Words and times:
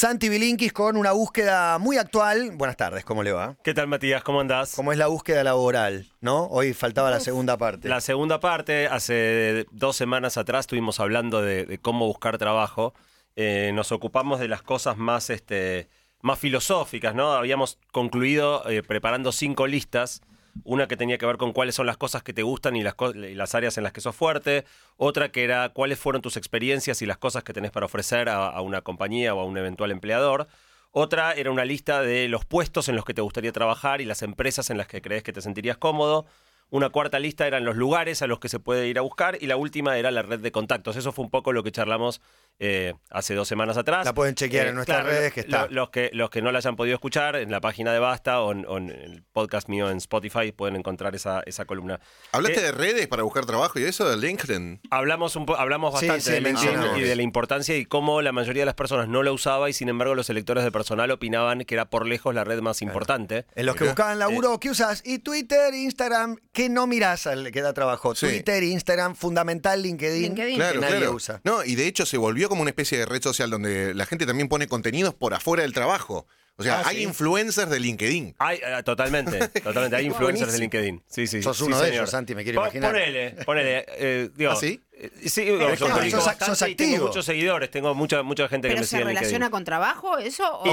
Santi 0.00 0.30
Bilinkis 0.30 0.72
con 0.72 0.96
una 0.96 1.12
búsqueda 1.12 1.76
muy 1.76 1.98
actual. 1.98 2.52
Buenas 2.54 2.78
tardes, 2.78 3.04
¿cómo 3.04 3.22
le 3.22 3.32
va? 3.32 3.56
¿Qué 3.62 3.74
tal, 3.74 3.86
Matías? 3.86 4.22
¿Cómo 4.22 4.40
andás? 4.40 4.74
¿Cómo 4.74 4.92
es 4.92 4.98
la 4.98 5.08
búsqueda 5.08 5.44
laboral? 5.44 6.06
¿No? 6.22 6.46
Hoy 6.46 6.72
faltaba 6.72 7.10
la 7.10 7.20
segunda 7.20 7.58
parte. 7.58 7.86
La 7.86 8.00
segunda 8.00 8.40
parte, 8.40 8.86
hace 8.86 9.66
dos 9.72 9.96
semanas 9.96 10.38
atrás 10.38 10.60
estuvimos 10.60 11.00
hablando 11.00 11.42
de, 11.42 11.66
de 11.66 11.76
cómo 11.76 12.06
buscar 12.06 12.38
trabajo. 12.38 12.94
Eh, 13.36 13.72
nos 13.74 13.92
ocupamos 13.92 14.40
de 14.40 14.48
las 14.48 14.62
cosas 14.62 14.96
más, 14.96 15.28
este, 15.28 15.90
más 16.22 16.38
filosóficas, 16.38 17.14
¿no? 17.14 17.32
Habíamos 17.34 17.76
concluido 17.92 18.66
eh, 18.70 18.82
preparando 18.82 19.32
cinco 19.32 19.66
listas. 19.66 20.22
Una 20.64 20.88
que 20.88 20.96
tenía 20.96 21.18
que 21.18 21.26
ver 21.26 21.36
con 21.36 21.52
cuáles 21.52 21.74
son 21.74 21.86
las 21.86 21.96
cosas 21.96 22.22
que 22.22 22.32
te 22.32 22.42
gustan 22.42 22.76
y 22.76 22.82
las, 22.82 23.54
áreas 23.54 23.78
en 23.78 23.84
las 23.84 23.92
que 23.92 24.00
sos 24.00 24.14
fuerte. 24.14 24.64
Otra 24.96 25.30
que 25.30 25.44
era 25.44 25.68
cuáles 25.70 25.98
fueron 25.98 26.22
tus 26.22 26.36
experiencias 26.36 27.02
y 27.02 27.06
las 27.06 27.18
cosas 27.18 27.44
que 27.44 27.52
tenés 27.52 27.70
para 27.70 27.86
ofrecer 27.86 28.28
a, 28.28 28.48
a 28.48 28.60
una 28.60 28.82
compañía 28.82 29.34
o 29.34 29.40
a 29.40 29.44
un 29.44 29.56
eventual 29.58 29.90
empleador. 29.90 30.48
Otra 30.92 31.32
era 31.32 31.50
una 31.50 31.64
lista 31.64 32.02
de 32.02 32.28
los 32.28 32.44
puestos 32.44 32.88
en 32.88 32.96
los 32.96 33.04
que 33.04 33.14
te 33.14 33.22
gustaría 33.22 33.52
trabajar 33.52 34.00
y 34.00 34.04
las 34.04 34.22
empresas 34.22 34.70
en 34.70 34.78
las 34.78 34.88
que 34.88 35.00
crees 35.00 35.22
que 35.22 35.32
te 35.32 35.40
sentirías 35.40 35.76
cómodo. 35.76 36.26
Una 36.72 36.90
cuarta 36.90 37.18
lista 37.18 37.48
eran 37.48 37.64
los 37.64 37.76
lugares 37.76 38.22
a 38.22 38.28
los 38.28 38.38
que 38.38 38.48
se 38.48 38.60
puede 38.60 38.86
ir 38.86 38.96
a 38.98 39.02
buscar 39.02 39.36
y 39.40 39.46
la 39.46 39.56
última 39.56 39.98
era 39.98 40.12
la 40.12 40.22
red 40.22 40.38
de 40.38 40.52
contactos. 40.52 40.96
Eso 40.96 41.10
fue 41.10 41.24
un 41.24 41.30
poco 41.30 41.52
lo 41.52 41.64
que 41.64 41.72
charlamos 41.72 42.20
eh, 42.60 42.94
hace 43.10 43.34
dos 43.34 43.48
semanas 43.48 43.76
atrás. 43.76 44.04
La 44.04 44.12
pueden 44.14 44.34
chequear 44.34 44.68
en 44.68 44.74
nuestras 44.76 45.04
redes, 45.04 45.32
que 45.32 45.40
está. 45.40 45.66
lo- 45.66 45.72
los, 45.72 45.90
que, 45.90 46.10
los 46.12 46.30
que 46.30 46.42
no 46.42 46.52
la 46.52 46.58
hayan 46.58 46.76
podido 46.76 46.94
escuchar, 46.94 47.34
en 47.36 47.50
la 47.50 47.60
página 47.60 47.92
de 47.92 47.98
Basta 47.98 48.40
o 48.42 48.52
en, 48.52 48.64
o 48.68 48.76
en 48.76 48.90
el 48.90 49.24
podcast 49.32 49.68
mío 49.68 49.90
en 49.90 49.96
Spotify 49.96 50.52
pueden 50.52 50.76
encontrar 50.76 51.14
esa, 51.14 51.42
esa 51.46 51.64
columna. 51.64 51.98
¿Hablaste 52.32 52.60
Eh, 52.60 52.62
de 52.64 52.72
redes 52.72 53.08
para 53.08 53.22
buscar 53.22 53.46
trabajo 53.46 53.78
y 53.80 53.84
eso 53.84 54.08
de 54.08 54.16
LinkedIn? 54.16 54.82
Hablamos 54.90 55.34
un 55.36 55.46
po- 55.46 55.56
hablamos 55.56 55.92
bastante 55.94 56.20
sí, 56.20 56.30
de 56.32 56.40
LinkedIn 56.42 56.96
y 56.96 57.00
de 57.00 57.16
la 57.16 57.22
importancia 57.22 57.76
y 57.76 57.86
cómo 57.86 58.20
la 58.22 58.32
mayoría 58.32 58.60
de 58.62 58.66
las 58.66 58.74
personas 58.74 59.08
no 59.08 59.22
la 59.22 59.32
usaba 59.32 59.70
y 59.70 59.72
sin 59.72 59.88
embargo 59.88 60.14
los 60.14 60.28
electores 60.28 60.62
de 60.62 60.70
personal 60.70 61.10
opinaban 61.10 61.64
que 61.64 61.74
era 61.74 61.88
por 61.88 62.06
lejos 62.06 62.34
la 62.34 62.44
red 62.44 62.60
más 62.60 62.82
importante. 62.82 63.46
En 63.54 63.64
los 63.66 63.74
que 63.76 63.84
buscaban 63.84 64.18
laburo, 64.18 64.60
¿qué 64.60 64.68
usas? 64.70 65.02
Y 65.06 65.20
Twitter, 65.20 65.72
Instagram, 65.72 66.36
¿qué 66.52 66.68
no 66.68 66.86
mirás 66.86 67.26
al 67.26 67.50
que 67.52 67.62
da 67.62 67.72
trabajo? 67.72 68.14
Sí. 68.14 68.26
Twitter, 68.26 68.62
Instagram, 68.62 69.14
fundamental, 69.14 69.82
LinkedIn. 69.82 70.22
LinkedIn. 70.22 70.50
que 70.56 70.56
Claro, 70.56 70.80
nadie 70.82 70.96
claro. 70.98 71.12
usa. 71.14 71.40
No, 71.44 71.64
y 71.64 71.74
de 71.76 71.86
hecho 71.86 72.04
se 72.04 72.18
volvió 72.18 72.49
como 72.50 72.60
una 72.60 72.70
especie 72.70 72.98
de 72.98 73.06
red 73.06 73.22
social 73.22 73.48
donde 73.48 73.94
la 73.94 74.04
gente 74.04 74.26
también 74.26 74.48
pone 74.50 74.68
contenidos 74.68 75.14
por 75.14 75.32
afuera 75.32 75.62
del 75.62 75.72
trabajo. 75.72 76.26
O 76.56 76.62
sea, 76.62 76.80
Ah, 76.80 76.88
hay 76.88 76.96
¿sí? 76.98 77.02
influencers 77.04 77.70
de 77.70 77.80
LinkedIn. 77.80 78.34
Hay, 78.38 78.58
eh, 78.58 78.82
totalmente, 78.84 79.48
totalmente. 79.62 79.96
Hay 79.96 80.04
influencers 80.04 80.52
de 80.52 80.58
LinkedIn. 80.58 81.02
Sí, 81.08 81.26
sí. 81.26 81.42
Sos 81.42 81.56
sí, 81.56 81.62
uno 81.64 81.78
de 81.78 81.84
señor. 81.86 81.94
ellos, 82.02 82.10
Santi, 82.10 82.34
me 82.34 82.44
quiero 82.44 82.60
imaginar. 82.60 82.90
Ponele, 82.92 83.30
ponele. 83.46 83.86
eh, 83.88 84.28
digo, 84.36 84.50
¿Ah, 84.50 84.56
sí? 84.56 84.78
eh, 84.92 85.10
sí, 85.26 85.42
digo, 85.46 85.56
Pero 85.58 85.70
Sos- 85.70 85.88
y 86.68 86.74
tengo 86.74 86.92
activo. 86.92 87.06
muchos 87.06 87.24
seguidores. 87.24 87.70
Tengo 87.70 87.94
mucha, 87.94 88.22
mucha 88.22 88.46
gente 88.48 88.68
que 88.68 88.72
¿Pero 88.74 88.80
me 88.82 88.84
se 88.84 88.90
sigue 88.90 89.02
en 89.02 89.08
relaciona 89.08 89.46
LinkedIn. 89.46 89.50
con 89.50 89.64
trabajo 89.64 90.18
eso? 90.18 90.44
¿O, 90.58 90.64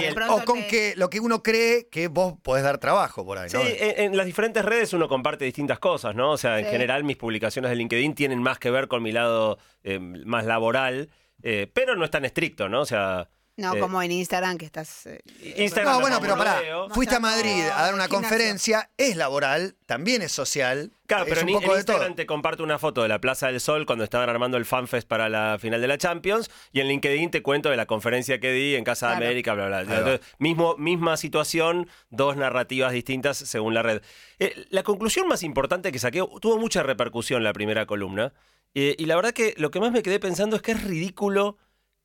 con 0.43 0.59
te- 0.59 0.67
que 0.67 0.93
lo 0.97 1.09
que 1.09 1.21
uno 1.21 1.41
cree 1.41 1.87
que 1.89 2.09
vos 2.09 2.33
podés 2.43 2.65
dar 2.65 2.79
trabajo 2.79 3.23
por 3.25 3.37
ahí, 3.37 3.49
Sí, 3.49 3.55
¿no? 3.55 3.63
en, 3.63 3.99
en 4.11 4.17
las 4.17 4.25
diferentes 4.25 4.65
redes 4.65 4.91
uno 4.91 5.07
comparte 5.07 5.45
distintas 5.45 5.79
cosas, 5.79 6.13
¿no? 6.15 6.31
O 6.31 6.37
sea, 6.37 6.59
en 6.59 6.65
Sí. 6.65 6.71
general 6.71 7.05
mis 7.05 7.15
publicaciones 7.15 7.69
de 7.69 7.75
LinkedIn 7.77 8.13
tienen 8.13 8.41
más 8.41 8.59
que 8.59 8.71
ver 8.71 8.89
con 8.89 9.01
mi 9.03 9.13
lado 9.13 9.57
eh, 9.85 9.99
más 9.99 10.43
laboral, 10.45 11.09
eh, 11.43 11.69
pero 11.73 11.95
no 11.95 12.05
es 12.05 12.11
tan 12.11 12.25
estricto, 12.25 12.69
¿no? 12.69 12.81
O 12.81 12.85
sea... 12.85 13.29
No, 13.57 13.75
eh, 13.75 13.79
como 13.79 14.01
en 14.03 14.11
Instagram 14.11 14.57
que 14.59 14.65
estás... 14.65 15.07
eh, 15.07 15.19
Instagram 15.57 15.95
No, 15.95 15.99
bueno, 16.01 16.17
no 16.17 16.21
pero 16.21 16.37
pará. 16.37 16.61
Fuiste 16.91 17.15
a 17.15 17.19
Madrid 17.19 17.63
a 17.63 17.81
dar 17.81 17.93
una 17.95 18.07
conferencia, 18.07 18.91
es 18.97 19.15
laboral, 19.15 19.75
también 19.87 20.21
es 20.21 20.31
social. 20.31 20.91
Claro, 21.07 21.23
es 21.23 21.29
pero 21.29 21.41
un 21.41 21.49
en, 21.49 21.55
poco 21.55 21.65
en 21.65 21.71
de 21.71 21.77
Instagram 21.79 22.07
todo. 22.09 22.15
te 22.15 22.25
comparto 22.27 22.63
una 22.63 22.77
foto 22.77 23.01
de 23.01 23.07
la 23.09 23.19
Plaza 23.19 23.47
del 23.47 23.59
Sol 23.59 23.87
cuando 23.87 24.03
estaban 24.03 24.29
armando 24.29 24.57
el 24.57 24.65
FanFest 24.65 25.07
para 25.07 25.27
la 25.27 25.57
final 25.59 25.81
de 25.81 25.87
la 25.87 25.97
Champions 25.97 26.51
y 26.71 26.81
en 26.81 26.87
LinkedIn 26.87 27.31
te 27.31 27.41
cuento 27.41 27.69
de 27.71 27.77
la 27.77 27.87
conferencia 27.87 28.39
que 28.39 28.51
di 28.51 28.75
en 28.75 28.83
Casa 28.83 29.07
Claro. 29.07 29.21
de 29.21 29.25
América, 29.27 29.53
bla, 29.55 29.65
bla. 29.67 29.81
Entonces, 29.81 30.19
mismo, 30.37 30.75
misma 30.77 31.17
situación, 31.17 31.89
dos 32.11 32.35
narrativas 32.37 32.91
distintas 32.91 33.37
según 33.37 33.73
la 33.73 33.81
red. 33.81 34.03
Eh, 34.37 34.53
la 34.69 34.83
conclusión 34.83 35.27
más 35.27 35.41
importante 35.41 35.91
que 35.91 35.97
saqué, 35.97 36.23
tuvo 36.41 36.59
mucha 36.59 36.83
repercusión 36.83 37.43
la 37.43 37.53
primera 37.53 37.87
columna 37.87 38.33
eh, 38.75 38.95
y 38.99 39.05
la 39.05 39.15
verdad 39.15 39.31
que 39.33 39.55
lo 39.57 39.71
que 39.71 39.79
más 39.79 39.91
me 39.91 40.03
quedé 40.03 40.19
pensando 40.19 40.55
es 40.57 40.61
que 40.61 40.73
es 40.73 40.83
ridículo 40.83 41.57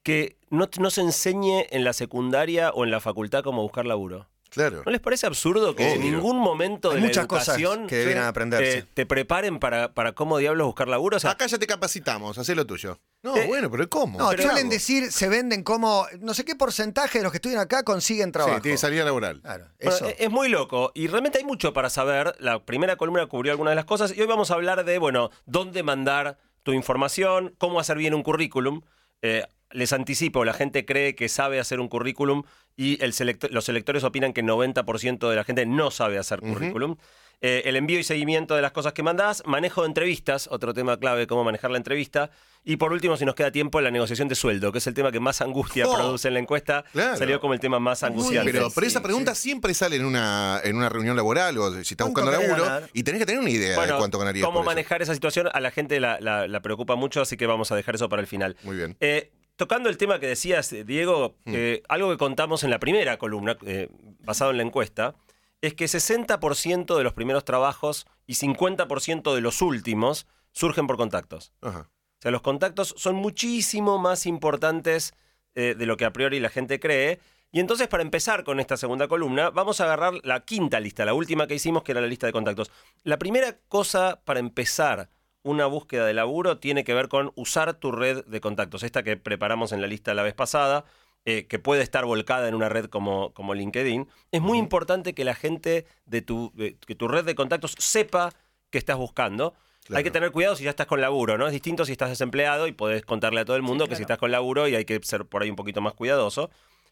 que 0.02 0.36
no, 0.50 0.68
no 0.78 0.90
se 0.90 1.00
enseñe 1.00 1.66
en 1.70 1.84
la 1.84 1.92
secundaria 1.92 2.70
o 2.70 2.84
en 2.84 2.90
la 2.90 3.00
facultad 3.00 3.42
cómo 3.42 3.62
buscar 3.62 3.86
laburo. 3.86 4.28
Claro. 4.50 4.82
¿No 4.84 4.92
les 4.92 5.00
parece 5.00 5.24
absurdo 5.26 5.74
que 5.74 5.94
en 5.94 6.02
ningún 6.02 6.36
momento 6.38 6.90
Hay 6.90 6.96
de 6.96 7.00
la 7.00 7.06
muchas 7.06 7.26
cosas 7.26 7.56
educación 7.56 7.86
que 7.86 7.96
debieran 7.96 8.26
aprenderse. 8.26 8.82
te, 8.82 8.88
te 8.92 9.06
preparen 9.06 9.58
para, 9.58 9.94
para 9.94 10.12
cómo 10.12 10.36
diablos 10.36 10.66
buscar 10.66 10.88
laburo? 10.88 11.16
O 11.16 11.20
sea, 11.20 11.30
Acá 11.30 11.46
ya 11.46 11.56
te 11.56 11.66
capacitamos, 11.66 12.36
hacé 12.36 12.54
lo 12.54 12.66
tuyo. 12.66 13.00
No, 13.22 13.34
Eh, 13.34 13.46
bueno, 13.46 13.70
pero 13.70 13.88
¿cómo? 13.88 14.18
No, 14.18 14.28
¿Qué 14.32 14.42
suelen 14.42 14.68
decir, 14.68 15.10
se 15.10 15.30
venden 15.30 15.62
como, 15.62 16.06
no 16.20 16.34
sé 16.34 16.44
qué 16.44 16.54
porcentaje 16.54 17.16
de 17.20 17.22
los 17.22 17.32
que 17.32 17.38
estudian 17.38 17.60
acá 17.60 17.82
consiguen 17.82 18.30
trabajo. 18.30 18.56
Sí, 18.56 18.62
tiene 18.62 18.76
salida 18.76 19.04
laboral. 19.06 19.40
Claro, 19.40 19.68
bueno, 19.80 19.96
eso. 19.96 20.06
es- 20.08 20.16
es 20.20 20.30
muy 20.30 20.50
loco 20.50 20.92
y 20.94 21.06
realmente 21.06 21.38
hay 21.38 21.44
mucho 21.44 21.72
para 21.72 21.88
saber. 21.88 22.34
La 22.38 22.62
primera 22.62 22.96
columna 22.96 23.24
cubrió 23.28 23.52
algunas 23.52 23.70
de 23.72 23.76
las 23.76 23.86
cosas 23.86 24.12
y 24.14 24.20
hoy 24.20 24.26
vamos 24.26 24.50
a 24.50 24.54
hablar 24.54 24.84
de, 24.84 24.98
bueno, 24.98 25.30
dónde 25.46 25.82
mandar 25.82 26.36
tu 26.62 26.72
información, 26.74 27.54
cómo 27.56 27.80
hacer 27.80 27.96
bien 27.96 28.12
un 28.12 28.22
currículum. 28.22 28.82
Eh, 29.22 29.44
les 29.72 29.92
anticipo, 29.92 30.44
la 30.44 30.52
gente 30.52 30.84
cree 30.84 31.14
que 31.14 31.28
sabe 31.28 31.58
hacer 31.60 31.80
un 31.80 31.88
currículum 31.88 32.42
y 32.76 33.02
el 33.04 33.12
selecto- 33.12 33.48
los 33.50 33.68
electores 33.68 34.04
opinan 34.04 34.32
que 34.32 34.42
90% 34.42 35.28
de 35.30 35.36
la 35.36 35.44
gente 35.44 35.66
no 35.66 35.90
sabe 35.90 36.18
hacer 36.18 36.40
currículum. 36.40 36.96
Eh, 37.44 37.62
el 37.68 37.74
envío 37.74 37.98
y 37.98 38.04
seguimiento 38.04 38.54
de 38.54 38.62
las 38.62 38.70
cosas 38.70 38.92
que 38.92 39.02
mandás, 39.02 39.42
manejo 39.46 39.82
de 39.82 39.88
entrevistas, 39.88 40.46
otro 40.52 40.72
tema 40.74 40.96
clave, 40.98 41.26
cómo 41.26 41.42
manejar 41.42 41.72
la 41.72 41.76
entrevista. 41.76 42.30
Y 42.64 42.76
por 42.76 42.92
último, 42.92 43.16
si 43.16 43.24
nos 43.24 43.34
queda 43.34 43.50
tiempo, 43.50 43.80
la 43.80 43.90
negociación 43.90 44.28
de 44.28 44.36
sueldo, 44.36 44.70
que 44.70 44.78
es 44.78 44.86
el 44.86 44.94
tema 44.94 45.10
que 45.10 45.18
más 45.18 45.40
angustia 45.40 45.84
Oh, 45.88 45.92
produce 45.96 46.28
en 46.28 46.34
la 46.34 46.40
encuesta. 46.40 46.84
claro. 46.92 47.16
Salió 47.16 47.40
como 47.40 47.52
el 47.54 47.58
tema 47.58 47.80
más 47.80 48.04
angustiante. 48.04 48.52
Pero, 48.52 48.68
esa 48.68 49.00
sí, 49.00 49.02
pregunta 49.02 49.34
siempre 49.34 49.74
sale 49.74 49.96
en 49.96 50.04
una, 50.04 50.60
en 50.62 50.76
una 50.76 50.88
reunión 50.88 51.16
laboral 51.16 51.58
o 51.58 51.72
si 51.72 51.94
estás 51.94 52.06
¿Cuánto 52.12 52.20
buscando 52.30 52.46
laburo 52.48 52.64
ganar? 52.64 52.90
y 52.92 53.02
tenés 53.02 53.18
que 53.18 53.26
tener 53.26 53.40
una 53.40 53.50
idea 53.50 53.80
de 53.86 53.92
cuánto 53.96 54.20
ganarías. 54.20 54.44
cómo 54.46 54.58
por 54.58 54.62
eso. 54.62 54.70
manejar 54.70 55.02
esa 55.02 55.12
situación 55.12 55.48
a 55.52 55.58
la 55.58 55.72
gente 55.72 55.98
la, 55.98 56.18
la- 56.20 56.46
la 56.46 56.60
preocupa 56.62 56.94
mucho, 56.94 57.20
así 57.22 57.36
que 57.36 57.46
vamos 57.48 57.72
a 57.72 57.74
dejar 57.76 57.96
eso 57.96 58.08
para 58.08 58.22
el 58.22 58.28
final. 58.28 58.56
Muy 58.62 58.76
bien. 58.76 58.96
Eh, 59.00 59.32
tocando 59.62 59.88
el 59.88 59.96
tema 59.96 60.18
que 60.18 60.26
decías, 60.26 60.72
eh, 60.72 60.82
Diego, 60.82 61.36
Hmm. 61.44 61.52
eh, 61.54 61.82
algo 61.88 62.10
que 62.10 62.16
contamos 62.16 62.64
en 62.64 62.70
la 62.70 62.80
primera 62.80 63.16
columna, 63.16 63.56
eh, 63.64 63.88
basado 64.18 64.50
en 64.50 64.56
la 64.56 64.64
encuesta, 64.64 65.14
es 65.60 65.74
que 65.74 65.86
60% 65.86 66.98
de 66.98 67.04
los 67.04 67.12
primeros 67.12 67.44
trabajos 67.44 68.08
y 68.26 68.34
50% 68.34 69.36
de 69.36 69.40
los 69.40 69.62
últimos 69.62 70.26
surgen 70.50 70.88
por 70.88 70.96
contactos. 70.96 71.52
Ajá. 71.60 71.88
O 71.88 72.22
sea, 72.22 72.32
los 72.32 72.42
contactos 72.42 72.92
son 72.96 73.14
muchísimo 73.14 73.98
más 74.00 74.26
importantes 74.26 75.14
eh, 75.54 75.76
de 75.78 75.86
lo 75.86 75.96
que 75.96 76.06
a 76.06 76.12
priori 76.12 76.40
la 76.40 76.48
gente 76.48 76.80
cree. 76.80 77.20
Y 77.52 77.60
entonces, 77.60 77.86
para 77.86 78.02
empezar 78.02 78.42
con 78.42 78.58
esta 78.58 78.76
segunda 78.76 79.06
columna, 79.06 79.50
vamos 79.50 79.80
a 79.80 79.84
agarrar 79.84 80.14
la 80.24 80.40
quinta 80.40 80.80
lista, 80.80 81.04
la 81.04 81.14
última 81.14 81.46
que 81.46 81.54
hicimos, 81.54 81.84
que 81.84 81.92
era 81.92 82.00
la 82.00 82.08
lista 82.08 82.26
de 82.26 82.32
contactos. 82.32 82.72
La 83.04 83.16
primera 83.16 83.58
cosa 83.68 84.22
para 84.24 84.40
empezar 84.40 85.08
una 85.42 85.66
búsqueda 85.66 86.06
de 86.06 86.14
laburo 86.14 86.58
tiene 86.58 86.84
que 86.84 86.94
ver 86.94 87.08
con 87.08 87.32
usar 87.34 87.74
tu 87.74 87.92
red 87.92 88.24
de 88.26 88.40
contactos. 88.40 88.82
Esta 88.82 89.02
que 89.02 89.16
preparamos 89.16 89.72
en 89.72 89.80
la 89.80 89.86
lista 89.86 90.14
la 90.14 90.22
vez 90.22 90.34
pasada, 90.34 90.84
eh, 91.24 91.46
que 91.46 91.58
puede 91.58 91.82
estar 91.82 92.04
volcada 92.04 92.48
en 92.48 92.54
una 92.54 92.68
red 92.68 92.86
como, 92.86 93.32
como 93.32 93.54
LinkedIn. 93.54 94.08
Es 94.32 94.40
muy 94.40 94.58
importante 94.58 95.14
que 95.14 95.24
la 95.24 95.34
gente 95.34 95.86
de 96.06 96.22
tu, 96.22 96.52
de- 96.54 96.76
que 96.76 96.94
tu 96.94 97.08
red 97.08 97.24
de 97.24 97.34
contactos 97.34 97.74
sepa 97.78 98.32
que 98.70 98.78
estás 98.78 98.96
buscando. 98.96 99.54
Claro. 99.84 99.98
Hay 99.98 100.04
que 100.04 100.10
tener 100.12 100.30
cuidado 100.30 100.54
si 100.56 100.64
ya 100.64 100.70
estás 100.70 100.86
con 100.86 101.00
laburo, 101.00 101.36
¿no? 101.38 101.46
Es 101.46 101.52
distinto 101.52 101.84
si 101.84 101.92
estás 101.92 102.08
desempleado 102.08 102.66
y 102.68 102.72
podés 102.72 103.04
contarle 103.04 103.40
a 103.40 103.44
todo 103.44 103.56
el 103.56 103.62
mundo 103.62 103.88
que 103.88 103.96
si 103.96 104.02
estás 104.02 104.18
con 104.18 104.30
laburo 104.30 104.68
y 104.68 104.76
hay 104.76 104.84
que 104.84 105.00
ser 105.02 105.24
por 105.26 105.42
ahí 105.42 105.50
un 105.50 105.56
poquito 105.56 105.80
más 105.80 105.94
cuidadoso. 105.94 106.50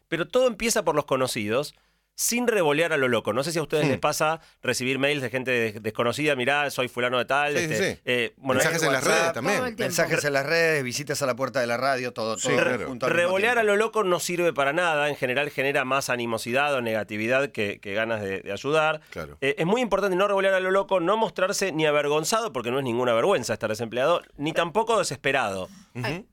Pero 0.09 0.27
todo 0.27 0.47
empieza 0.47 0.83
por 0.83 0.95
los 0.95 1.05
conocidos, 1.05 1.73
sin 2.15 2.47
revolear 2.47 2.93
a 2.93 2.97
lo 2.97 3.07
loco. 3.07 3.33
No 3.33 3.43
sé 3.43 3.51
si 3.51 3.57
a 3.57 3.63
ustedes 3.63 3.87
les 3.87 3.97
pasa 3.97 4.41
recibir 4.61 4.99
mails 4.99 5.21
de 5.23 5.29
gente 5.31 5.49
des- 5.51 5.81
desconocida, 5.81 6.35
mirá, 6.35 6.69
soy 6.69 6.87
fulano 6.87 7.17
de 7.17 7.25
tal. 7.25 7.53
Sí, 7.57 7.63
este, 7.63 7.93
sí, 7.95 7.99
eh, 8.05 8.33
bueno, 8.37 8.59
Mensajes 8.59 8.83
en 8.83 8.93
las 8.93 9.03
redes 9.03 9.33
también. 9.33 9.75
Mensajes 9.77 10.23
en 10.25 10.33
las 10.33 10.45
redes, 10.45 10.83
visitas 10.83 11.21
a 11.23 11.25
la 11.25 11.35
puerta 11.35 11.59
de 11.61 11.67
la 11.67 11.77
radio, 11.77 12.13
todo, 12.13 12.37
Sí, 12.37 12.49
todo 12.49 12.57
claro. 12.57 12.87
junto 12.87 13.05
al 13.07 13.11
mismo 13.13 13.25
Revolear 13.27 13.57
a 13.57 13.63
lo 13.63 13.75
loco 13.75 14.03
no 14.03 14.19
sirve 14.19 14.53
para 14.53 14.71
nada. 14.71 15.09
En 15.09 15.15
general 15.15 15.49
genera 15.49 15.83
más 15.83 16.09
animosidad 16.09 16.73
o 16.75 16.81
negatividad 16.81 17.49
que, 17.51 17.79
que 17.79 17.93
ganas 17.95 18.21
de, 18.21 18.41
de 18.41 18.51
ayudar. 18.51 19.01
Claro. 19.09 19.37
Eh, 19.41 19.55
es 19.57 19.65
muy 19.65 19.81
importante 19.81 20.15
no 20.15 20.27
revolear 20.27 20.53
a 20.53 20.59
lo 20.59 20.69
loco, 20.69 20.99
no 20.99 21.17
mostrarse 21.17 21.71
ni 21.71 21.85
avergonzado, 21.87 22.53
porque 22.53 22.69
no 22.69 22.77
es 22.77 22.83
ninguna 22.83 23.13
vergüenza 23.13 23.53
estar 23.53 23.69
desempleado, 23.69 24.21
ni 24.37 24.53
tampoco 24.53 24.99
desesperado. 24.99 25.69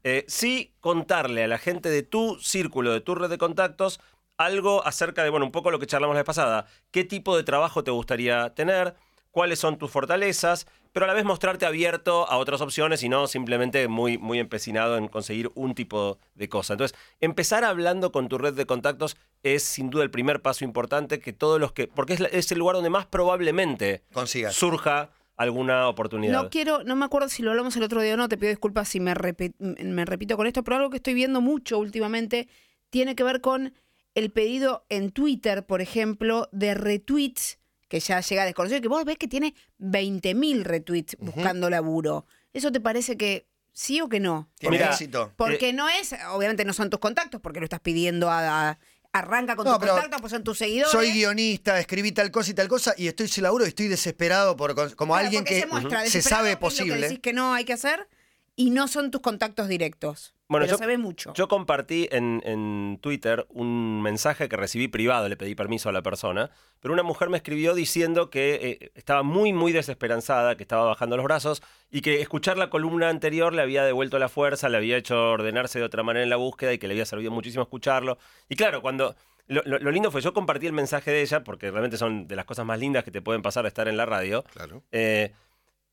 Eh, 0.04 0.24
sí 0.28 0.72
contarle 0.80 1.44
a 1.44 1.48
la 1.48 1.58
gente 1.58 1.88
de 1.88 2.02
tu 2.02 2.38
círculo, 2.40 2.92
de 2.92 3.00
tu 3.00 3.14
red 3.14 3.28
de 3.30 3.38
contactos, 3.38 4.00
algo 4.38 4.86
acerca 4.86 5.22
de, 5.24 5.30
bueno, 5.30 5.44
un 5.46 5.52
poco 5.52 5.70
lo 5.70 5.78
que 5.78 5.86
charlamos 5.86 6.14
la 6.14 6.20
vez 6.20 6.26
pasada. 6.26 6.66
¿Qué 6.90 7.04
tipo 7.04 7.36
de 7.36 7.42
trabajo 7.42 7.84
te 7.84 7.90
gustaría 7.90 8.54
tener? 8.54 8.94
¿Cuáles 9.30 9.58
son 9.58 9.76
tus 9.78 9.90
fortalezas? 9.90 10.66
Pero 10.92 11.04
a 11.04 11.06
la 11.08 11.12
vez 11.14 11.24
mostrarte 11.24 11.66
abierto 11.66 12.28
a 12.30 12.38
otras 12.38 12.60
opciones 12.62 13.02
y 13.02 13.08
no 13.10 13.26
simplemente 13.26 13.86
muy, 13.88 14.16
muy 14.16 14.38
empecinado 14.38 14.96
en 14.96 15.06
conseguir 15.08 15.50
un 15.54 15.74
tipo 15.74 16.18
de 16.34 16.48
cosa. 16.48 16.72
Entonces, 16.72 16.96
empezar 17.20 17.62
hablando 17.62 18.10
con 18.10 18.28
tu 18.28 18.38
red 18.38 18.54
de 18.54 18.64
contactos 18.64 19.16
es 19.42 19.62
sin 19.62 19.90
duda 19.90 20.02
el 20.02 20.10
primer 20.10 20.40
paso 20.40 20.64
importante 20.64 21.20
que 21.20 21.32
todos 21.32 21.60
los 21.60 21.72
que. 21.72 21.88
porque 21.88 22.14
es, 22.14 22.20
la- 22.20 22.28
es 22.28 22.50
el 22.52 22.58
lugar 22.58 22.74
donde 22.76 22.90
más 22.90 23.06
probablemente 23.06 24.02
Consigas. 24.12 24.54
surja 24.54 25.10
alguna 25.36 25.88
oportunidad. 25.88 26.32
No 26.42 26.48
quiero, 26.50 26.82
no 26.84 26.96
me 26.96 27.04
acuerdo 27.04 27.28
si 27.28 27.42
lo 27.42 27.50
hablamos 27.50 27.76
el 27.76 27.82
otro 27.84 28.00
día 28.00 28.14
o 28.14 28.16
no, 28.16 28.28
te 28.28 28.36
pido 28.38 28.48
disculpas 28.50 28.88
si 28.88 28.98
me, 28.98 29.14
me 29.58 30.04
repito 30.04 30.36
con 30.36 30.46
esto, 30.46 30.64
pero 30.64 30.78
algo 30.78 30.90
que 30.90 30.96
estoy 30.96 31.14
viendo 31.14 31.40
mucho 31.40 31.78
últimamente 31.78 32.48
tiene 32.90 33.14
que 33.14 33.22
ver 33.22 33.40
con 33.40 33.72
el 34.14 34.30
pedido 34.30 34.84
en 34.88 35.10
Twitter, 35.10 35.64
por 35.66 35.80
ejemplo, 35.80 36.48
de 36.52 36.74
retweets, 36.74 37.58
que 37.88 38.00
ya 38.00 38.20
llega 38.20 38.42
a 38.42 38.46
desconocido, 38.46 38.80
que 38.80 38.88
vos 38.88 39.04
ves 39.04 39.16
que 39.18 39.28
tiene 39.28 39.54
20.000 39.78 40.62
retweets 40.62 41.16
buscando 41.20 41.70
laburo. 41.70 42.26
¿Eso 42.52 42.70
te 42.72 42.80
parece 42.80 43.16
que 43.16 43.46
sí 43.72 44.00
o 44.00 44.08
que 44.08 44.20
no? 44.20 44.50
Tiene 44.58 44.76
Mira, 44.76 44.90
éxito. 44.90 45.32
Porque 45.36 45.72
no 45.72 45.88
es, 45.88 46.14
obviamente 46.30 46.64
no 46.64 46.72
son 46.72 46.90
tus 46.90 47.00
contactos, 47.00 47.40
porque 47.40 47.60
lo 47.60 47.64
estás 47.64 47.80
pidiendo 47.80 48.30
a... 48.30 48.70
a- 48.70 48.78
arranca 49.10 49.56
con 49.56 49.64
No, 49.64 49.78
tus 49.78 49.88
contactos, 49.88 50.20
pues 50.20 50.30
son 50.30 50.44
tus 50.44 50.58
seguidores. 50.58 50.92
Soy 50.92 51.10
guionista, 51.12 51.80
escribí 51.80 52.12
tal 52.12 52.30
cosa 52.30 52.50
y 52.50 52.54
tal 52.54 52.68
cosa 52.68 52.94
y 52.96 53.08
estoy 53.08 53.26
sin 53.26 53.42
laburo 53.42 53.64
y 53.64 53.68
estoy 53.68 53.88
desesperado 53.88 54.54
por 54.54 54.74
como 54.94 55.14
Claro, 55.14 55.24
alguien 55.24 55.44
porque 55.44 55.54
que 55.54 55.60
se, 55.62 55.66
muestra 55.66 56.00
se 56.00 56.04
desesperado, 56.04 56.42
sabe 56.44 56.50
que 56.50 56.56
posible. 56.58 57.00
decís 57.08 57.18
que 57.20 57.32
no 57.32 57.54
hay 57.54 57.64
que 57.64 57.72
hacer 57.72 58.06
y 58.54 58.68
no 58.70 58.86
son 58.86 59.10
tus 59.10 59.22
contactos 59.22 59.66
directos. 59.66 60.34
Bueno, 60.48 60.64
pero 60.64 60.76
yo- 60.76 60.78
se 60.78 60.86
ve 60.86 60.96
mucho. 60.98 61.32
Yo 61.34 61.46
compartí 61.46 62.08
en, 62.10 62.40
en 62.44 62.98
Twitter 63.02 63.46
un 63.50 64.00
mensaje 64.02 64.48
que 64.48 64.56
recibí 64.56 64.88
privado, 64.88 65.28
le 65.28 65.36
pedí 65.36 65.54
permiso 65.54 65.88
a 65.88 65.92
la 65.92 66.02
persona, 66.02 66.50
pero 66.80 66.94
una 66.94 67.02
mujer 67.02 67.28
me 67.28 67.36
escribió 67.36 67.74
diciendo 67.74 68.30
que 68.30 68.78
eh, 68.80 68.90
estaba 68.94 69.22
muy, 69.22 69.52
muy 69.52 69.72
desesperanzada, 69.72 70.56
que 70.56 70.62
estaba 70.62 70.84
bajando 70.86 71.16
los 71.16 71.24
brazos 71.24 71.62
y 71.90 72.00
que 72.00 72.20
escuchar 72.22 72.56
la 72.56 72.70
columna 72.70 73.08
anterior 73.10 73.52
le 73.52 73.60
había 73.62 73.84
devuelto 73.84 74.18
la 74.18 74.28
fuerza, 74.30 74.68
le 74.70 74.78
había 74.78 74.96
hecho 74.96 75.32
ordenarse 75.32 75.78
de 75.78 75.84
otra 75.84 76.02
manera 76.02 76.22
en 76.24 76.30
la 76.30 76.36
búsqueda 76.36 76.72
y 76.72 76.78
que 76.78 76.88
le 76.88 76.94
había 76.94 77.04
servido 77.06 77.30
muchísimo 77.30 77.62
escucharlo. 77.62 78.18
Y 78.48 78.56
claro, 78.56 78.80
cuando... 78.82 79.14
Lo, 79.50 79.62
lo- 79.64 79.78
lo 79.78 79.90
lindo 79.90 80.10
fue, 80.10 80.20
yo 80.20 80.34
compartí 80.34 80.66
el 80.66 80.74
mensaje 80.74 81.10
de 81.10 81.22
ella, 81.22 81.42
porque 81.42 81.70
realmente 81.70 81.96
son 81.96 82.28
de 82.28 82.36
las 82.36 82.44
cosas 82.44 82.66
más 82.66 82.78
lindas 82.78 83.02
que 83.02 83.10
te 83.10 83.22
pueden 83.22 83.40
pasar 83.40 83.62
de 83.64 83.68
estar 83.68 83.88
en 83.88 83.96
la 83.96 84.04
radio. 84.04 84.42
Claro. 84.52 84.82
Eh, 84.92 85.32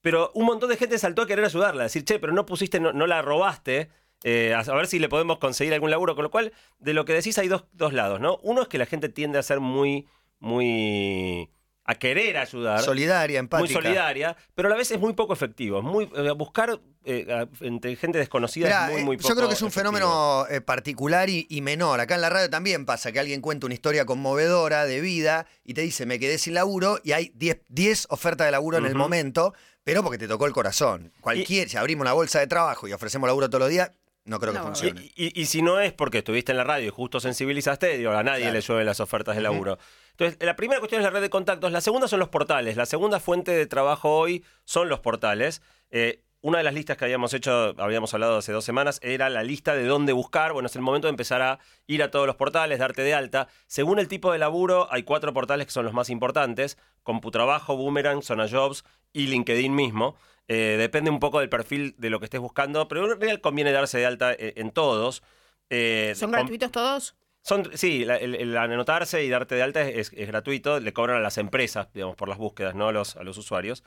pero 0.02 0.30
un 0.34 0.46
montón 0.46 0.70
de 0.70 0.76
gente 0.76 0.98
saltó 1.00 1.22
a 1.22 1.26
querer 1.26 1.46
ayudarla, 1.46 1.84
a 1.84 1.86
decir, 1.86 2.04
che, 2.04 2.20
pero 2.20 2.34
no 2.34 2.46
pusiste, 2.46 2.82
no, 2.82 2.92
no 2.92 3.08
la 3.08 3.22
robaste, 3.22 3.90
eh, 4.24 4.54
a, 4.54 4.64
ver 4.74 4.88
si 4.88 5.00
le 5.00 5.10
podemos 5.10 5.38
conseguir 5.38 5.74
algún 5.74 5.92
laburo. 5.92 6.16
Con 6.16 6.24
lo 6.24 6.32
cual, 6.32 6.54
de 6.80 6.94
lo 6.94 7.06
que 7.06 7.14
decís 7.14 7.38
hay 7.38 7.48
dos, 7.48 7.66
dos 7.74 7.94
lados, 7.94 8.20
¿no? 8.20 8.40
Uno 8.44 8.62
es 8.62 8.68
que 8.68 8.78
la 8.78 8.86
gente 8.86 9.10
tiende 9.10 9.38
a 9.38 9.44
ser 9.44 9.60
muy, 9.60 10.08
muy... 10.40 11.50
a 11.84 11.96
querer 11.96 12.38
ayudar. 12.38 12.82
Solidaria, 12.82 13.40
muy 13.40 13.46
empática. 13.46 13.74
solidaria, 13.82 14.36
pero 14.56 14.68
a 14.68 14.72
la 14.72 14.78
vez 14.78 14.90
es 14.92 15.00
muy 15.00 15.14
poco 15.14 15.34
efectivo. 15.34 15.82
Muy, 15.82 16.10
eh, 16.16 16.32
buscar 16.32 16.80
eh, 17.08 17.46
entre 17.62 17.96
gente 17.96 18.18
desconocida 18.18 18.66
Mirá, 18.66 18.88
es 18.88 18.94
muy, 18.94 19.04
muy 19.04 19.18
poco 19.18 19.30
yo 19.30 19.36
creo 19.36 19.48
que 19.48 19.54
es 19.54 19.62
un 19.62 19.68
efectivo. 19.68 19.92
fenómeno 19.92 20.48
eh, 20.50 20.60
particular 20.60 21.30
y, 21.30 21.46
y 21.50 21.62
menor. 21.62 22.00
Acá 22.00 22.16
en 22.16 22.22
la 22.22 22.30
radio 22.30 22.50
también 22.50 22.86
pasa 22.86 23.12
que 23.12 23.20
alguien 23.20 23.42
cuenta 23.42 23.68
una 23.68 23.76
historia 23.76 24.06
conmovedora 24.06 24.86
de 24.86 25.02
vida 25.02 25.46
y 25.64 25.76
te 25.76 25.82
dice, 25.82 26.08
me 26.08 26.18
quedé 26.18 26.40
sin 26.40 26.56
laburo 26.56 27.00
y 27.04 27.12
hay 27.12 27.32
10 27.36 27.62
10 27.70 28.08
ofertas 28.10 28.48
de 28.48 28.52
laburo 28.52 28.80
en 28.80 28.88
el 28.88 28.96
momento, 28.96 29.54
pero 29.84 30.02
porque 30.02 30.18
te 30.18 30.28
tocó 30.28 30.48
el 30.48 30.54
corazón. 30.54 31.14
Cualquier, 31.22 31.70
si 31.70 31.78
abrimos 31.78 32.02
una 32.02 32.14
bolsa 32.14 32.40
de 32.40 32.48
trabajo 32.48 32.88
y 32.88 32.94
ofrecemos 32.94 33.28
laburo 33.28 33.50
todos 33.50 33.62
los 33.62 33.70
días, 33.70 33.92
no 34.26 34.40
creo 34.40 34.54
que 34.54 34.60
No, 34.60 34.66
funcione. 34.66 35.12
Y, 35.16 35.28
y- 35.28 35.42
y 35.42 35.46
si 35.46 35.62
no 35.62 35.80
es 35.80 35.94
porque 35.94 36.20
estuviste 36.20 36.52
en 36.52 36.58
la 36.58 36.64
radio 36.64 36.88
y 36.88 36.90
justo 36.90 37.20
sensibilizaste, 37.20 37.98
digo, 37.98 38.12
a 38.12 38.24
nadie 38.24 38.42
Claro. 38.42 38.54
le 38.56 38.62
llueven 38.62 38.86
las 38.86 39.00
ofertas 39.00 39.36
de 39.36 39.42
laburo. 39.42 39.78
Entonces, 40.12 40.38
la 40.42 40.56
primera 40.56 40.80
cuestión 40.80 41.02
es 41.02 41.06
la 41.06 41.12
red 41.12 41.22
de 41.22 41.30
contactos, 41.30 41.72
la 41.72 41.82
segunda 41.82 42.08
son 42.08 42.20
los 42.20 42.30
portales. 42.30 42.76
La 42.78 42.86
segunda 42.86 43.20
fuente 43.20 43.52
de 43.52 43.66
trabajo 43.66 44.18
hoy 44.18 44.44
son 44.64 44.90
los 44.90 45.00
portales. 45.00 45.62
Eh, 45.92 46.22
una 46.42 46.60
de 46.60 46.64
las 46.64 46.76
listas 46.76 46.96
que 46.96 47.06
habíamos 47.06 47.34
hecho, 47.34 47.74
habíamos 47.80 48.14
hablado 48.14 48.38
hace 48.38 48.52
dos 48.52 48.64
semanas, 48.64 49.00
era 49.02 49.30
la 49.30 49.42
lista 49.42 49.74
de 49.76 49.84
dónde 49.86 50.14
buscar. 50.14 50.54
Bueno, 50.54 50.68
es 50.68 50.76
el 50.76 50.84
momento 50.84 51.08
de 51.08 51.10
empezar 51.10 51.42
a 51.42 51.58
ir 51.88 52.04
a 52.04 52.12
todos 52.12 52.28
los 52.28 52.36
portales, 52.36 52.78
darte 52.78 53.02
de 53.02 53.16
alta. 53.16 53.48
Según 53.66 53.98
el 53.98 54.08
tipo 54.08 54.32
de 54.32 54.38
laburo, 54.38 54.88
hay 54.92 55.02
cuatro 55.04 55.34
portales 55.34 55.66
que 55.66 55.72
son 55.74 55.86
los 55.86 55.94
más 55.94 56.10
importantes: 56.12 56.78
Computrabajo, 57.02 57.76
Boomerang, 57.76 58.22
Zona 58.22 58.48
Jobs 58.48 58.84
y 59.12 59.28
LinkedIn 59.28 59.74
mismo. 59.74 60.16
Eh, 60.48 60.76
depende 60.78 61.10
un 61.10 61.20
poco 61.20 61.40
del 61.40 61.50
perfil 61.50 61.96
de 61.98 62.10
lo 62.10 62.20
que 62.20 62.26
estés 62.26 62.40
buscando, 62.40 62.88
pero 62.88 63.04
en 63.12 63.20
realidad 63.20 63.42
conviene 63.42 63.72
darse 63.72 63.98
de 63.98 64.06
alta 64.06 64.34
eh, 64.34 64.54
en 64.58 64.72
todos. 64.72 65.24
Eh, 65.70 66.14
¿Son 66.16 66.32
gratuitos 66.32 66.72
todos? 66.72 67.16
son, 67.42 67.70
sí, 67.76 68.06
la- 68.06 68.18
el, 68.18 68.34
el 68.36 68.58
anotarse 68.58 69.24
y 69.24 69.30
darte 69.30 69.56
de 69.56 69.62
alta 69.64 69.82
es, 69.88 70.12
es 70.14 70.28
gratuito, 70.28 70.80
le 70.80 70.94
cobran 70.94 71.18
a 71.18 71.20
las 71.20 71.38
empresas, 71.38 71.88
digamos, 71.94 72.16
por 72.16 72.28
las 72.30 72.38
búsquedas, 72.40 72.74
no 72.76 72.88
a 72.88 72.92
los, 72.92 73.16
a 73.18 73.24
los 73.24 73.38
usuarios. 73.38 73.84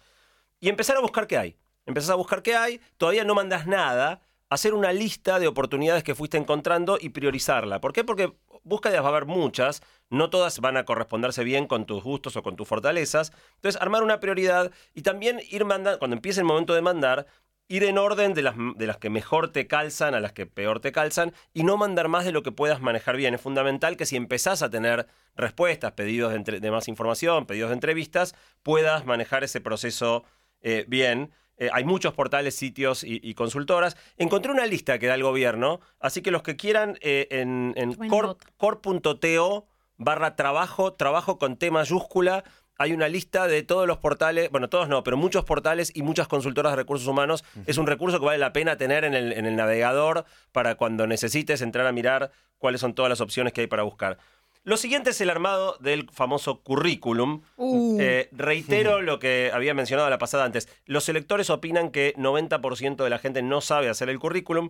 Y 0.61 0.69
empezar 0.69 0.97
a 0.97 1.01
buscar 1.01 1.27
qué 1.27 1.39
hay. 1.39 1.57
Empezás 1.87 2.11
a 2.11 2.15
buscar 2.17 2.43
qué 2.43 2.55
hay, 2.57 2.81
todavía 2.99 3.25
no 3.25 3.35
mandas 3.35 3.67
nada, 3.67 4.21
hacer 4.51 4.75
una 4.75 4.93
lista 4.93 5.39
de 5.39 5.47
oportunidades 5.47 6.03
que 6.03 6.15
fuiste 6.15 6.37
encontrando 6.37 6.99
y 7.01 7.11
priorizarla. 7.11 7.81
¿Por 7.81 7.93
qué? 7.93 8.05
Porque 8.05 8.33
búsquedas 8.65 9.03
va 9.03 9.07
a 9.07 9.11
haber 9.11 9.27
muchas, 9.27 9.83
no 10.11 10.31
todas 10.31 10.61
van 10.61 10.77
a 10.77 10.85
corresponderse 10.85 11.45
bien 11.45 11.67
con 11.67 11.87
tus 11.87 12.03
gustos 12.03 12.37
o 12.37 12.43
con 12.43 12.57
tus 12.57 12.69
fortalezas. 12.69 13.33
Entonces, 13.57 13.81
armar 13.81 14.03
una 14.03 14.21
prioridad 14.21 14.71
y 14.95 15.03
también 15.03 15.41
ir 15.51 15.65
mandando, 15.65 15.99
cuando 15.99 16.17
empiece 16.17 16.41
el 16.41 16.47
momento 16.47 16.75
de 16.75 16.83
mandar, 16.83 17.27
ir 17.69 17.85
en 17.85 17.99
orden 17.99 18.33
de 18.33 18.43
las, 18.43 18.55
de 18.77 18.87
las 18.87 18.97
que 18.97 19.11
mejor 19.11 19.53
te 19.53 19.67
calzan 19.67 20.15
a 20.15 20.21
las 20.21 20.33
que 20.33 20.47
peor 20.47 20.81
te 20.81 20.91
calzan 20.91 21.35
y 21.53 21.65
no 21.65 21.77
mandar 21.77 22.09
más 22.09 22.25
de 22.25 22.33
lo 22.33 22.43
que 22.43 22.53
puedas 22.53 22.81
manejar 22.81 23.17
bien. 23.17 23.35
Es 23.35 23.41
fundamental 23.43 23.97
que 23.97 24.07
si 24.07 24.17
empezás 24.17 24.63
a 24.63 24.71
tener 24.71 25.07
respuestas, 25.37 25.93
pedidos 25.93 26.33
de, 26.33 26.71
más 26.71 26.89
información, 26.89 27.47
pedidos 27.47 27.69
de 27.69 27.75
entrevistas, 27.75 28.35
puedas 28.63 29.05
manejar 29.05 29.45
ese 29.45 29.61
proceso 29.61 30.25
eh, 30.63 30.87
bien. 30.89 31.31
Eh, 31.59 31.71
hay 31.73 31.85
muchos 31.85 32.15
portales, 32.15 32.55
sitios 32.55 33.03
y, 33.05 33.21
y 33.23 33.35
consultoras. 33.35 33.97
Encontré 34.17 34.53
una 34.53 34.65
lista 34.67 34.99
que 34.99 35.07
da 35.09 35.15
el 35.15 35.23
gobierno, 35.23 35.81
así 36.01 36.23
que 36.23 36.31
los 36.31 36.43
que 36.43 36.57
quieran 36.57 36.97
eh, 37.01 37.27
en, 37.31 37.75
en 37.77 37.95
Tomen 37.95 38.09
cor- 38.11 38.27
nota. 38.27 38.47
core.to 38.57 39.67
barra 39.97 40.37
trabajo, 40.37 40.95
trabajo 40.95 41.39
con 41.39 41.57
T 41.57 41.71
mayúscula. 41.71 42.45
Hay 42.81 42.93
una 42.93 43.09
lista 43.09 43.49
de 43.49 43.65
todos 43.65 43.89
los 43.89 43.99
portales, 43.99 44.51
bueno, 44.53 44.69
todos 44.69 44.89
no, 44.89 45.03
pero 45.03 45.17
muchos 45.17 45.45
portales 45.45 45.91
y 45.97 46.03
muchas 46.03 46.29
consultoras 46.29 46.71
de 46.73 46.77
recursos 46.77 47.09
humanos. 47.09 47.45
Es 47.67 47.77
un 47.77 47.89
recurso 47.89 48.21
que 48.21 48.27
vale 48.27 48.39
la 48.39 48.53
pena 48.53 48.77
tener 48.77 49.05
en 49.05 49.15
el, 49.15 49.33
en 49.33 49.47
el 49.47 49.57
navegador 49.57 50.25
para 50.53 50.77
cuando 50.77 51.09
necesites 51.09 51.61
entrar 51.61 51.89
a 51.89 51.93
mirar 51.93 52.31
cuáles 52.59 52.81
son 52.81 52.95
todas 52.95 53.09
las 53.11 53.21
opciones 53.21 53.53
que 53.53 53.63
hay 53.63 53.67
para 53.67 53.83
buscar. 53.83 54.19
Lo 54.69 54.77
siguiente 54.77 55.11
es 55.11 55.21
el 55.23 55.31
armado 55.31 55.79
del 55.81 56.11
famoso 56.13 56.61
currículum. 56.61 57.41
Uh. 57.57 57.99
Eh, 58.01 58.29
reitero 58.33 59.01
lo 59.01 59.19
que 59.19 59.51
había 59.55 59.73
mencionado 59.73 60.11
la 60.11 60.19
pasada 60.19 60.45
antes. 60.45 60.69
Los 60.85 61.09
electores 61.09 61.49
opinan 61.49 61.91
que 61.91 62.13
90% 62.17 63.03
de 63.03 63.09
la 63.09 63.19
gente 63.19 63.41
no 63.41 63.63
sabe 63.63 63.89
hacer 63.89 64.11
el 64.11 64.19
currículum 64.19 64.69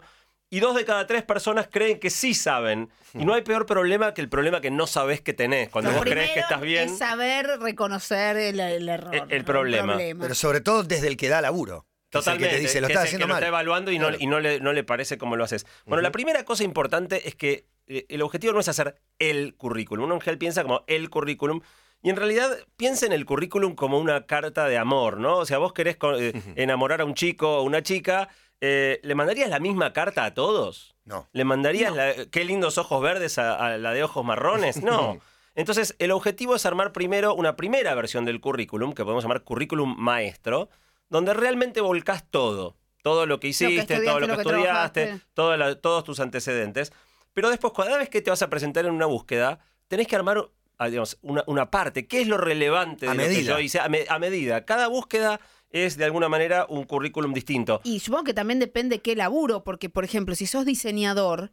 y 0.51 0.61
dos 0.61 0.77
de 0.77 0.85
cada 0.85 1.07
tres 1.09 1.25
personas 1.25 1.67
creen 1.69 1.99
que 1.99 2.11
sí 2.11 2.33
saben. 2.33 2.91
Y 3.13 3.25
no 3.25 3.35
hay 3.35 3.43
peor 3.43 3.67
problema 3.67 4.15
que 4.15 4.21
el 4.21 4.29
problema 4.29 4.61
que 4.61 4.71
no 4.71 4.87
sabes 4.87 5.21
que 5.21 5.33
tenés. 5.35 5.69
Cuando 5.69 5.91
Lo 5.91 5.97
vos 5.97 6.05
crees 6.07 6.31
que 6.31 6.41
estás 6.41 6.61
bien. 6.61 6.91
Es 6.91 6.99
saber 6.99 7.59
reconocer 7.59 8.37
el, 8.37 8.61
el 8.61 8.89
error. 8.89 9.15
El- 9.15 9.33
el 9.33 9.45
problema. 9.45 9.97
Pero 9.99 10.35
sobre 10.37 10.61
todo 10.61 10.85
desde 10.85 11.09
el 11.09 11.17
que 11.17 11.29
da 11.29 11.41
laburo. 11.41 11.87
que 12.09 12.19
es 12.19 12.27
el 12.27 12.33
Totalmente. 12.37 12.51
Que 12.51 12.55
te 12.57 12.61
dice, 12.63 12.81
lo 12.81 12.87
que 12.87 12.93
estás 12.93 13.05
es 13.07 13.09
haciendo 13.09 13.27
que 13.27 13.31
lo 13.33 13.35
está 13.35 13.49
evaluando 13.49 13.91
y, 13.91 13.99
no, 13.99 14.07
Claro. 14.09 14.23
y 14.23 14.27
no, 14.29 14.39
le, 14.39 14.61
no 14.61 14.73
le 14.73 14.85
parece 14.85 15.19
como 15.19 15.35
lo 15.35 15.43
haces. 15.43 15.67
Bueno, 15.87 16.03
la 16.03 16.13
primera 16.13 16.45
cosa 16.45 16.63
importante 16.63 17.29
es 17.29 17.35
que 17.35 17.67
el 17.89 18.23
objetivo 18.23 18.53
no 18.53 18.61
es 18.61 18.69
hacer 18.69 18.97
el 19.19 19.55
currículum. 19.57 20.05
Uno 20.07 20.15
en 20.15 20.21
general 20.21 20.39
piensa 20.39 20.63
como 20.63 20.85
el 20.87 21.11
currículum. 21.11 21.61
Y 22.03 22.11
en 22.11 22.17
realidad 22.17 22.57
piensa 22.77 23.07
en 23.07 23.13
el 23.13 23.25
currículum 23.27 23.75
como 23.75 23.99
una 23.99 24.27
carta 24.27 24.67
de 24.69 24.79
amor, 24.79 25.19
¿no? 25.19 25.39
O 25.39 25.47
sea, 25.47 25.59
vos 25.59 25.73
querés 25.73 25.97
eh, 26.17 26.33
enamorar 26.55 27.01
a 27.01 27.05
un 27.05 27.15
chico 27.15 27.59
o 27.59 27.63
una 27.63 27.83
chica, 27.83 28.29
eh, 28.61 29.01
¿le 29.03 29.15
mandarías 29.17 29.51
la 29.51 29.59
misma 29.59 29.93
carta 29.93 30.25
a 30.25 30.33
todos? 30.35 30.95
No. 31.05 31.27
¿Le 31.33 31.45
mandarías 31.45 31.93
la- 31.97 32.15
qué 32.31 32.45
lindos 32.45 32.79
ojos 32.79 33.03
verdes 33.03 33.39
a, 33.39 33.55
a 33.57 33.79
la 33.79 33.93
de 33.93 34.05
ojos 34.05 34.25
marrones? 34.25 34.77
No. 34.83 35.19
Entonces, 35.57 35.97
el 35.99 36.13
objetivo 36.13 36.55
es 36.55 36.65
armar 36.67 36.93
primero 36.93 37.35
una 37.35 37.57
primera 37.57 37.93
versión 37.97 38.25
del 38.25 38.41
currículum, 38.41 38.93
que 38.93 39.03
podemos 39.03 39.25
llamar 39.25 39.43
currículum 39.43 39.97
maestro, 39.99 40.69
donde 41.09 41.35
realmente 41.35 41.81
volcás 41.81 42.25
todo. 42.31 42.77
Todo 43.03 43.27
lo 43.27 43.41
que 43.41 43.49
hiciste, 43.49 43.75
estudiaste, 43.81 44.07
todo 44.07 44.21
lo 44.21 44.27
que, 44.27 44.33
lo 44.33 44.37
que 44.37 44.43
estudiaste, 44.43 45.21
la- 45.57 45.81
todos 45.81 46.05
tus 46.05 46.21
antecedentes. 46.21 46.93
Pero 47.39 47.51
después, 47.51 47.73
cada 47.73 47.97
vez 47.99 48.09
que 48.09 48.21
te 48.21 48.31
vas 48.31 48.43
a 48.43 48.51
presentar 48.51 48.85
en 48.85 48.91
una 48.91 49.07
búsqueda, 49.07 49.61
tenés 49.87 50.09
que 50.09 50.17
armar 50.17 50.51
ah, 50.77 50.89
digamos, 50.89 51.19
una, 51.23 51.45
una 51.47 51.71
parte. 51.71 52.09
¿Qué 52.09 52.21
es 52.23 52.27
lo 52.27 52.37
relevante 52.37 53.07
de 53.07 53.13
A 53.13 53.15
lo 53.15 53.23
que 53.23 53.29
medida. 53.29 53.53
yo 53.53 53.61
hice? 53.61 53.79
A, 53.79 53.89
me- 53.89 54.07
a 54.09 54.19
medida. 54.19 54.65
Cada 54.65 54.89
búsqueda 54.89 55.39
es, 55.71 55.97
de 55.97 56.05
alguna 56.05 56.29
manera, 56.29 56.67
un 56.69 56.83
currículum 56.83 57.33
distinto. 57.33 57.81
Y 57.85 58.01
supongo 58.01 58.25
que 58.25 58.35
también 58.35 58.59
depende 58.59 59.03
qué 59.03 59.15
laburo, 59.15 59.63
porque, 59.63 59.89
por 59.89 60.03
ejemplo, 60.03 60.35
si 60.35 60.47
sos 60.49 60.67
diseñador, 60.67 61.53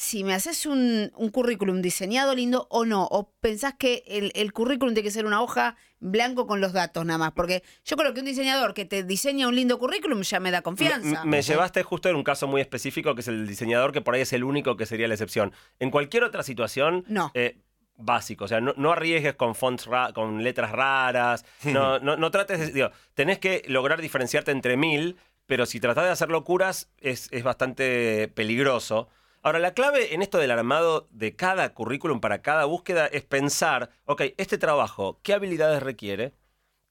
si 0.00 0.22
me 0.22 0.32
haces 0.32 0.64
un, 0.64 1.10
un 1.16 1.28
currículum 1.30 1.82
diseñado 1.82 2.32
lindo 2.32 2.68
o 2.70 2.84
no, 2.84 3.04
o 3.10 3.32
pensás 3.40 3.74
que 3.76 4.04
el, 4.06 4.30
el 4.36 4.52
currículum 4.52 4.94
tiene 4.94 5.04
que 5.08 5.10
ser 5.10 5.26
una 5.26 5.42
hoja 5.42 5.74
blanco 5.98 6.46
con 6.46 6.60
los 6.60 6.72
datos 6.72 7.04
nada 7.04 7.18
más, 7.18 7.32
porque 7.32 7.64
yo 7.84 7.96
creo 7.96 8.14
que 8.14 8.20
un 8.20 8.26
diseñador 8.26 8.74
que 8.74 8.84
te 8.84 9.02
diseña 9.02 9.48
un 9.48 9.56
lindo 9.56 9.76
currículum 9.80 10.22
ya 10.22 10.38
me 10.38 10.52
da 10.52 10.62
confianza. 10.62 11.24
Me, 11.24 11.30
me 11.38 11.42
llevaste 11.42 11.82
justo 11.82 12.08
en 12.08 12.14
un 12.14 12.22
caso 12.22 12.46
muy 12.46 12.60
específico, 12.60 13.16
que 13.16 13.22
es 13.22 13.28
el 13.28 13.48
diseñador, 13.48 13.90
que 13.90 14.00
por 14.00 14.14
ahí 14.14 14.20
es 14.20 14.32
el 14.32 14.44
único 14.44 14.76
que 14.76 14.86
sería 14.86 15.08
la 15.08 15.14
excepción. 15.14 15.52
En 15.80 15.90
cualquier 15.90 16.22
otra 16.22 16.44
situación, 16.44 17.04
No. 17.08 17.32
eh, 17.34 17.58
básico. 17.96 18.44
O 18.44 18.48
sea, 18.48 18.60
no, 18.60 18.74
no 18.76 18.92
arriesgues 18.92 19.34
con 19.34 19.56
fonts 19.56 19.86
ra- 19.86 20.12
con 20.12 20.44
letras 20.44 20.70
raras. 20.70 21.44
No, 21.64 21.98
no, 21.98 22.16
no 22.16 22.30
trates 22.30 22.60
de. 22.60 22.70
Digo, 22.70 22.90
tenés 23.14 23.40
que 23.40 23.64
lograr 23.66 24.00
diferenciarte 24.00 24.52
entre 24.52 24.76
mil, 24.76 25.16
pero 25.46 25.66
si 25.66 25.80
tratás 25.80 26.04
de 26.04 26.10
hacer 26.10 26.28
locuras, 26.28 26.88
es, 26.98 27.26
es 27.32 27.42
bastante 27.42 28.28
peligroso. 28.28 29.08
Ahora, 29.48 29.60
la 29.60 29.72
clave 29.72 30.12
en 30.12 30.20
esto 30.20 30.36
del 30.36 30.50
armado 30.50 31.08
de 31.10 31.34
cada 31.34 31.72
currículum 31.72 32.20
para 32.20 32.42
cada 32.42 32.66
búsqueda 32.66 33.06
es 33.06 33.24
pensar, 33.24 33.88
ok, 34.04 34.20
este 34.36 34.58
trabajo, 34.58 35.20
¿qué 35.22 35.32
habilidades 35.32 35.82
requiere? 35.82 36.34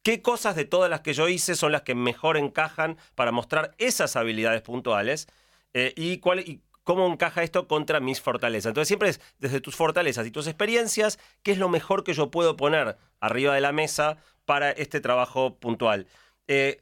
¿Qué 0.02 0.24
cosas 0.24 0.56
de 0.56 0.66
todas 0.66 0.90
las 0.90 1.02
que 1.02 1.14
yo 1.14 1.30
hice 1.30 1.54
son 1.54 1.72
las 1.72 1.84
que 1.84 1.94
mejor 1.94 2.36
encajan 2.36 2.98
para 3.14 3.32
mostrar 3.32 3.76
esas 3.78 4.16
habilidades 4.16 4.64
puntuales? 4.64 5.28
Eh, 5.76 5.94
y, 5.96 6.18
cuál, 6.18 6.40
y 6.40 6.64
cómo 6.84 7.06
encaja 7.06 7.44
esto 7.44 7.68
contra 7.68 8.00
mis 8.00 8.22
fortalezas. 8.22 8.72
Entonces 8.72 8.88
siempre 8.88 9.10
es 9.10 9.22
desde 9.38 9.62
tus 9.62 9.76
fortalezas 9.76 10.26
y 10.26 10.32
tus 10.32 10.48
experiencias, 10.48 11.20
qué 11.44 11.52
es 11.52 11.60
lo 11.60 11.70
mejor 11.70 12.04
que 12.04 12.16
yo 12.16 12.32
puedo 12.32 12.58
poner 12.58 12.98
arriba 13.20 13.54
de 13.54 13.62
la 13.62 13.72
mesa 13.72 14.18
para 14.46 14.72
este 14.72 15.00
trabajo 15.00 15.60
puntual. 15.60 16.08
Eh, 16.48 16.82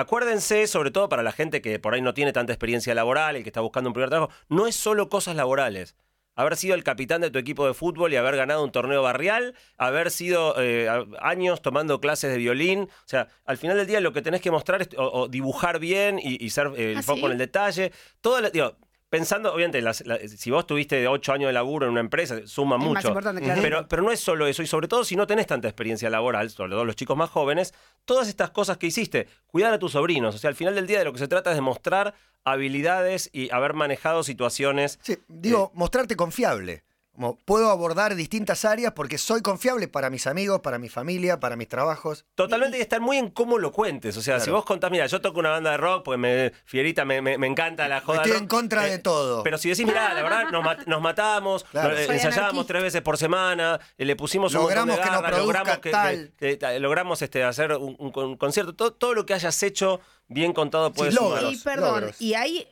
acuérdense, 0.00 0.66
sobre 0.66 0.90
todo 0.90 1.08
para 1.08 1.22
la 1.22 1.32
gente 1.32 1.60
que 1.60 1.78
por 1.78 1.94
ahí 1.94 2.02
no 2.02 2.14
tiene 2.14 2.32
tanta 2.32 2.52
experiencia 2.52 2.94
laboral 2.94 3.36
y 3.36 3.42
que 3.42 3.48
está 3.48 3.60
buscando 3.60 3.90
un 3.90 3.94
primer 3.94 4.10
trabajo, 4.10 4.32
no 4.48 4.66
es 4.66 4.74
solo 4.74 5.08
cosas 5.08 5.36
laborales. 5.36 5.94
Haber 6.36 6.56
sido 6.56 6.74
el 6.74 6.84
capitán 6.84 7.20
de 7.20 7.30
tu 7.30 7.38
equipo 7.38 7.66
de 7.66 7.74
fútbol 7.74 8.12
y 8.12 8.16
haber 8.16 8.36
ganado 8.36 8.64
un 8.64 8.72
torneo 8.72 9.02
barrial, 9.02 9.54
haber 9.76 10.10
sido 10.10 10.54
eh, 10.58 10.88
años 11.20 11.60
tomando 11.60 12.00
clases 12.00 12.30
de 12.30 12.38
violín. 12.38 12.82
O 12.84 13.08
sea, 13.08 13.28
al 13.44 13.58
final 13.58 13.76
del 13.76 13.86
día 13.86 14.00
lo 14.00 14.12
que 14.12 14.22
tenés 14.22 14.40
que 14.40 14.50
mostrar 14.50 14.80
es 14.80 14.88
o, 14.96 15.04
o 15.04 15.28
dibujar 15.28 15.78
bien 15.80 16.18
y, 16.18 16.42
y 16.42 16.50
ser 16.50 16.68
eh, 16.76 16.92
el 16.92 16.98
¿Ah, 16.98 17.02
foco 17.02 17.18
sí? 17.18 17.24
en 17.26 17.32
el 17.32 17.38
detalle. 17.38 17.92
Todo, 18.22 18.40
digo, 18.48 18.76
pensando, 19.10 19.52
obviamente, 19.52 19.82
las- 19.82 20.06
la- 20.06 20.18
si 20.26 20.50
vos 20.50 20.66
tuviste 20.66 21.06
ocho 21.08 21.32
años 21.32 21.48
de 21.48 21.52
laburo 21.52 21.84
en 21.86 21.92
una 21.92 22.00
empresa, 22.00 22.46
suma 22.46 22.76
Es 22.76 22.82
mucho. 22.82 22.94
más 22.94 23.04
importante, 23.04 23.42
claro. 23.42 23.60
Pero, 23.60 23.88
pero 23.88 24.02
no 24.02 24.12
es 24.12 24.20
solo 24.20 24.46
eso, 24.46 24.62
y 24.62 24.66
sobre 24.66 24.88
todo 24.88 25.04
si 25.04 25.16
no 25.16 25.26
tenés 25.26 25.46
tanta 25.46 25.68
experiencia 25.68 26.08
laboral, 26.08 26.48
sobre 26.50 26.70
todo 26.72 26.84
los 26.84 26.96
chicos 26.96 27.16
más 27.16 27.28
jóvenes, 27.28 27.74
todas 28.04 28.28
estas 28.28 28.50
cosas 28.50 28.78
que 28.78 28.86
hiciste, 28.86 29.26
cuidar 29.48 29.72
a 29.74 29.78
tus 29.78 29.92
sobrinos, 29.92 30.34
o 30.34 30.38
sea, 30.38 30.48
al 30.48 30.54
final 30.56 30.74
del 30.74 30.86
día 30.86 31.00
de 31.00 31.04
lo 31.04 31.12
que 31.12 31.18
se 31.18 31.28
trata 31.28 31.50
es 31.50 31.56
de 31.56 31.60
mostrar 31.62 32.14
habilidades 32.44 33.30
y 33.32 33.50
haber 33.52 33.74
manejado 33.74 34.22
situaciones. 34.22 34.98
Sí, 35.02 35.18
digo, 35.28 35.70
mostrarte 35.74 36.16
confiable. 36.16 36.84
Como 37.20 37.36
puedo 37.44 37.70
abordar 37.70 38.14
distintas 38.14 38.64
áreas 38.64 38.94
porque 38.94 39.18
soy 39.18 39.42
confiable 39.42 39.88
para 39.88 40.08
mis 40.08 40.26
amigos, 40.26 40.60
para 40.62 40.78
mi 40.78 40.88
familia, 40.88 41.38
para 41.38 41.54
mis 41.54 41.68
trabajos. 41.68 42.24
Totalmente 42.34 42.78
y 42.78 42.80
estar 42.80 42.98
muy 43.02 43.18
en 43.18 43.28
cómo 43.28 43.58
lo 43.58 43.72
cuentes. 43.72 44.16
O 44.16 44.22
sea, 44.22 44.40
si 44.40 44.48
vos 44.48 44.64
contás, 44.64 44.90
mira, 44.90 45.04
yo 45.06 45.20
toco 45.20 45.38
una 45.38 45.50
banda 45.50 45.72
de 45.72 45.76
rock, 45.76 46.02
pues 46.02 46.18
me, 46.18 46.50
Fierita 46.64 47.04
me, 47.04 47.20
me- 47.20 47.36
me 47.36 47.46
encanta 47.46 47.86
la 47.88 48.00
joda. 48.00 48.16
Estoy 48.22 48.32
rock", 48.32 48.40
en 48.40 48.48
contra 48.48 48.84
de 48.84 48.98
todo. 49.00 49.42
Pero 49.42 49.58
si 49.58 49.68
decís, 49.68 49.84
mira, 49.84 50.14
la 50.14 50.22
verdad, 50.22 50.44
nos, 50.50 50.64
mat- 50.64 50.86
nos 50.86 51.02
matamos, 51.02 51.64
Claro. 51.64 51.90
nos- 51.90 51.98
eh, 51.98 52.04
ensayábamos 52.04 52.36
anarquista. 52.38 52.66
tres 52.68 52.82
veces 52.84 53.02
por 53.02 53.18
semana, 53.18 53.78
eh, 53.98 54.06
le 54.06 54.16
pusimos 54.16 54.54
un 54.54 54.62
Logramos 54.62 54.96
montón 54.96 55.04
de 55.04 55.10
que 55.10 55.14
no 55.16 55.22
garra, 55.22 55.38
logramos 55.40 55.78
que, 55.80 55.90
tal. 55.90 56.32
que- 56.38 56.56
que- 56.58 56.80
logramos 56.80 57.20
este, 57.20 57.44
hacer 57.44 57.72
un, 57.72 57.96
un 57.98 58.12
con- 58.12 58.38
concierto. 58.38 58.72
Todo, 58.72 58.92
todo 58.94 59.12
lo 59.12 59.26
que 59.26 59.34
hayas 59.34 59.62
hecho 59.62 60.00
bien 60.28 60.54
contado 60.54 60.90
puede 60.94 61.10
Sí, 61.10 61.18
logros. 61.20 61.52
Y 61.52 61.58
perdón, 61.58 62.00
logros. 62.00 62.18
y 62.22 62.32
ahí 62.32 62.66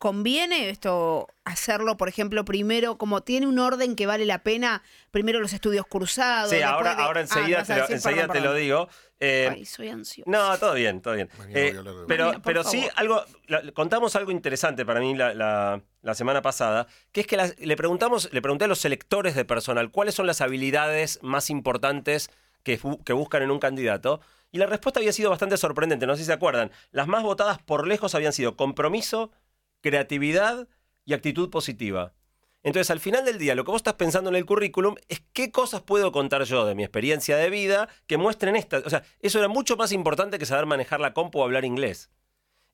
conviene 0.00 0.70
esto 0.70 1.28
hacerlo, 1.44 1.96
por 1.98 2.08
ejemplo, 2.08 2.42
primero, 2.44 2.96
como 2.96 3.20
tiene 3.22 3.46
un 3.46 3.58
orden 3.58 3.94
que 3.96 4.06
vale 4.06 4.24
la 4.24 4.42
pena, 4.42 4.82
primero 5.10 5.40
los 5.40 5.52
estudios 5.52 5.86
cursados. 5.86 6.50
Sí, 6.50 6.62
ahora, 6.62 6.94
de- 6.96 7.02
ahora 7.02 7.20
Ah, 7.20 7.22
enseguida, 7.22 7.62
te, 7.64 7.74
lo, 7.74 7.80
decir, 7.82 7.96
enseguida 7.96 8.22
perdón, 8.26 8.36
te 8.36 8.40
lo 8.48 8.54
digo. 8.54 8.88
Eh, 9.20 9.48
Ay, 9.52 9.66
soy 9.66 9.90
ansioso. 9.90 10.30
No, 10.30 10.56
todo 10.58 10.72
bien, 10.72 11.02
todo 11.02 11.14
bien. 11.14 11.28
Eh, 11.50 11.76
pero 12.08 12.32
pero 12.42 12.64
sí, 12.64 12.88
algo, 12.96 13.22
la- 13.46 13.70
contamos 13.72 14.16
algo 14.16 14.30
interesante 14.30 14.86
para 14.86 15.00
mí 15.00 15.14
la, 15.14 15.34
la- 15.34 15.82
la 16.00 16.14
semana 16.14 16.40
pasada, 16.40 16.86
que 17.12 17.20
es 17.20 17.26
que 17.26 17.36
las- 17.36 17.58
le 17.58 17.76
preguntamos, 17.76 18.32
le 18.32 18.40
pregunté 18.40 18.64
a 18.64 18.68
los 18.68 18.78
selectores 18.80 19.34
de 19.34 19.44
personal 19.44 19.90
cuáles 19.90 20.14
son 20.14 20.26
las 20.26 20.40
habilidades 20.40 21.18
más 21.22 21.50
importantes 21.50 22.30
que, 22.62 22.80
que 23.04 23.12
buscan 23.12 23.42
en 23.42 23.50
un 23.50 23.58
candidato. 23.58 24.22
Y 24.50 24.56
la 24.58 24.66
respuesta 24.66 24.98
había 24.98 25.12
sido 25.12 25.28
bastante 25.28 25.58
sorprendente, 25.58 26.06
no 26.06 26.14
sé 26.16 26.22
si 26.22 26.26
se 26.26 26.32
acuerdan. 26.32 26.70
Las 26.90 27.06
más 27.06 27.22
votadas 27.22 27.58
por 27.62 27.86
lejos 27.86 28.14
habían 28.14 28.32
sido 28.32 28.56
compromiso, 28.56 29.30
creatividad 29.80 30.68
y 31.04 31.14
actitud 31.14 31.50
positiva. 31.50 32.14
Entonces, 32.62 32.90
al 32.90 33.00
final 33.00 33.24
del 33.24 33.38
día, 33.38 33.54
lo 33.54 33.64
que 33.64 33.70
vos 33.70 33.78
estás 33.78 33.94
pensando 33.94 34.28
en 34.28 34.36
el 34.36 34.44
currículum 34.44 34.94
es 35.08 35.22
qué 35.32 35.50
cosas 35.50 35.80
puedo 35.80 36.12
contar 36.12 36.44
yo 36.44 36.66
de 36.66 36.74
mi 36.74 36.82
experiencia 36.82 37.36
de 37.36 37.48
vida 37.48 37.88
que 38.06 38.18
muestren 38.18 38.54
esta. 38.54 38.78
O 38.78 38.90
sea, 38.90 39.02
eso 39.20 39.38
era 39.38 39.48
mucho 39.48 39.76
más 39.76 39.92
importante 39.92 40.38
que 40.38 40.44
saber 40.46 40.66
manejar 40.66 41.00
la 41.00 41.14
compu 41.14 41.40
o 41.40 41.44
hablar 41.44 41.64
inglés. 41.64 42.10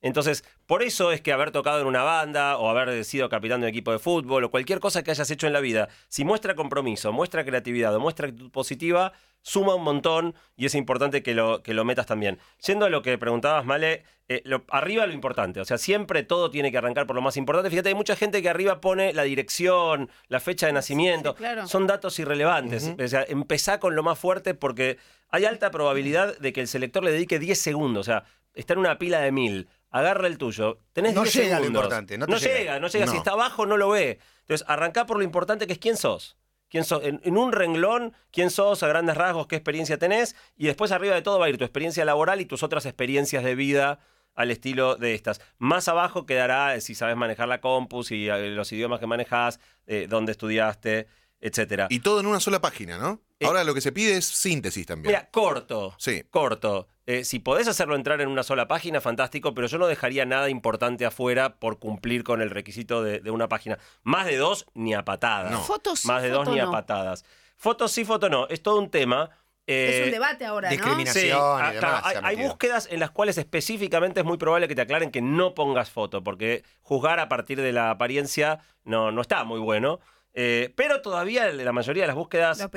Entonces, 0.01 0.43
por 0.67 0.83
eso 0.83 1.11
es 1.11 1.21
que 1.21 1.31
haber 1.33 1.51
tocado 1.51 1.81
en 1.81 1.87
una 1.87 2.03
banda 2.03 2.57
o 2.57 2.69
haber 2.69 3.03
sido 3.03 3.29
capitán 3.29 3.61
de 3.61 3.67
un 3.67 3.69
equipo 3.71 3.91
de 3.91 3.99
fútbol 3.99 4.43
o 4.43 4.51
cualquier 4.51 4.79
cosa 4.79 5.03
que 5.03 5.11
hayas 5.11 5.29
hecho 5.31 5.47
en 5.47 5.53
la 5.53 5.59
vida, 5.59 5.89
si 6.07 6.23
muestra 6.23 6.53
compromiso, 6.55 7.11
muestra 7.11 7.43
creatividad 7.43 7.95
o 7.95 7.99
muestra 7.99 8.27
actitud 8.27 8.51
positiva, 8.51 9.13
suma 9.41 9.73
un 9.75 9.83
montón 9.83 10.35
y 10.55 10.65
es 10.67 10.75
importante 10.75 11.23
que 11.23 11.33
lo, 11.33 11.63
que 11.63 11.73
lo 11.73 11.83
metas 11.83 12.05
también. 12.05 12.37
Yendo 12.65 12.85
a 12.85 12.89
lo 12.89 13.01
que 13.01 13.17
preguntabas, 13.17 13.65
Male, 13.65 14.03
eh, 14.29 14.41
lo- 14.45 14.65
arriba 14.69 15.07
lo 15.07 15.13
importante, 15.13 15.61
o 15.61 15.65
sea, 15.65 15.77
siempre 15.77 16.21
todo 16.23 16.51
tiene 16.51 16.69
que 16.71 16.77
arrancar 16.77 17.07
por 17.07 17.15
lo 17.15 17.21
más 17.21 17.37
importante. 17.37 17.69
Fíjate, 17.71 17.89
hay 17.89 17.95
mucha 17.95 18.15
gente 18.15 18.41
que 18.41 18.49
arriba 18.49 18.81
pone 18.81 19.13
la 19.13 19.23
dirección, 19.23 20.09
la 20.27 20.39
fecha 20.39 20.67
de 20.67 20.73
nacimiento, 20.73 21.31
sí, 21.31 21.37
claro. 21.37 21.65
son 21.67 21.87
datos 21.87 22.19
irrelevantes. 22.19 22.93
O 23.03 23.07
sea, 23.07 23.25
empezá 23.27 23.79
con 23.79 23.95
lo 23.95 24.03
más 24.03 24.19
fuerte 24.19 24.53
porque 24.53 24.97
hay 25.29 25.45
alta 25.45 25.71
probabilidad 25.71 26.37
de 26.37 26.53
que 26.53 26.61
el 26.61 26.67
selector 26.67 27.03
le 27.03 27.11
dedique 27.11 27.39
10 27.39 27.59
segundos, 27.59 28.01
o 28.01 28.11
sea, 28.11 28.23
está 28.53 28.73
en 28.73 28.79
una 28.79 28.97
pila 28.97 29.21
de 29.21 29.31
mil. 29.31 29.69
Agarra 29.89 30.27
el 30.27 30.37
tuyo. 30.37 30.79
Tenés 30.93 31.13
No 31.13 31.23
10 31.23 31.35
llega 31.35 31.59
lo 31.59 31.65
importante, 31.65 32.17
no 32.17 32.25
te 32.25 32.31
no 32.31 32.37
llega. 32.37 32.57
llega, 32.57 32.79
no 32.79 32.87
llega. 32.87 33.07
Si 33.07 33.17
está 33.17 33.31
abajo, 33.31 33.65
no 33.65 33.77
lo 33.77 33.89
ve. 33.89 34.19
Entonces, 34.41 34.65
arrancá 34.67 35.05
por 35.05 35.17
lo 35.17 35.23
importante 35.23 35.65
que 35.67 35.73
es 35.73 35.79
quién 35.79 35.97
sos. 35.97 36.37
¿Quién 36.69 36.83
sos? 36.83 37.03
En, 37.03 37.21
en 37.23 37.37
un 37.37 37.53
renglón, 37.53 38.13
quién 38.31 38.49
sos 38.49 38.83
a 38.83 38.87
grandes 38.87 39.15
rasgos, 39.15 39.47
qué 39.47 39.55
experiencia 39.55 39.97
tenés. 39.97 40.35
Y 40.57 40.67
después, 40.67 40.91
arriba 40.91 41.15
de 41.15 41.21
todo, 41.21 41.39
va 41.39 41.45
a 41.45 41.49
ir 41.49 41.57
tu 41.57 41.63
experiencia 41.63 42.03
laboral 42.03 42.41
y 42.41 42.45
tus 42.45 42.61
otras 42.63 42.85
experiencias 42.85 43.43
de 43.43 43.55
vida 43.55 43.99
al 44.35 44.51
estilo 44.51 44.95
de 44.95 45.15
estas. 45.15 45.41
Más 45.57 45.87
abajo 45.87 46.25
quedará 46.25 46.75
eh, 46.75 46.81
si 46.81 46.93
sabes 46.93 47.15
manejar 47.17 47.47
la 47.47 47.59
compu, 47.59 48.03
si 48.03 48.29
eh, 48.29 48.49
los 48.49 48.71
idiomas 48.71 48.99
que 48.99 49.07
manejas, 49.07 49.59
eh, 49.87 50.05
dónde 50.07 50.31
estudiaste, 50.33 51.07
etcétera. 51.41 51.87
Y 51.89 52.01
todo 52.01 52.19
en 52.19 52.27
una 52.27 52.39
sola 52.39 52.61
página, 52.61 52.97
¿no? 52.97 53.21
Ahora 53.41 53.63
lo 53.63 53.73
que 53.73 53.81
se 53.81 53.91
pide 53.91 54.17
es 54.17 54.25
síntesis 54.25 54.85
también. 54.85 55.11
Mira, 55.11 55.29
corto. 55.31 55.95
Sí. 55.97 56.23
Corto. 56.29 56.87
Eh, 57.07 57.23
si 57.23 57.39
podés 57.39 57.67
hacerlo 57.69 57.95
entrar 57.95 58.19
en 58.21 58.27
una 58.27 58.43
sola 58.43 58.67
página, 58.67 58.99
fantástico, 59.01 59.53
pero 59.53 59.67
yo 59.67 59.77
no 59.77 59.87
dejaría 59.87 60.25
nada 60.25 60.49
importante 60.49 61.05
afuera 61.05 61.55
por 61.55 61.79
cumplir 61.79 62.23
con 62.23 62.41
el 62.41 62.49
requisito 62.49 63.01
de, 63.01 63.21
de 63.21 63.31
una 63.31 63.47
página. 63.47 63.79
Más 64.03 64.25
de 64.27 64.35
dos, 64.35 64.65
ni 64.73 64.93
a 64.93 65.03
patadas. 65.05 65.51
No. 65.51 65.61
Fotos 65.63 66.01
sí, 66.01 66.07
Más 66.07 66.21
de 66.21 66.29
dos, 66.29 66.39
foto 66.45 66.51
ni 66.53 66.59
a 66.59 66.65
no. 66.65 66.71
patadas. 66.71 67.23
Fotos 67.55 67.91
sí, 67.93 68.03
foto 68.05 68.29
no. 68.29 68.47
Es 68.49 68.61
todo 68.61 68.77
un 68.77 68.89
tema. 68.91 69.29
Es 69.65 69.95
Eh, 69.95 70.03
un 70.05 70.11
debate 70.11 70.45
ahora, 70.45 70.67
¿no? 70.69 70.71
discriminación. 70.75 71.23
Sí, 71.23 71.27
y 71.27 71.75
demás 71.75 72.01
claro, 72.03 72.19
hay, 72.27 72.35
búsquedas 72.35 72.87
en 72.91 72.99
las 72.99 73.11
cuales 73.11 73.37
específicamente 73.37 74.19
es 74.19 74.25
muy 74.25 74.37
probable 74.37 74.67
que 74.67 74.75
te 74.75 74.81
aclaren 74.81 75.09
que 75.11 75.21
no 75.21 75.55
pongas 75.55 75.89
foto, 75.89 76.23
porque 76.23 76.63
juzgar 76.81 77.19
a 77.19 77.27
partir 77.29 77.61
de 77.61 77.71
la 77.71 77.89
apariencia 77.89 78.59
no, 78.83 79.11
no 79.13 79.21
está 79.21 79.43
muy 79.45 79.59
bueno. 79.59 79.99
Eh, 80.33 80.71
pero 80.75 81.01
todavía 81.01 81.51
la 81.51 81.71
mayoría 81.71 82.03
de 82.03 82.07
las 82.07 82.15
búsquedas 82.15 82.67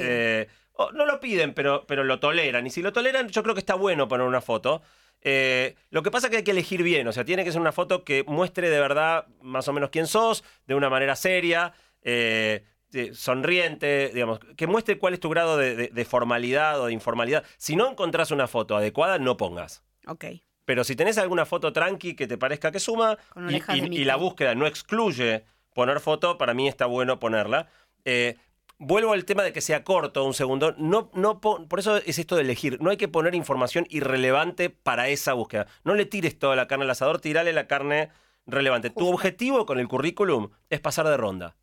Lo 0.80 0.88
piden. 0.88 0.92
eh, 0.92 0.92
o 0.92 0.92
no 0.92 1.06
lo 1.06 1.20
piden, 1.20 1.54
pero, 1.54 1.84
pero 1.86 2.04
lo 2.04 2.18
toleran. 2.20 2.66
Y 2.66 2.70
si 2.70 2.82
lo 2.82 2.92
toleran, 2.92 3.28
yo 3.28 3.42
creo 3.42 3.54
que 3.54 3.60
está 3.60 3.74
bueno 3.74 4.08
poner 4.08 4.26
una 4.26 4.40
foto. 4.40 4.82
Eh, 5.22 5.74
lo 5.90 6.02
que 6.02 6.10
pasa 6.10 6.26
es 6.26 6.30
que 6.30 6.36
hay 6.38 6.44
que 6.44 6.52
elegir 6.52 6.82
bien, 6.82 7.06
o 7.06 7.12
sea, 7.12 7.24
tiene 7.24 7.44
que 7.44 7.52
ser 7.52 7.60
una 7.60 7.72
foto 7.72 8.04
que 8.04 8.24
muestre 8.26 8.70
de 8.70 8.80
verdad 8.80 9.26
más 9.42 9.68
o 9.68 9.72
menos 9.74 9.90
quién 9.90 10.06
sos, 10.06 10.42
de 10.66 10.74
una 10.74 10.88
manera 10.88 11.14
seria, 11.14 11.74
eh, 12.02 12.64
eh, 12.94 13.10
sonriente, 13.12 14.10
digamos, 14.14 14.40
que 14.56 14.66
muestre 14.66 14.96
cuál 14.98 15.12
es 15.14 15.20
tu 15.20 15.28
grado 15.28 15.56
de, 15.58 15.76
de- 15.76 15.88
de 15.88 16.04
formalidad 16.06 16.80
o 16.80 16.86
de 16.86 16.92
informalidad. 16.94 17.44
Si 17.58 17.76
no 17.76 17.90
encontrás 17.90 18.30
una 18.30 18.46
foto 18.48 18.76
adecuada, 18.76 19.18
no 19.18 19.36
pongas. 19.36 19.82
Ok. 20.06 20.24
Pero 20.64 20.84
si 20.84 20.96
tenés 20.96 21.18
alguna 21.18 21.44
foto 21.46 21.72
tranqui 21.72 22.14
que 22.14 22.26
te 22.26 22.38
parezca 22.38 22.70
que 22.72 22.80
suma 22.80 23.18
y, 23.96 24.04
la 24.04 24.16
búsqueda 24.16 24.54
no 24.54 24.66
excluye 24.66 25.44
poner 25.74 26.00
foto, 26.00 26.38
para 26.38 26.54
mí 26.54 26.66
está 26.68 26.86
bueno 26.86 27.18
ponerla. 27.20 27.68
Eh, 28.04 28.36
vuelvo 28.80 29.12
al 29.12 29.24
tema 29.24 29.44
de 29.44 29.52
que 29.52 29.60
sea 29.60 29.84
corto, 29.84 30.24
un 30.24 30.34
segundo. 30.34 30.74
No, 30.78 31.10
no 31.14 31.40
por 31.40 31.78
eso 31.78 31.98
es 31.98 32.18
esto 32.18 32.34
de 32.34 32.42
elegir. 32.42 32.80
No 32.80 32.90
hay 32.90 32.96
que 32.96 33.06
poner 33.06 33.36
información 33.36 33.86
irrelevante 33.90 34.70
para 34.70 35.08
esa 35.08 35.34
búsqueda. 35.34 35.66
No 35.84 35.94
le 35.94 36.06
tires 36.06 36.36
toda 36.38 36.56
la 36.56 36.66
carne 36.66 36.84
al 36.86 36.90
asador, 36.90 37.20
tirale 37.20 37.52
la 37.52 37.68
carne 37.68 38.08
relevante. 38.46 38.90
Tu 38.90 39.06
objetivo 39.06 39.66
con 39.66 39.78
el 39.78 39.86
currículum 39.86 40.50
es 40.70 40.80
pasar 40.80 41.06
de 41.06 41.16
ronda. 41.16 41.54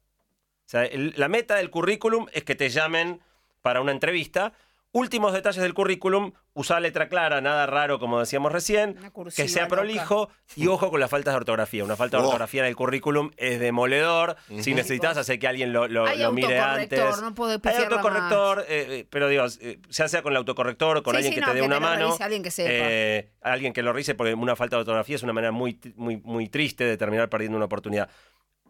O 0.66 0.70
sea, 0.70 0.86
el- 0.86 1.14
la 1.18 1.28
meta 1.28 1.56
del 1.56 1.70
currículum 1.70 2.28
es 2.34 2.44
que 2.44 2.56
te 2.56 2.70
llamen 2.70 3.20
para 3.62 3.82
una 3.82 3.92
entrevista. 3.92 4.54
Últimos 4.94 5.34
detalles 5.34 5.62
del 5.62 5.74
currículum, 5.74 6.32
usar 6.54 6.82
letra 6.82 7.10
clara, 7.10 7.42
nada 7.42 7.66
raro 7.68 8.00
como 8.00 8.20
decíamos 8.20 8.52
recién, 8.54 8.98
que 9.36 9.48
sea 9.50 9.64
loca. 9.64 9.76
prolijo 9.76 10.30
y 10.56 10.68
ojo 10.68 10.90
con 10.90 11.00
las 11.02 11.10
faltas 11.12 11.34
de 11.34 11.38
ortografía. 11.38 11.84
Una 11.84 11.98
falta 11.98 12.18
de 12.18 12.24
Oh. 12.24 12.28
ortografía 12.28 12.62
en 12.62 12.68
el 12.70 12.76
currículum 12.76 13.32
es 13.36 13.60
demoledor. 13.60 14.38
Si 14.62 14.74
necesitas 14.74 15.18
hacer 15.18 15.40
que 15.40 15.48
alguien 15.48 15.74
lo, 15.74 15.88
lo- 15.90 16.06
Hay 16.08 16.20
lo 16.20 16.32
mire 16.32 16.58
antes. 16.58 17.22
no 17.22 17.36
puedo 17.36 17.60
Hay 17.64 17.76
autocorrector, 17.84 18.62
eh, 18.62 18.66
eh, 18.70 19.08
pero 19.10 19.28
digo, 19.28 19.44
eh, 19.60 19.80
ya 19.90 20.08
sea 20.08 20.22
con 20.24 20.32
el 20.34 20.38
autocorrector 20.38 20.98
o 20.98 21.04
con 21.04 21.14
Sí, 21.14 21.18
alguien 21.18 21.34
sí, 21.34 21.36
que 21.36 21.42
no, 21.42 21.48
te 21.48 21.54
dé 21.56 21.60
que 21.60 21.68
una 21.68 21.76
te 21.76 21.82
mano. 21.82 22.06
revise 22.06 22.24
alguien 22.24 22.44
que 22.44 22.52
sepa. 22.52 22.70
eh, 22.72 23.32
alguien 23.42 23.74
que 23.74 23.84
lo 23.84 23.92
revise, 23.92 24.16
porque 24.16 24.34
una 24.34 24.56
falta 24.56 24.78
de 24.78 24.82
ortografía 24.82 25.18
es 25.18 25.24
una 25.24 25.34
manera 25.34 25.52
muy, 25.52 25.80
muy, 25.96 26.18
muy 26.24 26.48
triste 26.48 26.86
de 26.86 26.96
terminar 26.98 27.30
perdiendo 27.30 27.58
una 27.58 27.66
oportunidad. 27.66 28.10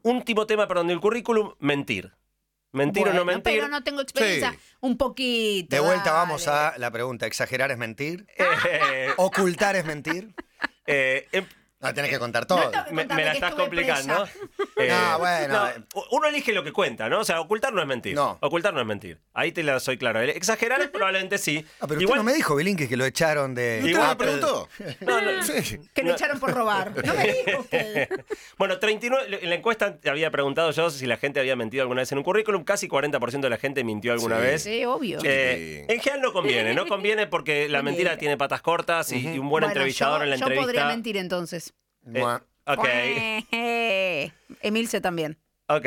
Último 0.01 0.45
tema, 0.47 0.67
perdón, 0.67 0.87
del 0.87 0.99
currículum, 0.99 1.53
mentir. 1.59 2.11
Mentir 2.71 3.07
o 3.07 3.13
no 3.13 3.25
mentir. 3.25 3.53
Pero 3.53 3.67
no 3.69 3.83
tengo 3.83 4.01
experiencia. 4.01 4.51
Sí. 4.51 4.57
Un 4.81 4.97
poquito. 4.97 5.75
De 5.75 5.79
vuelta 5.79 6.11
dale. 6.11 6.17
vamos 6.17 6.47
a 6.47 6.77
la 6.77 6.91
pregunta, 6.91 7.25
¿exagerar 7.25 7.71
es 7.71 7.77
mentir? 7.77 8.27
Eh, 8.37 9.09
¿Ocultar 9.17 9.75
es 9.75 9.85
mentir? 9.85 10.35
eh, 10.85 11.27
em- 11.31 11.47
No, 11.79 11.93
tenés 11.93 12.09
que 12.09 12.17
contar 12.17 12.45
todo. 12.47 12.71
No, 12.71 12.71
no. 12.71 12.91
Me, 12.91 13.05
me 13.05 13.23
la 13.25 13.33
estás 13.33 13.53
complicando. 13.55 14.27
No, 14.77 15.17
bueno. 15.17 15.47
no, 15.95 16.05
uno 16.11 16.27
elige 16.27 16.53
lo 16.53 16.63
que 16.63 16.71
cuenta, 16.71 17.09
¿no? 17.09 17.21
O 17.21 17.23
sea, 17.23 17.41
ocultar 17.41 17.73
no 17.73 17.81
es 17.81 17.87
mentir. 17.87 18.13
No. 18.13 18.37
Ocultar 18.41 18.75
no 18.75 18.79
es 18.79 18.85
mentir. 18.85 19.19
Ahí 19.33 19.51
te 19.51 19.63
la 19.63 19.79
soy 19.79 19.97
claro. 19.97 20.21
Exagerar 20.21 20.91
probablemente 20.91 21.39
sí. 21.39 21.65
Ah, 21.79 21.87
pero 21.87 21.99
Igual, 21.99 22.19
usted 22.19 22.25
no 22.25 22.31
me 22.31 22.33
dijo, 22.35 22.55
Belín, 22.55 22.77
que 22.77 22.95
lo 22.95 23.03
echaron 23.05 23.55
de. 23.55 23.77
¿Usted 23.79 23.89
Igual, 23.89 24.09
me 24.09 24.15
preguntó? 24.15 24.69
No, 25.01 25.19
no. 25.21 25.43
Sí. 25.43 25.79
Que 25.95 26.03
lo 26.03 26.11
echaron 26.11 26.39
por 26.39 26.53
robar. 26.53 26.91
No 27.03 27.13
me 27.15 27.23
dijo 27.45 27.59
usted. 27.61 28.07
Bueno, 28.57 28.77
39, 28.79 29.39
en 29.41 29.49
la 29.49 29.55
encuesta 29.55 29.97
te 29.97 30.09
había 30.09 30.29
preguntado 30.31 30.71
yo 30.71 30.89
si 30.91 31.05
la 31.07 31.17
gente 31.17 31.39
había 31.39 31.55
mentido 31.55 31.81
alguna 31.83 32.01
vez 32.01 32.11
en 32.11 32.19
un 32.19 32.23
currículum. 32.23 32.63
Casi 32.63 32.87
40% 32.87 33.39
de 33.41 33.49
la 33.49 33.57
gente 33.57 33.83
mintió 33.83 34.13
alguna 34.13 34.37
Sí. 34.37 34.41
vez. 34.43 34.63
Sí, 34.63 34.85
obvio. 34.85 35.19
Eh, 35.23 35.85
en 35.89 35.99
general 35.99 36.21
no 36.21 36.33
conviene, 36.33 36.73
no 36.75 36.85
conviene 36.85 37.25
porque 37.27 37.67
la 37.67 37.81
mentira 37.81 38.17
tiene 38.17 38.37
patas 38.37 38.61
cortas 38.61 39.11
y, 39.11 39.17
y 39.27 39.39
un 39.39 39.49
buen 39.49 39.61
Bueno, 39.63 39.67
entrevistador 39.69 40.19
yo, 40.19 40.23
en 40.25 40.29
la 40.31 40.35
yo 40.35 40.45
entrevista. 40.45 40.63
podría 40.65 40.85
mentir 40.87 41.17
entonces. 41.17 41.66
Mua. 42.07 42.43
Ok, 42.65 42.85
Emilce 44.61 45.01
también. 45.01 45.37
ok. 45.67 45.85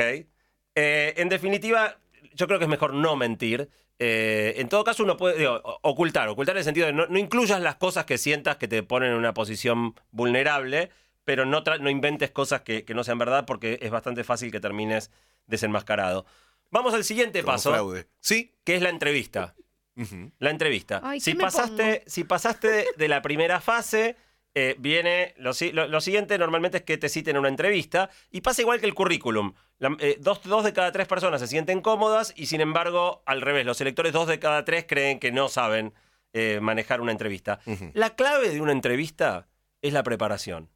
Eh, 0.76 1.14
en 1.16 1.28
definitiva, 1.28 1.98
yo 2.34 2.46
creo 2.46 2.58
que 2.58 2.64
es 2.64 2.70
mejor 2.70 2.94
no 2.94 3.16
mentir. 3.16 3.68
Eh, 3.98 4.54
en 4.56 4.68
todo 4.68 4.84
caso, 4.84 5.02
uno 5.02 5.16
puede 5.16 5.36
digo, 5.36 5.60
ocultar, 5.82 6.28
ocultar 6.28 6.54
en 6.54 6.58
el 6.58 6.64
sentido 6.64 6.86
de 6.86 6.92
no, 6.92 7.06
no 7.06 7.18
incluyas 7.18 7.60
las 7.60 7.76
cosas 7.76 8.06
que 8.06 8.16
sientas 8.16 8.56
que 8.56 8.68
te 8.68 8.82
ponen 8.82 9.10
en 9.10 9.16
una 9.16 9.34
posición 9.34 9.94
vulnerable, 10.10 10.90
pero 11.24 11.44
no, 11.44 11.62
inventes 11.90 12.30
cosas 12.30 12.62
que, 12.62 12.84
que 12.84 12.94
no 12.94 13.04
sean 13.04 13.18
verdad 13.18 13.44
porque 13.46 13.78
es 13.82 13.90
bastante 13.90 14.24
fácil 14.24 14.50
que 14.50 14.60
termines 14.60 15.10
desenmascarado. 15.46 16.24
Vamos 16.70 16.94
al 16.94 17.04
siguiente 17.04 17.42
Como 17.42 17.52
paso, 17.52 17.72
fraude. 17.72 18.06
Sí. 18.20 18.54
que 18.64 18.76
es 18.76 18.82
la 18.82 18.88
entrevista. 18.90 19.54
La 20.38 20.50
entrevista. 20.50 21.00
Ay, 21.02 21.20
si, 21.20 21.32
¿qué 21.32 21.36
me 21.38 21.44
pasaste, 21.44 22.04
si 22.06 22.24
pasaste 22.24 22.68
de, 22.68 22.86
de 22.96 23.08
la 23.08 23.20
primera 23.20 23.60
fase, 23.60 24.16
eh, 24.54 24.75
viene. 24.78 25.35
Lo, 25.38 25.52
si- 25.54 25.73
lo- 25.73 25.87
lo 25.88 26.00
siguiente 26.00 26.37
normalmente 26.38 26.78
es 26.78 26.83
que 26.85 26.99
te 26.99 27.09
citen 27.09 27.37
una 27.37 27.49
entrevista. 27.49 28.11
Y 28.30 28.40
pasa 28.40 28.62
igual 28.62 28.80
que 28.80 28.87
el 28.87 28.95
currículum. 28.95 29.54
La- 29.78 29.97
eh, 30.00 30.16
dos, 30.21 30.42
dos 30.45 30.64
de 30.64 30.73
cada 30.73 30.92
tres 30.92 31.07
personas 31.07 31.40
se 31.40 31.47
sienten 31.47 31.80
cómodas 31.80 32.33
y 32.37 32.47
sin 32.47 32.61
embargo, 32.61 33.23
al 33.26 33.40
revés, 33.40 33.64
los 33.66 33.80
electores, 33.80 34.12
dos 34.12 34.26
de 34.28 34.38
cada 34.38 34.64
tres 34.64 34.85
creen 34.88 35.19
que 35.21 35.33
no 35.33 35.49
saben 35.49 35.92
eh, 36.33 36.59
manejar 36.61 37.00
una 37.00 37.12
entrevista. 37.12 37.61
La 37.95 38.14
clave 38.14 38.50
de 38.50 38.61
una 38.61 38.73
entrevista 38.73 39.49
es 39.83 39.92
la 39.92 40.02
preparación. 40.02 40.69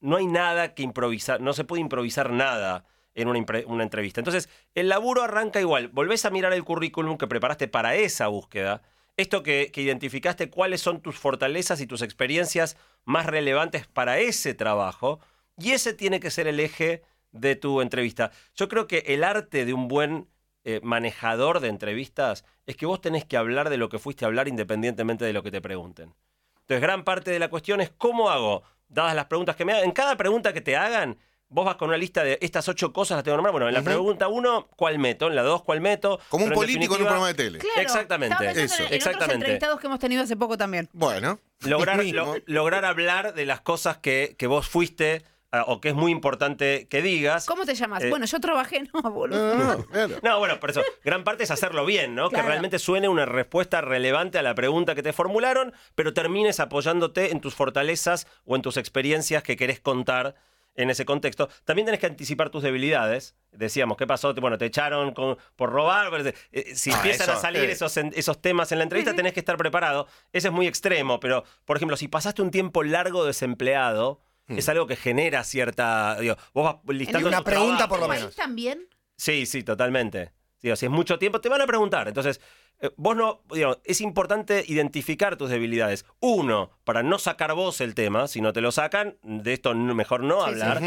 No 0.00 0.16
hay 0.16 0.26
nada 0.26 0.74
que 0.74 0.82
improvisar, 0.82 1.40
no 1.40 1.52
se 1.52 1.64
puede 1.64 1.80
improvisar 1.80 2.30
nada 2.30 2.84
en 3.14 3.28
una, 3.28 3.44
una 3.66 3.82
entrevista. 3.82 4.20
Entonces, 4.20 4.48
el 4.74 4.88
laburo 4.90 5.22
arranca 5.22 5.58
igual. 5.60 5.88
Volvés 5.88 6.24
a 6.26 6.30
mirar 6.30 6.52
el 6.52 6.64
currículum 6.64 7.16
que 7.16 7.26
preparaste 7.26 7.66
para 7.66 7.94
esa 7.96 8.26
búsqueda. 8.28 8.82
Esto 9.16 9.42
que, 9.42 9.70
que 9.72 9.82
identificaste, 9.82 10.50
cuáles 10.50 10.80
son 10.80 11.00
tus 11.00 11.16
fortalezas 11.16 11.80
y 11.80 11.86
tus 11.86 12.02
experiencias 12.02 12.76
más 13.04 13.26
relevantes 13.26 13.86
para 13.86 14.18
ese 14.18 14.54
trabajo. 14.54 15.20
Y 15.56 15.72
ese 15.72 15.94
tiene 15.94 16.20
que 16.20 16.30
ser 16.30 16.46
el 16.46 16.60
eje 16.60 17.02
de 17.32 17.56
tu 17.56 17.80
entrevista. 17.80 18.30
Yo 18.54 18.68
creo 18.68 18.86
que 18.86 18.98
el 19.06 19.24
arte 19.24 19.64
de 19.64 19.72
un 19.72 19.88
buen 19.88 20.28
eh, 20.64 20.80
manejador 20.82 21.60
de 21.60 21.68
entrevistas 21.68 22.44
es 22.66 22.76
que 22.76 22.86
vos 22.86 23.00
tenés 23.00 23.24
que 23.24 23.36
hablar 23.36 23.70
de 23.70 23.76
lo 23.76 23.88
que 23.88 23.98
fuiste 23.98 24.24
a 24.24 24.28
hablar 24.28 24.48
independientemente 24.48 25.24
de 25.24 25.32
lo 25.32 25.42
que 25.42 25.50
te 25.50 25.60
pregunten. 25.60 26.14
Entonces, 26.60 26.82
gran 26.82 27.04
parte 27.04 27.30
de 27.30 27.38
la 27.38 27.48
cuestión 27.48 27.80
es 27.80 27.90
cómo 27.90 28.30
hago, 28.30 28.64
dadas 28.88 29.14
las 29.14 29.26
preguntas 29.26 29.54
que 29.54 29.64
me 29.64 29.72
hagan. 29.72 29.84
En 29.84 29.92
cada 29.92 30.16
pregunta 30.16 30.52
que 30.52 30.60
te 30.60 30.76
hagan, 30.76 31.18
vos 31.48 31.64
vas 31.64 31.76
con 31.76 31.88
una 31.88 31.96
lista 31.96 32.24
de 32.24 32.38
estas 32.40 32.68
ocho 32.68 32.92
cosas, 32.92 33.16
las 33.16 33.24
tengo 33.24 33.34
que 33.34 33.38
nombrar. 33.38 33.52
Bueno, 33.52 33.68
en 33.68 33.74
la 33.74 33.82
pregunta 33.82 34.28
uno, 34.28 34.68
¿cuál 34.76 34.98
meto? 34.98 35.28
En 35.28 35.34
la 35.36 35.42
dos, 35.42 35.62
¿cuál 35.62 35.80
meto? 35.80 36.18
Como 36.28 36.44
un 36.44 36.50
Pero 36.50 36.60
político 36.60 36.94
en 36.96 37.02
un 37.02 37.06
programa 37.06 37.28
de 37.28 37.34
tele. 37.34 37.58
Claro, 37.58 37.80
Exactamente. 37.80 38.34
Eso. 38.34 38.50
En, 38.50 38.58
en 38.58 38.64
otros 38.72 38.92
Exactamente. 38.92 39.34
entrevistados 39.34 39.80
que 39.80 39.86
hemos 39.86 39.98
tenido 40.00 40.22
hace 40.22 40.36
poco 40.36 40.56
también. 40.58 40.88
Bueno. 40.92 41.38
Lograr, 41.60 42.04
lo- 42.04 42.36
lograr 42.46 42.84
hablar 42.84 43.32
de 43.34 43.46
las 43.46 43.60
cosas 43.62 43.96
que, 43.98 44.34
que 44.38 44.46
vos 44.46 44.68
fuiste 44.68 45.22
ah, 45.52 45.64
o 45.68 45.80
que 45.80 45.88
es 45.88 45.94
muy 45.94 46.12
importante 46.12 46.86
que 46.88 47.00
digas. 47.00 47.46
¿Cómo 47.46 47.64
te 47.64 47.74
llamas? 47.74 48.02
Eh, 48.02 48.10
bueno, 48.10 48.26
yo 48.26 48.38
trabajé, 48.40 48.82
no, 48.92 49.00
boludo. 49.10 49.54
No, 49.56 49.64
no, 49.64 49.76
no, 49.78 49.84
claro. 49.86 50.16
No, 50.22 50.38
bueno, 50.38 50.60
por 50.60 50.68
eso, 50.70 50.82
gran 51.02 51.24
parte 51.24 51.44
es 51.44 51.50
hacerlo 51.50 51.86
bien, 51.86 52.14
¿no? 52.14 52.28
Que 52.28 52.42
realmente 52.42 52.78
suene 52.78 53.08
una 53.08 53.24
respuesta 53.24 53.80
relevante 53.80 54.38
a 54.38 54.42
la 54.42 54.54
pregunta 54.54 54.94
que 54.94 55.02
te 55.02 55.14
formularon, 55.14 55.72
pero 55.94 56.12
termines 56.12 56.60
apoyándote 56.60 57.32
en 57.32 57.40
tus 57.40 57.54
fortalezas 57.54 58.26
o 58.44 58.54
en 58.56 58.60
tus 58.62 58.76
experiencias 58.76 59.42
que 59.42 59.56
querés 59.56 59.80
contar 59.80 60.34
en 60.76 60.90
ese 60.90 61.04
contexto. 61.04 61.48
También 61.64 61.86
tenés 61.86 62.00
que 62.00 62.06
anticipar 62.06 62.50
tus 62.50 62.62
debilidades. 62.62 63.34
Decíamos, 63.52 63.96
¿qué 63.96 64.06
pasó? 64.06 64.34
Bueno, 64.34 64.58
te 64.58 64.66
echaron 64.66 65.12
con- 65.14 65.36
por 65.56 65.70
robar. 65.70 66.10
pero, 66.10 66.28
eh, 66.52 66.74
si 66.76 66.90
Ah, 66.92 66.96
empiezan 66.96 67.30
eso, 67.30 67.38
a 67.38 67.40
salir 67.40 67.62
eh. 67.64 67.72
esos, 67.72 67.96
en- 67.96 68.12
esos 68.14 68.40
temas 68.40 68.70
en 68.72 68.78
la 68.78 68.84
entrevista, 68.84 69.14
tenés 69.14 69.32
que 69.32 69.40
estar 69.40 69.56
preparado. 69.56 70.06
Ese 70.32 70.48
es 70.48 70.54
muy 70.54 70.66
extremo, 70.66 71.18
pero, 71.18 71.44
por 71.64 71.76
ejemplo, 71.76 71.96
si 71.96 72.08
pasaste 72.08 72.42
un 72.42 72.50
tiempo 72.50 72.82
largo 72.82 73.24
desempleado, 73.24 74.20
es 74.48 74.68
algo 74.68 74.86
que 74.86 74.94
genera 74.96 75.42
cierta... 75.42 76.16
Digo, 76.20 76.36
vos 76.54 76.76
vas 76.84 76.94
listando 76.96 77.26
una 77.28 77.42
pregunta 77.42 77.88
por 77.88 77.98
lo 77.98 78.06
menos. 78.08 78.36
también? 78.36 78.86
Sí, 79.16 79.44
sí, 79.46 79.64
totalmente. 79.64 80.32
Digo, 80.62 80.76
si 80.76 80.86
es 80.86 80.92
mucho 80.92 81.18
tiempo, 81.18 81.40
te 81.40 81.48
van 81.48 81.60
a 81.60 81.66
preguntar. 81.66 82.08
Entonces, 82.08 82.40
eh, 82.80 82.90
vos 82.96 83.16
no, 83.16 83.42
es 83.84 84.00
importante 84.00 84.64
identificar 84.66 85.36
tus 85.36 85.50
debilidades. 85.50 86.04
Uno, 86.20 86.70
para 86.84 87.02
no 87.02 87.18
sacar 87.18 87.54
vos 87.54 87.80
el 87.80 87.94
tema, 87.94 88.26
si 88.28 88.40
no 88.40 88.52
te 88.52 88.60
lo 88.60 88.72
sacan, 88.72 89.16
de 89.22 89.52
esto 89.52 89.74
mejor 89.74 90.22
no 90.22 90.44
Sí, 90.46 90.54
sí. 90.54 90.60
hablar. 90.62 90.82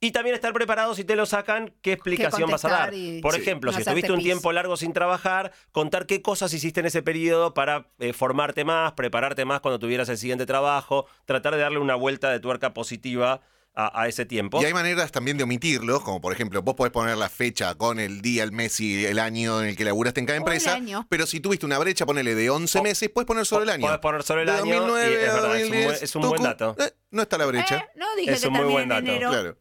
Y 0.00 0.10
también 0.10 0.34
estar 0.34 0.52
preparado 0.52 0.94
si 0.94 1.04
te 1.04 1.16
lo 1.16 1.24
sacan, 1.24 1.72
qué 1.80 1.92
explicación 1.92 2.50
vas 2.50 2.64
a 2.66 2.68
dar. 2.68 2.90
Por 3.22 3.34
Sí. 3.34 3.40
ejemplo, 3.40 3.70
No 3.70 3.76
si 3.76 3.82
estuviste 3.82 4.12
un 4.12 4.22
tiempo 4.22 4.52
largo 4.52 4.76
sin 4.76 4.92
trabajar, 4.92 5.52
contar 5.72 6.04
qué 6.04 6.20
cosas 6.20 6.52
hiciste 6.52 6.80
en 6.80 6.86
ese 6.86 7.02
periodo 7.02 7.54
para 7.54 7.88
eh, 8.00 8.12
formarte 8.12 8.64
más, 8.64 8.92
prepararte 8.92 9.46
más 9.46 9.60
cuando 9.60 9.78
tuvieras 9.78 10.08
el 10.10 10.18
siguiente 10.18 10.44
trabajo, 10.44 11.06
tratar 11.24 11.54
de 11.54 11.60
darle 11.62 11.78
una 11.78 11.94
vuelta 11.94 12.30
de 12.30 12.38
tuerca 12.40 12.74
positiva 12.74 13.40
a, 13.76 14.02
a 14.02 14.08
ese 14.08 14.24
tiempo. 14.24 14.62
Y 14.62 14.64
hay 14.66 14.72
maneras 14.72 15.10
también 15.12 15.36
de 15.36 15.44
omitirlos, 15.44 16.02
como 16.02 16.20
por 16.20 16.32
ejemplo, 16.32 16.62
vos 16.62 16.74
podés 16.74 16.92
poner 16.92 17.16
la 17.16 17.28
fecha 17.28 17.74
con 17.74 17.98
el 17.98 18.22
día, 18.22 18.44
el 18.44 18.52
mes 18.52 18.78
y 18.80 19.04
el 19.04 19.18
año 19.18 19.60
en 19.62 19.68
el 19.70 19.76
que 19.76 19.84
laburaste 19.84 20.20
en 20.20 20.26
cada 20.26 20.38
O 20.38 20.42
el 20.42 20.42
empresa. 20.42 20.74
año. 20.74 21.06
Pero 21.08 21.26
si 21.26 21.40
tuviste 21.40 21.66
una 21.66 21.78
brecha, 21.78 22.06
ponele 22.06 22.34
de 22.34 22.50
11 22.50 22.78
O- 22.78 22.82
meses, 22.82 23.10
puedes 23.12 23.26
poner 23.26 23.44
solo 23.46 23.64
el 23.64 23.70
año. 23.70 23.82
Podés 23.86 23.98
poner 24.00 24.22
solo 24.22 24.40
el 24.42 24.46
De 24.46 24.52
año 24.52 24.66
y 24.66 24.70
2009 24.78 25.14
es 25.14 25.20
verdad, 25.32 25.36
es 25.36 25.42
un 25.64 25.68
buen- 25.70 25.80
2010, 25.82 26.02
es 26.02 26.14
un 26.16 26.22
buen 26.22 26.32
tucu, 26.34 26.44
dato. 26.44 26.76
eh, 26.78 26.92
no 27.10 27.22
está 27.22 27.36
la 27.38 27.46
brecha. 27.46 27.76
Eh, 27.78 27.88
no 27.96 28.06
dije 28.16 28.32
Es 28.32 28.40
que 28.42 28.48
un 28.48 28.54
muy 28.54 28.64
buen 28.66 28.82
en 28.84 28.88
dato, 28.90 29.00
enero. 29.06 29.30
Claro. 29.30 29.56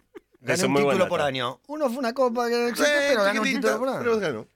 Es 0.46 0.48
Gané 0.50 0.60
un 0.64 0.66
un 0.68 0.72
muy 0.74 0.82
buen 0.84 0.96
título 0.98 1.10
por 1.10 1.20
dato. 1.20 1.28
año. 1.30 1.62
Uno 1.68 1.88
fue 1.90 1.98
una 2.00 2.14
copa 2.14 2.50
que 2.50 2.56
no 2.56 2.68
existe, 2.68 2.92
Sí, 2.92 2.98
pero 3.12 3.24
gané 3.24 3.40
un 3.40 3.46
título 3.46 3.80
por 3.80 3.88
año. 3.90 4.00
pero 4.00 4.20
ganó. 4.20 4.48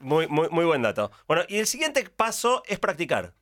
Muy, 0.00 0.26
muy, 0.26 0.48
muy 0.48 0.64
buen 0.64 0.80
dato. 0.80 1.10
Bueno, 1.28 1.42
y 1.48 1.58
el 1.58 1.66
siguiente 1.66 2.02
paso 2.08 2.62
es 2.66 2.78
practicar. 2.78 3.34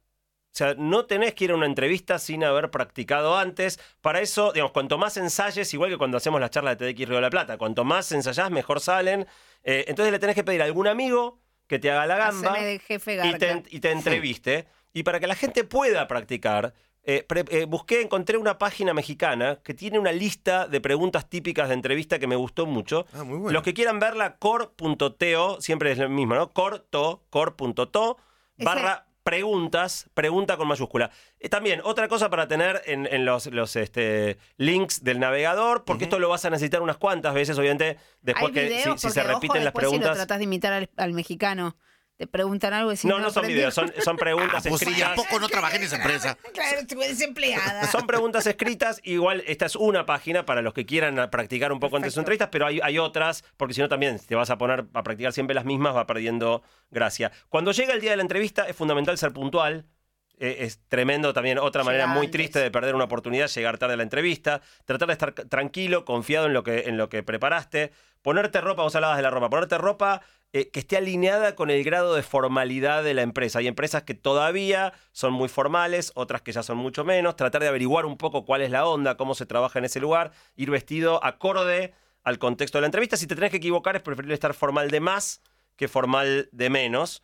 O 0.52 0.54
sea, 0.54 0.74
no 0.76 1.06
tenés 1.06 1.32
que 1.32 1.44
ir 1.44 1.52
a 1.52 1.54
una 1.54 1.64
entrevista 1.64 2.18
sin 2.18 2.44
haber 2.44 2.70
practicado 2.70 3.38
antes. 3.38 3.80
Para 4.02 4.20
eso, 4.20 4.52
digamos, 4.52 4.72
cuanto 4.72 4.98
más 4.98 5.16
ensayes, 5.16 5.72
igual 5.72 5.88
que 5.90 5.96
cuando 5.96 6.18
hacemos 6.18 6.40
las 6.42 6.50
charlas 6.50 6.76
de 6.76 6.92
TDX 6.92 7.06
Río 7.08 7.16
de 7.16 7.22
la 7.22 7.30
Plata, 7.30 7.56
cuanto 7.56 7.84
más 7.84 8.12
ensayás, 8.12 8.50
mejor 8.50 8.80
salen. 8.80 9.26
Eh, 9.64 9.86
entonces 9.88 10.12
le 10.12 10.18
tenés 10.18 10.34
que 10.34 10.44
pedir 10.44 10.60
a 10.60 10.66
algún 10.66 10.88
amigo 10.88 11.38
que 11.66 11.78
te 11.78 11.90
haga 11.90 12.04
la 12.06 12.16
gamba 12.18 12.52
de 12.64 12.78
jefe 12.80 13.14
y 13.14 13.32
te, 13.38 13.62
y 13.70 13.80
te 13.80 13.90
entreviste. 13.92 14.66
Y 14.92 15.04
para 15.04 15.18
que 15.20 15.26
la 15.26 15.34
gente 15.36 15.64
pueda 15.64 16.06
practicar, 16.06 16.74
eh, 17.02 17.24
pre- 17.26 17.46
eh, 17.48 17.64
busqué, 17.64 18.02
encontré 18.02 18.36
una 18.36 18.58
página 18.58 18.92
mexicana 18.92 19.58
que 19.64 19.72
tiene 19.72 19.98
una 19.98 20.12
lista 20.12 20.68
de 20.68 20.82
preguntas 20.82 21.30
típicas 21.30 21.68
de 21.68 21.74
entrevista 21.74 22.18
que 22.18 22.26
me 22.26 22.36
gustó 22.36 22.66
mucho. 22.66 23.06
Ah, 23.14 23.24
muy 23.24 23.38
bueno. 23.38 23.52
Los 23.54 23.62
que 23.62 23.72
quieran 23.72 23.98
verla, 23.98 24.36
core.to, 24.36 25.60
siempre 25.62 25.92
es 25.92 25.98
lo 25.98 26.10
mismo, 26.10 26.34
¿no? 26.34 26.50
Corto, 26.50 27.22
core.to, 27.30 28.18
Ese- 28.58 28.64
barra 28.66 29.06
preguntas, 29.22 30.08
pregunta 30.14 30.56
con 30.56 30.68
mayúscula. 30.68 31.10
Eh, 31.38 31.48
también, 31.48 31.80
otra 31.84 32.08
cosa 32.08 32.30
para 32.30 32.48
tener 32.48 32.82
en, 32.86 33.06
en 33.06 33.24
los, 33.24 33.46
los, 33.46 33.76
este, 33.76 34.38
links 34.56 35.04
del 35.04 35.20
navegador, 35.20 35.84
porque 35.84 36.04
esto 36.04 36.18
lo 36.18 36.28
vas 36.28 36.44
a 36.44 36.50
necesitar 36.50 36.82
unas 36.82 36.96
cuantas 36.96 37.34
veces, 37.34 37.58
obviamente, 37.58 37.98
después 38.20 38.46
Hay 38.46 38.52
que 38.52 38.82
si, 38.82 38.98
si 38.98 39.10
se 39.10 39.20
ojo, 39.20 39.34
repiten 39.34 39.64
las 39.64 39.72
Si 39.72 39.80
lo 39.80 39.80
preguntas. 39.80 40.16
tratás 40.16 40.38
de 40.38 40.44
imitar 40.44 40.72
al, 40.72 40.90
al 40.96 41.12
mexicano, 41.12 41.76
te 42.22 42.28
preguntan 42.28 42.72
algo 42.72 42.92
y 42.92 42.96
si 42.96 43.08
No, 43.08 43.18
no 43.18 43.30
son 43.30 43.42
aprendí- 43.44 43.54
videos, 43.54 43.74
son, 43.74 43.92
son 44.04 44.16
preguntas 44.16 44.64
Ah, 44.64 44.68
¿y 44.70 44.74
escritas. 44.74 45.10
¿A 45.10 45.14
poco 45.16 45.40
no 45.40 45.48
trabajé 45.48 45.78
en 45.78 45.82
esa 45.82 45.96
empresa? 45.96 46.38
Claro, 46.54 46.78
estuve 46.80 47.08
desempleada. 47.08 47.84
Son 47.90 48.06
preguntas 48.06 48.46
escritas, 48.46 49.00
igual 49.02 49.42
esta 49.48 49.66
es 49.66 49.74
una 49.74 50.06
página 50.06 50.44
para 50.46 50.62
los 50.62 50.72
que 50.72 50.86
quieran 50.86 51.28
practicar 51.30 51.72
un 51.72 51.80
poco 51.80 51.96
antes 51.96 52.06
de 52.06 52.10
sus 52.10 52.24
Perfecto. 52.24 52.44
entrevistas, 52.44 52.48
pero 52.52 52.66
hay, 52.66 52.80
hay 52.80 52.98
otras, 52.98 53.42
porque 53.56 53.74
si 53.74 53.80
no 53.80 53.88
también 53.88 54.20
te 54.20 54.36
vas 54.36 54.50
a 54.50 54.58
poner 54.58 54.84
a 54.94 55.02
practicar 55.02 55.32
siempre 55.32 55.54
las 55.54 55.64
mismas, 55.64 55.96
va 55.96 56.06
perdiendo 56.06 56.62
gracia. 56.92 57.32
Cuando 57.48 57.72
llega 57.72 57.92
el 57.94 58.00
día 58.00 58.10
de 58.12 58.16
la 58.18 58.22
entrevista 58.22 58.68
es 58.68 58.76
fundamental 58.76 59.18
ser 59.18 59.32
puntual. 59.32 59.86
Eh, 60.38 60.58
es 60.64 60.80
tremendo 60.88 61.32
también, 61.32 61.58
otra 61.58 61.82
manera 61.84 62.06
muy 62.06 62.26
antes. 62.26 62.30
triste 62.32 62.58
de 62.60 62.70
perder 62.70 62.94
una 62.94 63.04
oportunidad, 63.04 63.48
llegar 63.48 63.78
tarde 63.78 63.94
a 63.94 63.96
la 63.96 64.02
entrevista, 64.04 64.60
tratar 64.84 65.08
de 65.08 65.12
estar 65.14 65.32
tranquilo, 65.34 66.04
confiado 66.04 66.46
en 66.46 66.52
lo 66.52 66.62
que, 66.62 66.80
en 66.88 66.96
lo 66.96 67.08
que 67.08 67.22
preparaste, 67.24 67.92
ponerte 68.22 68.60
ropa, 68.60 68.82
vos 68.82 68.94
hablabas 68.94 69.16
de 69.16 69.22
la 69.22 69.30
ropa, 69.30 69.50
ponerte 69.50 69.78
ropa 69.78 70.20
eh, 70.54 70.68
que 70.70 70.80
esté 70.80 70.98
alineada 70.98 71.54
con 71.54 71.70
el 71.70 71.82
grado 71.82 72.14
de 72.14 72.22
formalidad 72.22 73.02
de 73.02 73.14
la 73.14 73.22
empresa. 73.22 73.60
Hay 73.60 73.68
empresas 73.68 74.02
que 74.02 74.12
todavía 74.12 74.92
son 75.12 75.32
muy 75.32 75.48
formales, 75.48 76.12
otras 76.14 76.42
que 76.42 76.52
ya 76.52 76.62
son 76.62 76.76
mucho 76.76 77.04
menos. 77.04 77.36
Tratar 77.36 77.62
de 77.62 77.68
averiguar 77.68 78.04
un 78.04 78.18
poco 78.18 78.44
cuál 78.44 78.60
es 78.60 78.70
la 78.70 78.86
onda, 78.86 79.16
cómo 79.16 79.34
se 79.34 79.46
trabaja 79.46 79.78
en 79.78 79.86
ese 79.86 79.98
lugar, 79.98 80.32
ir 80.54 80.70
vestido 80.70 81.24
acorde 81.24 81.94
al 82.22 82.38
contexto 82.38 82.76
de 82.76 82.82
la 82.82 82.88
entrevista. 82.88 83.16
Si 83.16 83.26
te 83.26 83.34
tenés 83.34 83.50
que 83.50 83.56
equivocar, 83.56 83.96
es 83.96 84.02
preferible 84.02 84.34
estar 84.34 84.52
formal 84.52 84.90
de 84.90 85.00
más 85.00 85.40
que 85.76 85.88
formal 85.88 86.50
de 86.52 86.68
menos. 86.68 87.22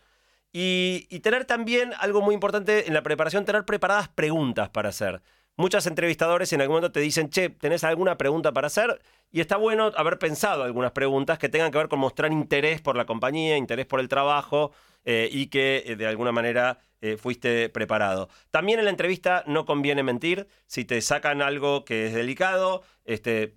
Y, 0.51 1.07
y 1.11 1.21
tener 1.21 1.45
también 1.45 1.93
algo 2.01 2.23
muy 2.23 2.35
importante 2.35 2.87
en 2.89 2.95
la 2.95 3.03
preparación, 3.03 3.45
tener 3.45 3.67
preparadas 3.67 4.09
preguntas 4.09 4.71
para 4.71 4.89
hacer. 4.89 5.21
Muchas 5.59 5.87
entrevistadores 5.87 6.53
en 6.53 6.63
algún 6.63 6.77
momento 6.77 6.93
te 6.93 7.01
dicen, 7.01 7.29
che, 7.29 7.51
¿tenés 7.51 7.85
alguna 7.85 8.17
pregunta 8.17 8.53
para 8.53 8.69
hacer? 8.69 9.03
Y 9.31 9.41
está 9.41 9.57
bueno 9.57 9.91
haber 9.97 10.19
pensado 10.19 10.63
algunas 10.63 10.93
preguntas 10.93 11.39
que 11.39 11.49
tengan 11.51 11.71
que 11.71 11.79
ver 11.79 11.89
con 11.89 11.99
mostrar 11.99 12.33
interés 12.33 12.81
por 12.81 12.97
la 12.97 13.05
compañía, 13.05 13.57
interés 13.57 13.85
por 13.85 14.01
el 14.01 14.09
trabajo 14.09 14.73
eh, 15.05 15.29
y 15.31 15.49
que 15.49 15.83
eh, 15.85 15.97
de 15.97 16.07
alguna 16.07 16.33
manera 16.33 16.79
eh, 17.01 17.17
fuiste 17.17 17.69
preparado. 17.69 18.29
También 18.51 18.79
en 18.79 18.85
la 18.85 18.93
entrevista 18.93 19.43
no 19.47 19.67
conviene 19.67 20.03
mentir. 20.05 20.47
Si 20.67 20.85
te 20.85 21.01
sacan 21.01 21.43
algo 21.43 21.85
que 21.85 22.07
es 22.07 22.15
delicado, 22.15 22.83
este, 23.05 23.57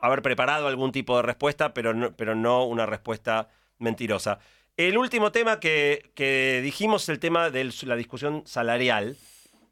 haber 0.00 0.22
preparado 0.22 0.66
algún 0.66 0.90
tipo 0.90 1.16
de 1.16 1.22
respuesta, 1.22 1.72
pero 1.72 1.94
no, 1.94 2.14
pero 2.16 2.34
no 2.34 2.64
una 2.64 2.86
respuesta 2.86 3.48
mentirosa. 3.78 4.40
El 4.76 4.98
último 4.98 5.30
tema 5.30 5.60
que, 5.60 6.10
que 6.16 6.60
dijimos 6.62 7.08
el 7.08 7.20
tema 7.20 7.50
de 7.50 7.70
la 7.84 7.96
discusión 7.96 8.42
salarial. 8.46 9.16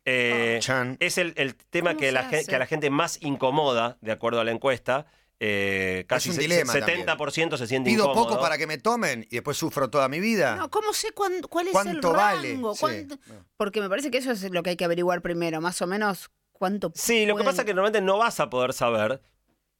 Eh, 0.05 0.59
Chan. 0.61 0.97
es 1.01 1.19
el, 1.19 1.33
el 1.37 1.55
tema 1.55 1.90
¿Cómo 1.90 2.01
que, 2.01 2.07
se 2.07 2.12
la, 2.12 2.25
gen- 2.25 2.38
hace? 2.40 2.47
que 2.49 2.57
a 2.57 2.59
la 2.59 2.67
gente 2.67 2.90
más 2.90 3.19
incomoda, 3.23 3.97
de 4.01 4.12
acuerdo 4.12 4.40
a 4.40 4.45
la 4.45 4.51
encuesta. 4.51 5.07
Eh, 5.40 6.05
casi 6.07 6.29
un 6.31 6.37
se- 6.37 6.43
dilema 6.43 6.73
70% 6.73 7.57
se 7.57 7.67
siente 7.67 7.90
Pido 7.90 8.05
incómodo. 8.05 8.29
poco 8.29 8.40
para 8.40 8.57
que 8.57 8.67
me 8.67 8.79
tomen 8.79 9.27
y 9.31 9.35
después 9.37 9.57
sufro 9.57 9.90
toda 9.90 10.09
mi 10.09 10.21
vida. 10.21 10.57
No, 10.57 10.71
¿cómo 10.71 10.93
sé 10.93 11.12
cuán- 11.12 11.43
cuál 11.51 11.67
es 11.67 11.73
¿Cuánto 11.73 12.11
el 12.11 12.17
vale? 12.17 12.53
rango? 12.53 12.75
Sí. 12.75 12.81
¿Cuánto- 12.81 13.19
Porque 13.57 13.81
me 13.81 13.88
parece 13.88 14.11
que 14.11 14.19
eso 14.19 14.31
es 14.31 14.43
lo 14.51 14.62
que 14.62 14.71
hay 14.71 14.77
que 14.77 14.85
averiguar 14.85 15.23
primero, 15.23 15.61
más 15.61 15.83
o 15.83 15.87
menos 15.87 16.31
cuánto. 16.53 16.93
Sí, 16.95 17.27
lo 17.27 17.35
que 17.35 17.43
pueden- 17.43 17.47
pasa 17.47 17.62
es 17.62 17.67
que 17.67 17.75
normalmente 17.75 18.01
no 18.05 18.17
vas 18.19 18.38
a 18.40 18.49
poder 18.49 18.73
saber. 18.73 19.21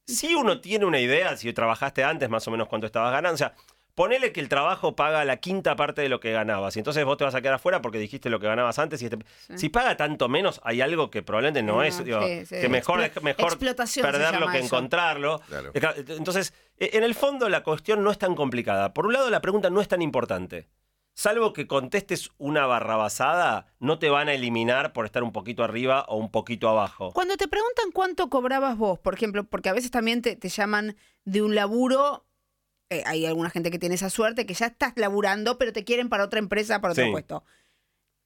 Si 0.07 0.35
uno 0.35 0.59
tiene 0.61 0.85
una 0.85 0.99
idea, 0.99 1.35
si 1.37 1.51
trabajaste 1.53 2.03
antes 2.03 2.29
más 2.29 2.47
o 2.47 2.51
menos 2.51 2.67
cuánto 2.67 2.85
estabas 2.85 3.11
ganando, 3.11 3.33
o 3.35 3.37
sea, 3.37 3.55
ponele 3.95 4.31
que 4.31 4.41
el 4.41 4.49
trabajo 4.49 4.95
paga 4.95 5.23
la 5.25 5.37
quinta 5.37 5.75
parte 5.75 6.01
de 6.01 6.09
lo 6.09 6.19
que 6.19 6.31
ganabas 6.31 6.75
y 6.75 6.79
entonces 6.79 7.03
vos 7.05 7.17
te 7.17 7.23
vas 7.23 7.33
a 7.33 7.41
quedar 7.41 7.55
afuera 7.55 7.81
porque 7.81 7.97
dijiste 7.97 8.29
lo 8.29 8.39
que 8.39 8.47
ganabas 8.47 8.77
antes 8.77 9.01
y 9.01 9.05
este- 9.05 9.17
si 9.55 9.69
paga 9.69 9.95
tanto 9.97 10.27
menos 10.29 10.59
hay 10.63 10.81
algo 10.81 11.09
que 11.09 11.23
probablemente 11.23 11.63
no, 11.63 11.75
No, 11.77 11.83
es, 11.83 12.03
digo, 12.03 12.21
sí, 12.21 12.45
sí. 12.45 12.55
que 12.61 12.69
mejor, 12.69 12.99
Explo- 13.01 13.21
mejor 13.21 13.57
perderlo 13.57 14.47
que 14.49 14.57
eso. 14.59 14.65
encontrarlo. 14.65 15.41
Claro. 15.47 15.71
Entonces, 16.09 16.53
eh, 16.77 16.91
en 16.93 17.03
el 17.03 17.15
fondo 17.15 17.47
la 17.49 17.63
cuestión 17.63 18.03
no 18.03 18.11
es 18.11 18.17
tan 18.17 18.35
complicada. 18.35 18.93
Por 18.93 19.05
un 19.07 19.13
lado, 19.13 19.29
la 19.29 19.41
pregunta 19.41 19.69
no 19.69 19.79
es 19.81 19.87
tan 19.87 20.01
importante. 20.01 20.67
Salvo 21.17 21.53
que 21.53 21.65
contestes 21.65 22.31
una 22.37 22.65
barrabasada, 22.65 23.67
no 23.79 23.99
te 23.99 24.09
van 24.09 24.27
a 24.27 24.33
eliminar 24.33 24.91
por 24.91 25.05
estar 25.05 25.23
un 25.23 25.31
poquito 25.31 25.63
arriba 25.63 26.03
o 26.09 26.17
un 26.17 26.29
poquito 26.29 26.67
abajo. 26.67 27.13
Cuando 27.13 27.37
te 27.37 27.47
preguntan 27.47 27.91
cuánto 27.93 28.29
cobrabas 28.29 28.77
vos, 28.77 28.99
por 28.99 29.13
ejemplo, 29.13 29.45
porque 29.45 29.69
a 29.69 29.73
veces 29.73 29.91
también 29.91 30.21
te, 30.21 30.35
te 30.35 30.49
llaman 30.49 30.97
de 31.23 31.41
un 31.41 31.55
laburo, 31.55 32.25
eh, 32.89 33.03
hay 33.05 33.25
alguna 33.25 33.49
gente 33.49 33.71
que 33.71 33.79
tiene 33.79 33.95
esa 33.95 34.09
suerte, 34.09 34.45
que 34.45 34.53
ya 34.53 34.67
estás 34.67 34.93
laburando, 34.95 35.57
pero 35.57 35.73
te 35.73 35.83
quieren 35.83 36.09
para 36.09 36.23
otra 36.23 36.39
empresa, 36.39 36.81
para 36.81 36.91
otro 36.93 37.05
Sí. 37.05 37.11
puesto. 37.11 37.43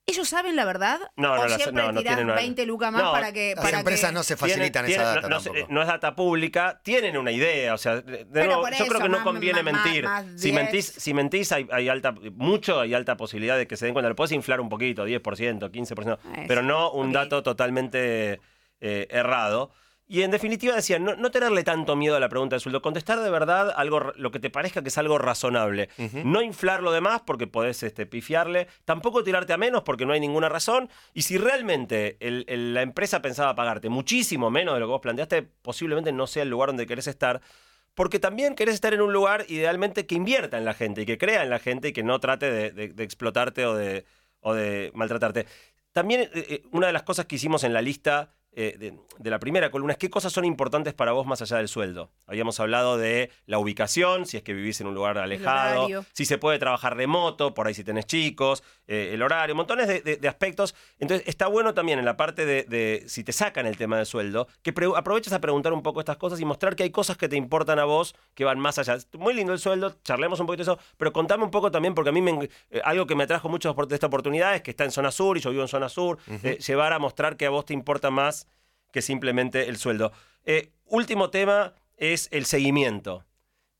¿Ellos 0.05 0.27
saben 0.27 0.55
la 0.55 0.65
verdad? 0.65 0.99
No, 1.17 1.35
no 1.35 1.41
¿O 1.43 1.45
la- 1.47 1.55
siempre 1.55 1.83
no, 1.83 1.91
no 1.91 1.99
tirás 1.99 2.15
tienen 2.15 2.25
una- 2.33 2.41
20 2.41 2.65
lucas 2.65 2.91
más 2.91 3.03
No, 3.03 3.11
para 3.11 3.31
que... 3.31 3.53
Las 3.55 3.63
para 3.63 3.77
empresas 3.79 4.09
que- 4.09 4.13
no 4.15 4.23
se 4.23 4.35
facilitan 4.37 4.85
tienen- 4.87 5.01
esa 5.05 5.09
no- 5.11 5.15
data 5.21 5.29
no, 5.29 5.39
sé, 5.39 5.49
tampoco. 5.51 5.73
no 5.73 5.81
es 5.83 5.87
data 5.87 6.15
pública, 6.15 6.81
tienen 6.83 7.15
una 7.15 7.31
idea, 7.31 7.75
o 7.75 7.77
sea, 7.77 8.01
de- 8.01 8.25
nuevo, 8.25 8.67
yo 8.71 8.87
creo 8.87 9.01
que 9.01 9.09
no 9.09 9.23
conviene 9.23 9.61
más- 9.61 9.71
mentir. 9.85 10.03
más 10.05 10.25
si 10.35 10.49
10. 10.49 10.53
mentís, 10.55 10.85
si 10.97 11.13
mentís 11.13 11.51
hay, 11.51 11.67
hay 11.71 11.89
alta, 11.89 12.13
mucho 12.33 12.79
hay 12.79 12.95
alta 12.95 13.17
posibilidad 13.17 13.55
de 13.55 13.67
que 13.67 13.77
se 13.77 13.85
den 13.85 13.93
cuenta. 13.93 14.09
Lo 14.09 14.15
puedes 14.15 14.31
inflar 14.31 14.59
un 14.61 14.69
poquito, 14.69 15.05
10%, 15.05 15.69
15%, 15.71 16.17
Eso, 16.23 16.43
pero 16.47 16.63
no 16.63 16.91
un 16.91 17.11
dato 17.11 17.43
totalmente 17.43 18.41
eh, 18.81 19.07
errado. 19.11 19.71
Y 20.11 20.23
en 20.23 20.31
definitiva 20.31 20.75
decía, 20.75 20.97
no, 20.97 21.15
no 21.15 21.29
tenerle 21.29 21.63
tanto 21.63 21.95
miedo 21.95 22.15
a 22.15 22.19
la 22.19 22.29
pregunta 22.29 22.55
de 22.55 22.59
sueldo, 22.59 22.81
contestar 22.81 23.19
de 23.19 23.29
verdad 23.29 23.71
algo, 23.75 24.11
lo 24.15 24.31
que 24.31 24.39
te 24.39 24.49
parezca 24.49 24.81
que 24.81 24.87
es 24.89 24.97
algo 24.97 25.19
razonable. 25.19 25.87
No 26.25 26.41
inflar 26.41 26.81
lo 26.81 26.91
demás 26.91 27.21
porque 27.27 27.45
podés 27.45 27.83
este, 27.83 28.07
pifiarle, 28.07 28.67
tampoco 28.85 29.23
tirarte 29.23 29.53
a 29.53 29.57
menos 29.57 29.83
porque 29.83 30.07
no 30.07 30.13
hay 30.13 30.19
ninguna 30.19 30.49
razón. 30.49 30.89
Y 31.13 31.21
si 31.21 31.37
realmente 31.37 32.17
el- 32.21 32.43
el- 32.47 32.73
la 32.73 32.81
empresa 32.81 33.21
pensaba 33.21 33.53
pagarte 33.53 33.89
muchísimo 33.89 34.49
menos 34.49 34.73
de 34.73 34.79
lo 34.79 34.87
que 34.87 34.91
vos 34.93 35.01
planteaste, 35.01 35.43
posiblemente 35.43 36.11
no 36.11 36.25
sea 36.25 36.41
el 36.41 36.49
lugar 36.49 36.69
donde 36.69 36.87
querés 36.87 37.05
estar. 37.05 37.39
Porque 37.93 38.17
también 38.17 38.55
querés 38.55 38.73
estar 38.73 38.95
en 38.95 39.01
un 39.01 39.13
lugar 39.13 39.45
idealmente 39.47 40.07
que 40.07 40.15
invierta 40.15 40.57
en 40.57 40.65
la 40.65 40.73
gente 40.73 41.03
y 41.03 41.05
que 41.05 41.19
crea 41.19 41.43
en 41.43 41.51
la 41.51 41.59
gente 41.59 41.89
y 41.89 41.93
que 41.93 42.01
no 42.01 42.19
trate 42.19 42.49
de, 42.51 42.71
de- 42.71 42.87
de 42.93 43.03
explotarte 43.03 43.63
o 43.67 43.75
de, 43.75 44.05
o 44.39 44.55
de 44.55 44.89
maltratarte. 44.95 45.45
También 45.91 46.21
eh, 46.21 46.29
eh, 46.33 46.63
una 46.71 46.87
de 46.87 46.93
las 46.93 47.03
cosas 47.03 47.25
que 47.27 47.35
hicimos 47.35 47.63
en 47.63 47.73
la 47.73 47.81
lista 47.83 48.31
eh, 48.51 48.75
de, 48.79 48.93
de 49.19 49.29
la 49.29 49.39
primera 49.39 49.69
columna 49.71 49.93
es 49.93 49.99
qué 49.99 50.09
cosas 50.09 50.33
son 50.33 50.43
importantes 50.45 50.93
para 50.93 51.11
vos 51.11 51.25
más 51.25 51.41
allá 51.41 51.57
del 51.57 51.67
sueldo. 51.67 52.09
Habíamos 52.25 52.59
hablado 52.59 52.97
de 52.97 53.29
la 53.45 53.59
ubicación, 53.59 54.25
si 54.25 54.37
es 54.37 54.43
que 54.43 54.53
vivís 54.53 54.81
en 54.81 54.87
un 54.87 54.95
lugar 54.95 55.17
alejado, 55.17 55.87
si 56.13 56.25
se 56.25 56.37
puede 56.37 56.57
trabajar 56.59 56.97
remoto, 56.97 57.53
por 57.53 57.67
ahí 57.67 57.73
si 57.73 57.83
tenés 57.83 58.05
chicos, 58.07 58.63
eh, 58.87 59.11
el 59.13 59.21
horario, 59.21 59.53
montones 59.55 59.87
de, 59.87 60.01
de- 60.01 60.17
de 60.17 60.27
aspectos. 60.27 60.75
Entonces 60.99 61.27
está 61.27 61.47
bueno 61.47 61.73
también 61.73 61.99
en 61.99 62.05
la 62.05 62.17
parte 62.17 62.45
de, 62.45 62.63
de 62.63 63.03
si 63.07 63.23
te 63.23 63.31
sacan 63.33 63.65
el 63.67 63.77
tema 63.77 63.97
del 63.97 64.05
sueldo, 64.05 64.47
que 64.63 64.73
aproveches 64.95 65.31
a 65.33 65.39
preguntar 65.41 65.71
un 65.73 65.83
poco 65.83 65.99
estas 65.99 66.17
cosas 66.17 66.39
y 66.39 66.45
mostrar 66.45 66.75
que 66.75 66.83
hay 66.83 66.89
cosas 66.89 67.17
que 67.17 67.29
te 67.29 67.35
importan 67.35 67.77
a 67.79 67.85
vos 67.85 68.15
que 68.33 68.45
van 68.45 68.59
más 68.59 68.79
allá. 68.79 68.97
Muy 69.17 69.33
lindo 69.33 69.53
el 69.53 69.59
sueldo, 69.59 69.95
charlemos 70.03 70.39
un 70.39 70.47
poquito 70.47 70.63
de 70.65 70.71
eso, 70.71 70.79
pero 70.97 71.13
contame 71.13 71.43
un 71.43 71.51
poco 71.51 71.71
también, 71.71 71.93
porque 71.93 72.09
a 72.09 72.13
mí 72.13 72.21
me, 72.21 72.49
eh, 72.71 72.81
algo 72.83 73.05
que 73.05 73.15
me 73.15 73.23
atrajo 73.25 73.47
mucho 73.47 73.73
de 73.73 73.95
esta 73.95 74.07
oportunidad 74.07 74.55
es 74.55 74.61
que 74.61 74.71
está 74.71 74.85
en 74.85 74.91
zona 74.91 75.11
sur 75.11 75.37
y 75.37 75.41
yo 75.41 75.51
vivo 75.51 75.61
en 75.61 75.67
zona 75.67 75.87
sur, 75.89 76.17
eh, 76.43 76.57
llevar 76.65 76.93
a 76.93 76.99
mostrar 76.99 77.37
que 77.37 77.45
a 77.45 77.49
vos 77.49 77.65
te 77.65 77.73
importa 77.73 78.09
más 78.09 78.38
que 78.91 79.01
simplemente 79.01 79.69
el 79.69 79.77
sueldo. 79.77 80.11
Eh, 80.45 80.71
último 80.85 81.29
tema 81.29 81.73
es 81.97 82.27
el 82.31 82.45
seguimiento. 82.45 83.25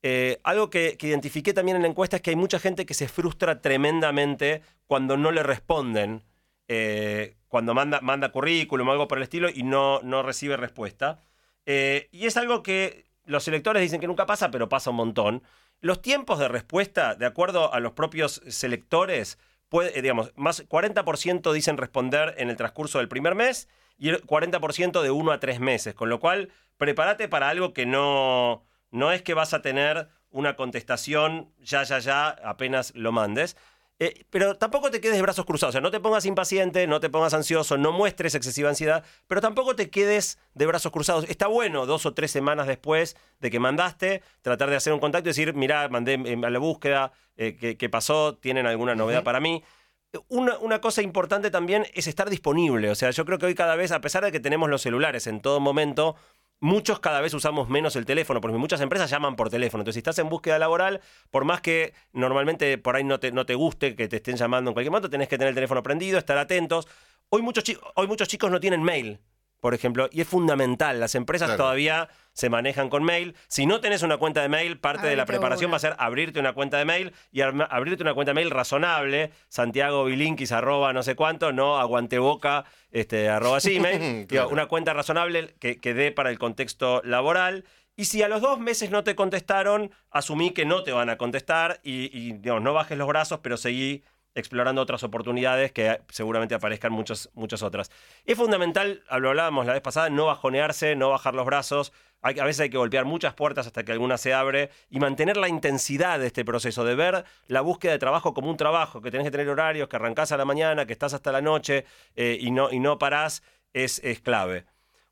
Eh, 0.02 0.40
algo 0.44 0.70
que, 0.70 0.96
identifiqué 1.00 1.52
también 1.52 1.76
en 1.76 1.82
la 1.82 1.88
encuesta 1.88 2.16
es 2.16 2.22
que 2.22 2.30
hay 2.30 2.36
mucha 2.36 2.58
gente 2.58 2.86
que 2.86 2.94
se 2.94 3.08
frustra 3.08 3.60
tremendamente 3.60 4.62
cuando 4.86 5.16
no 5.16 5.30
le 5.30 5.42
responden, 5.42 6.22
eh, 6.68 7.36
cuando 7.48 7.74
manda, 7.74 8.00
manda 8.00 8.32
currículum 8.32 8.88
o 8.88 8.92
algo 8.92 9.08
por 9.08 9.18
el 9.18 9.24
estilo 9.24 9.48
y 9.52 9.62
no, 9.62 10.00
no 10.02 10.22
recibe 10.22 10.56
respuesta. 10.56 11.18
Y 11.66 12.26
es 12.26 12.36
algo 12.36 12.64
que 12.64 13.04
los 13.26 13.46
electores 13.46 13.80
dicen 13.80 14.00
que 14.00 14.08
nunca 14.08 14.26
pasa, 14.26 14.50
pero 14.50 14.68
pasa 14.68 14.90
un 14.90 14.96
montón. 14.96 15.42
Los 15.80 16.02
tiempos 16.02 16.40
de 16.40 16.48
respuesta, 16.48 17.14
de 17.14 17.26
acuerdo 17.26 17.72
a 17.72 17.78
los 17.78 17.92
propios 17.92 18.42
selectores, 18.48 19.38
puede, 19.68 20.02
digamos, 20.02 20.32
más 20.34 20.66
40% 20.68 21.52
dicen 21.52 21.76
responder 21.76 22.34
en 22.38 22.50
el 22.50 22.56
transcurso 22.56 22.98
del 22.98 23.08
primer 23.08 23.36
mes 23.36 23.68
y 24.00 24.08
el 24.08 24.24
40% 24.24 25.02
de 25.02 25.10
1 25.10 25.30
a 25.30 25.38
3 25.38 25.60
meses. 25.60 25.94
Con 25.94 26.08
lo 26.08 26.18
cual, 26.18 26.48
prepárate 26.78 27.28
para 27.28 27.50
algo 27.50 27.74
que 27.74 27.86
no, 27.86 28.64
no 28.90 29.12
es 29.12 29.22
que 29.22 29.34
vas 29.34 29.52
a 29.54 29.62
tener 29.62 30.08
una 30.30 30.56
contestación 30.56 31.52
ya, 31.60 31.82
ya, 31.84 31.98
ya, 31.98 32.28
apenas 32.28 32.92
lo 32.96 33.12
mandes. 33.12 33.56
Eh, 34.02 34.24
pero 34.30 34.56
tampoco 34.56 34.90
te 34.90 35.02
quedes 35.02 35.16
de 35.16 35.22
brazos 35.22 35.44
cruzados, 35.44 35.72
o 35.72 35.74
sea, 35.74 35.80
no 35.82 35.90
te 35.90 36.00
pongas 36.00 36.24
impaciente, 36.24 36.86
no 36.86 37.00
te 37.00 37.10
pongas 37.10 37.34
ansioso, 37.34 37.76
no 37.76 37.92
muestres 37.92 38.34
excesiva 38.34 38.70
ansiedad, 38.70 39.04
pero 39.26 39.42
tampoco 39.42 39.76
te 39.76 39.90
quedes 39.90 40.38
de 40.54 40.64
brazos 40.64 40.90
cruzados. 40.90 41.26
Está 41.28 41.48
bueno 41.48 41.84
dos 41.84 42.06
o 42.06 42.14
tres 42.14 42.30
semanas 42.30 42.66
después 42.66 43.14
de 43.40 43.50
que 43.50 43.60
mandaste, 43.60 44.22
tratar 44.40 44.70
de 44.70 44.76
hacer 44.76 44.94
un 44.94 45.00
contacto 45.00 45.28
y 45.28 45.32
decir, 45.32 45.52
mirá, 45.52 45.86
mandé 45.90 46.14
eh, 46.14 46.40
a 46.42 46.48
la 46.48 46.58
búsqueda, 46.58 47.12
eh, 47.36 47.58
¿qué, 47.60 47.76
qué 47.76 47.90
pasó? 47.90 48.36
¿Tienen 48.36 48.66
alguna 48.66 48.94
novedad 48.94 49.22
para 49.22 49.40
mí? 49.40 49.62
Una, 50.28 50.58
una 50.58 50.80
cosa 50.80 51.02
importante 51.02 51.50
también 51.50 51.86
es 51.94 52.06
estar 52.08 52.28
disponible. 52.28 52.90
O 52.90 52.94
sea, 52.94 53.10
yo 53.10 53.24
creo 53.24 53.38
que 53.38 53.46
hoy 53.46 53.54
cada 53.54 53.76
vez, 53.76 53.92
a 53.92 54.00
pesar 54.00 54.24
de 54.24 54.32
que 54.32 54.40
tenemos 54.40 54.68
los 54.68 54.82
celulares 54.82 55.26
en 55.28 55.40
todo 55.40 55.60
momento, 55.60 56.16
muchos 56.58 57.00
cada 57.00 57.20
vez 57.20 57.32
usamos 57.34 57.68
menos 57.68 57.94
el 57.96 58.06
teléfono, 58.06 58.40
porque 58.40 58.56
muchas 58.58 58.80
empresas 58.80 59.10
llaman 59.10 59.36
por 59.36 59.50
teléfono. 59.50 59.82
Entonces, 59.82 59.94
si 59.94 60.00
estás 60.00 60.18
en 60.18 60.28
búsqueda 60.28 60.58
laboral, 60.58 61.00
por 61.30 61.44
más 61.44 61.60
que 61.60 61.94
normalmente 62.12 62.76
por 62.78 62.96
ahí 62.96 63.04
no 63.04 63.20
te, 63.20 63.32
no 63.32 63.46
te 63.46 63.54
guste 63.54 63.94
que 63.94 64.08
te 64.08 64.16
estén 64.16 64.36
llamando 64.36 64.70
en 64.70 64.74
cualquier 64.74 64.90
momento, 64.90 65.10
tenés 65.10 65.28
que 65.28 65.38
tener 65.38 65.50
el 65.50 65.54
teléfono 65.54 65.82
prendido, 65.82 66.18
estar 66.18 66.38
atentos. 66.38 66.88
Hoy 67.28 67.42
muchos, 67.42 67.64
hoy 67.94 68.06
muchos 68.08 68.26
chicos 68.26 68.50
no 68.50 68.58
tienen 68.58 68.82
mail, 68.82 69.20
por 69.60 69.74
ejemplo, 69.74 70.08
y 70.10 70.20
es 70.22 70.28
fundamental. 70.28 70.98
Las 71.00 71.14
empresas 71.14 71.48
Claro. 71.48 71.62
todavía 71.64 72.08
se 72.32 72.48
manejan 72.48 72.88
con 72.88 73.02
mail. 73.04 73.34
Si 73.48 73.66
no 73.66 73.80
tenés 73.80 74.02
una 74.02 74.16
cuenta 74.16 74.40
de 74.42 74.48
mail, 74.48 74.78
parte 74.78 75.06
de 75.06 75.16
la 75.16 75.26
preparación 75.26 75.68
una. 75.68 75.72
va 75.72 75.76
a 75.76 75.80
ser 75.80 75.94
abrirte 75.98 76.40
una 76.40 76.52
cuenta 76.54 76.78
de 76.78 76.84
mail 76.84 77.12
y 77.32 77.40
abrirte 77.42 78.02
una 78.02 78.14
cuenta 78.14 78.30
de 78.30 78.34
mail 78.34 78.50
razonable, 78.50 79.30
Santiago 79.48 80.04
Bilinkis 80.04 80.52
arroba 80.52 80.92
no 80.92 81.02
sé 81.02 81.14
cuánto, 81.16 81.52
no 81.52 81.78
aguanteboca 81.78 82.64
este, 82.90 83.28
arroba 83.28 83.58
gmail, 83.64 84.26
Claro. 84.26 84.48
una 84.48 84.66
cuenta 84.66 84.92
razonable 84.94 85.54
que, 85.58 85.78
que 85.78 85.92
dé 85.94 86.12
para 86.12 86.30
el 86.30 86.38
contexto 86.38 87.02
laboral. 87.04 87.64
Y 87.96 88.06
si 88.06 88.22
a 88.22 88.28
los 88.28 88.40
dos 88.40 88.58
meses 88.58 88.90
no 88.90 89.04
te 89.04 89.14
contestaron, 89.14 89.90
asumí 90.10 90.52
que 90.52 90.64
no 90.64 90.82
te 90.82 90.92
van 90.92 91.10
a 91.10 91.18
contestar 91.18 91.80
y, 91.82 92.08
y, 92.18 92.32
digamos, 92.32 92.62
no 92.62 92.72
bajes 92.72 92.96
los 92.96 93.06
brazos, 93.08 93.40
pero 93.42 93.58
seguí 93.58 94.02
explorando 94.34 94.80
otras 94.80 95.02
oportunidades 95.02 95.72
que 95.72 96.00
seguramente 96.08 96.54
aparezcan 96.54 96.92
muchas, 96.92 97.30
muchas 97.34 97.62
otras. 97.62 97.90
Es 98.24 98.36
fundamental, 98.36 99.02
lo 99.18 99.28
hablábamos 99.30 99.66
la 99.66 99.72
vez 99.72 99.82
pasada, 99.82 100.08
no 100.10 100.26
bajonearse, 100.26 100.94
no 100.96 101.10
bajar 101.10 101.34
los 101.34 101.44
brazos. 101.46 101.92
Hay- 102.22 102.38
a 102.38 102.44
veces 102.44 102.60
hay 102.60 102.70
que 102.70 102.76
golpear 102.76 103.04
muchas 103.06 103.34
puertas 103.34 103.66
hasta 103.66 103.82
que 103.82 103.92
alguna 103.92 104.18
se 104.18 104.32
abre 104.34 104.70
y 104.90 105.00
mantener 105.00 105.36
la 105.36 105.48
intensidad 105.48 106.18
de 106.18 106.26
este 106.26 106.44
proceso, 106.44 106.84
de 106.84 106.94
ver 106.94 107.24
la 107.46 107.60
búsqueda 107.62 107.92
de 107.92 107.98
trabajo 107.98 108.34
como 108.34 108.50
un 108.50 108.56
trabajo, 108.56 109.00
que 109.00 109.10
tenés 109.10 109.26
que 109.26 109.30
tener 109.30 109.48
horarios, 109.48 109.88
que 109.88 109.96
arrancás 109.96 110.30
a 110.32 110.36
la 110.36 110.44
mañana, 110.44 110.86
que 110.86 110.92
estás 110.92 111.14
hasta 111.14 111.32
la 111.32 111.40
noche 111.40 111.84
eh, 112.16 112.36
y, 112.40 112.50
no, 112.50 112.70
y 112.70 112.78
no 112.78 112.98
parás, 112.98 113.42
es, 113.72 114.00
es 114.04 114.20
clave. 114.20 114.64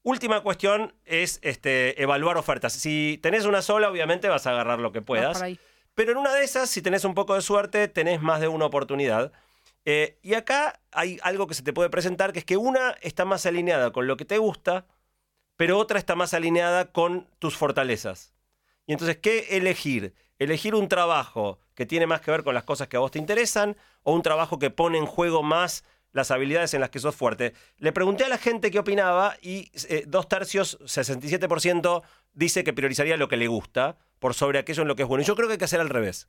Última 0.02 0.40
cuestión 0.42 0.94
es 1.04 1.38
este, 1.42 2.00
evaluar 2.02 2.36
ofertas. 2.36 2.72
Si 2.72 3.18
tenés 3.22 3.44
una 3.46 3.62
sola, 3.62 3.90
obviamente 3.90 4.28
vas 4.28 4.46
a 4.46 4.50
agarrar 4.50 4.78
lo 4.78 4.92
que 4.92 5.02
puedas. 5.02 5.38
Pero 5.98 6.12
en 6.12 6.18
una 6.18 6.32
de 6.32 6.44
esas, 6.44 6.70
si 6.70 6.80
tenés 6.80 7.04
un 7.04 7.12
poco 7.12 7.34
de 7.34 7.42
suerte, 7.42 7.88
tenés 7.88 8.22
más 8.22 8.40
de 8.40 8.46
una 8.46 8.66
oportunidad. 8.66 9.32
Eh, 9.84 10.16
y 10.22 10.34
acá 10.34 10.78
hay 10.92 11.18
algo 11.24 11.48
que 11.48 11.54
se 11.54 11.64
te 11.64 11.72
puede 11.72 11.90
presentar, 11.90 12.32
que 12.32 12.38
es 12.38 12.44
que 12.44 12.56
una 12.56 12.92
está 13.00 13.24
más 13.24 13.46
alineada 13.46 13.90
con 13.90 14.06
lo 14.06 14.16
que 14.16 14.24
te 14.24 14.38
gusta, 14.38 14.86
pero 15.56 15.76
otra 15.76 15.98
está 15.98 16.14
más 16.14 16.34
alineada 16.34 16.92
con 16.92 17.26
tus 17.40 17.56
fortalezas. 17.56 18.32
Y 18.86 18.92
entonces, 18.92 19.16
¿qué 19.16 19.56
elegir? 19.56 20.14
Elegir 20.38 20.76
un 20.76 20.86
trabajo 20.86 21.58
que 21.74 21.84
tiene 21.84 22.06
más 22.06 22.20
que 22.20 22.30
ver 22.30 22.44
con 22.44 22.54
las 22.54 22.62
cosas 22.62 22.86
que 22.86 22.96
a 22.96 23.00
vos 23.00 23.10
te 23.10 23.18
interesan 23.18 23.76
o 24.04 24.14
un 24.14 24.22
trabajo 24.22 24.60
que 24.60 24.70
pone 24.70 24.98
en 24.98 25.06
juego 25.06 25.42
más 25.42 25.82
las 26.12 26.30
habilidades 26.30 26.74
en 26.74 26.80
las 26.80 26.90
que 26.90 27.00
sos 27.00 27.16
fuerte. 27.16 27.54
Le 27.78 27.90
pregunté 27.90 28.22
a 28.22 28.28
la 28.28 28.38
gente 28.38 28.70
qué 28.70 28.78
opinaba 28.78 29.36
y 29.42 29.72
eh, 29.88 30.04
dos 30.06 30.28
tercios, 30.28 30.78
67%, 30.78 32.02
dice 32.34 32.62
que 32.62 32.72
priorizaría 32.72 33.16
lo 33.16 33.26
que 33.26 33.36
le 33.36 33.48
gusta 33.48 33.98
por 34.18 34.34
sobre 34.34 34.58
aquello 34.58 34.82
en 34.82 34.88
lo 34.88 34.96
que 34.96 35.02
es 35.02 35.08
bueno. 35.08 35.22
Y 35.22 35.24
yo 35.26 35.36
creo 35.36 35.48
que 35.48 35.52
hay 35.52 35.58
que 35.58 35.64
hacer 35.64 35.80
al 35.80 35.88
revés. 35.88 36.28